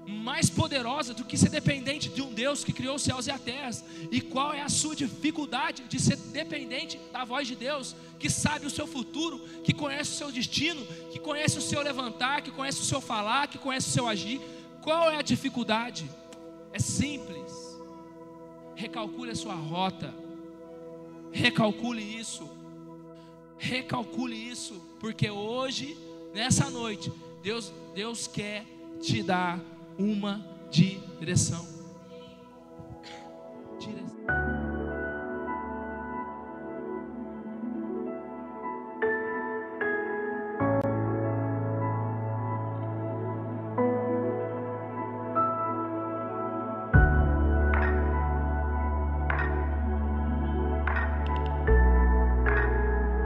mais 0.06 0.50
poderosa 0.50 1.14
do 1.14 1.24
que 1.24 1.38
ser 1.38 1.50
dependente 1.50 2.10
de 2.10 2.22
um 2.22 2.34
Deus 2.34 2.64
que 2.64 2.74
criou 2.74 2.96
os 2.96 3.02
céus 3.02 3.28
e 3.28 3.32
a 3.32 3.38
terra. 3.38 3.70
E 4.12 4.22
qual 4.22 4.54
é 4.54 4.62
a 4.62 4.70
sua 4.70 4.96
dificuldade 4.96 5.84
de 5.84 6.00
ser 6.00 6.16
dependente 6.16 7.00
da 7.12 7.24
voz 7.24 7.48
de 7.48 7.56
Deus, 7.56 7.96
que 8.18 8.30
sabe 8.30 8.66
o 8.66 8.70
seu 8.70 8.88
futuro, 8.88 9.40
que 9.64 9.74
conhece 9.74 10.12
o 10.12 10.18
seu 10.18 10.32
destino, 10.32 10.84
que 11.12 11.20
conhece 11.20 11.58
o 11.58 11.62
seu 11.62 11.82
levantar, 11.82 12.42
que 12.42 12.52
conhece 12.52 12.82
o 12.82 12.86
seu 12.86 13.00
falar, 13.00 13.48
que 13.48 13.58
conhece 13.58 13.90
o 13.90 13.94
seu 13.94 14.08
agir? 14.08 14.42
Qual 14.82 15.10
é 15.10 15.18
a 15.18 15.22
dificuldade? 15.22 16.10
É 16.74 16.80
simples. 16.80 17.52
Recalcule 18.76 19.32
a 19.32 19.36
sua 19.36 19.56
rota. 19.56 20.14
Recalcule 21.32 22.02
isso. 22.02 22.50
Recalcule 23.58 24.36
isso, 24.36 24.82
porque 25.02 25.30
hoje, 25.30 25.98
nessa 26.34 26.70
noite, 26.70 27.12
Deus, 27.44 27.74
Deus 27.94 28.26
quer 28.26 28.66
te 29.02 29.22
dar 29.22 29.60
uma 30.00 30.42
direção. 30.72 31.68
Direção. 33.80 34.39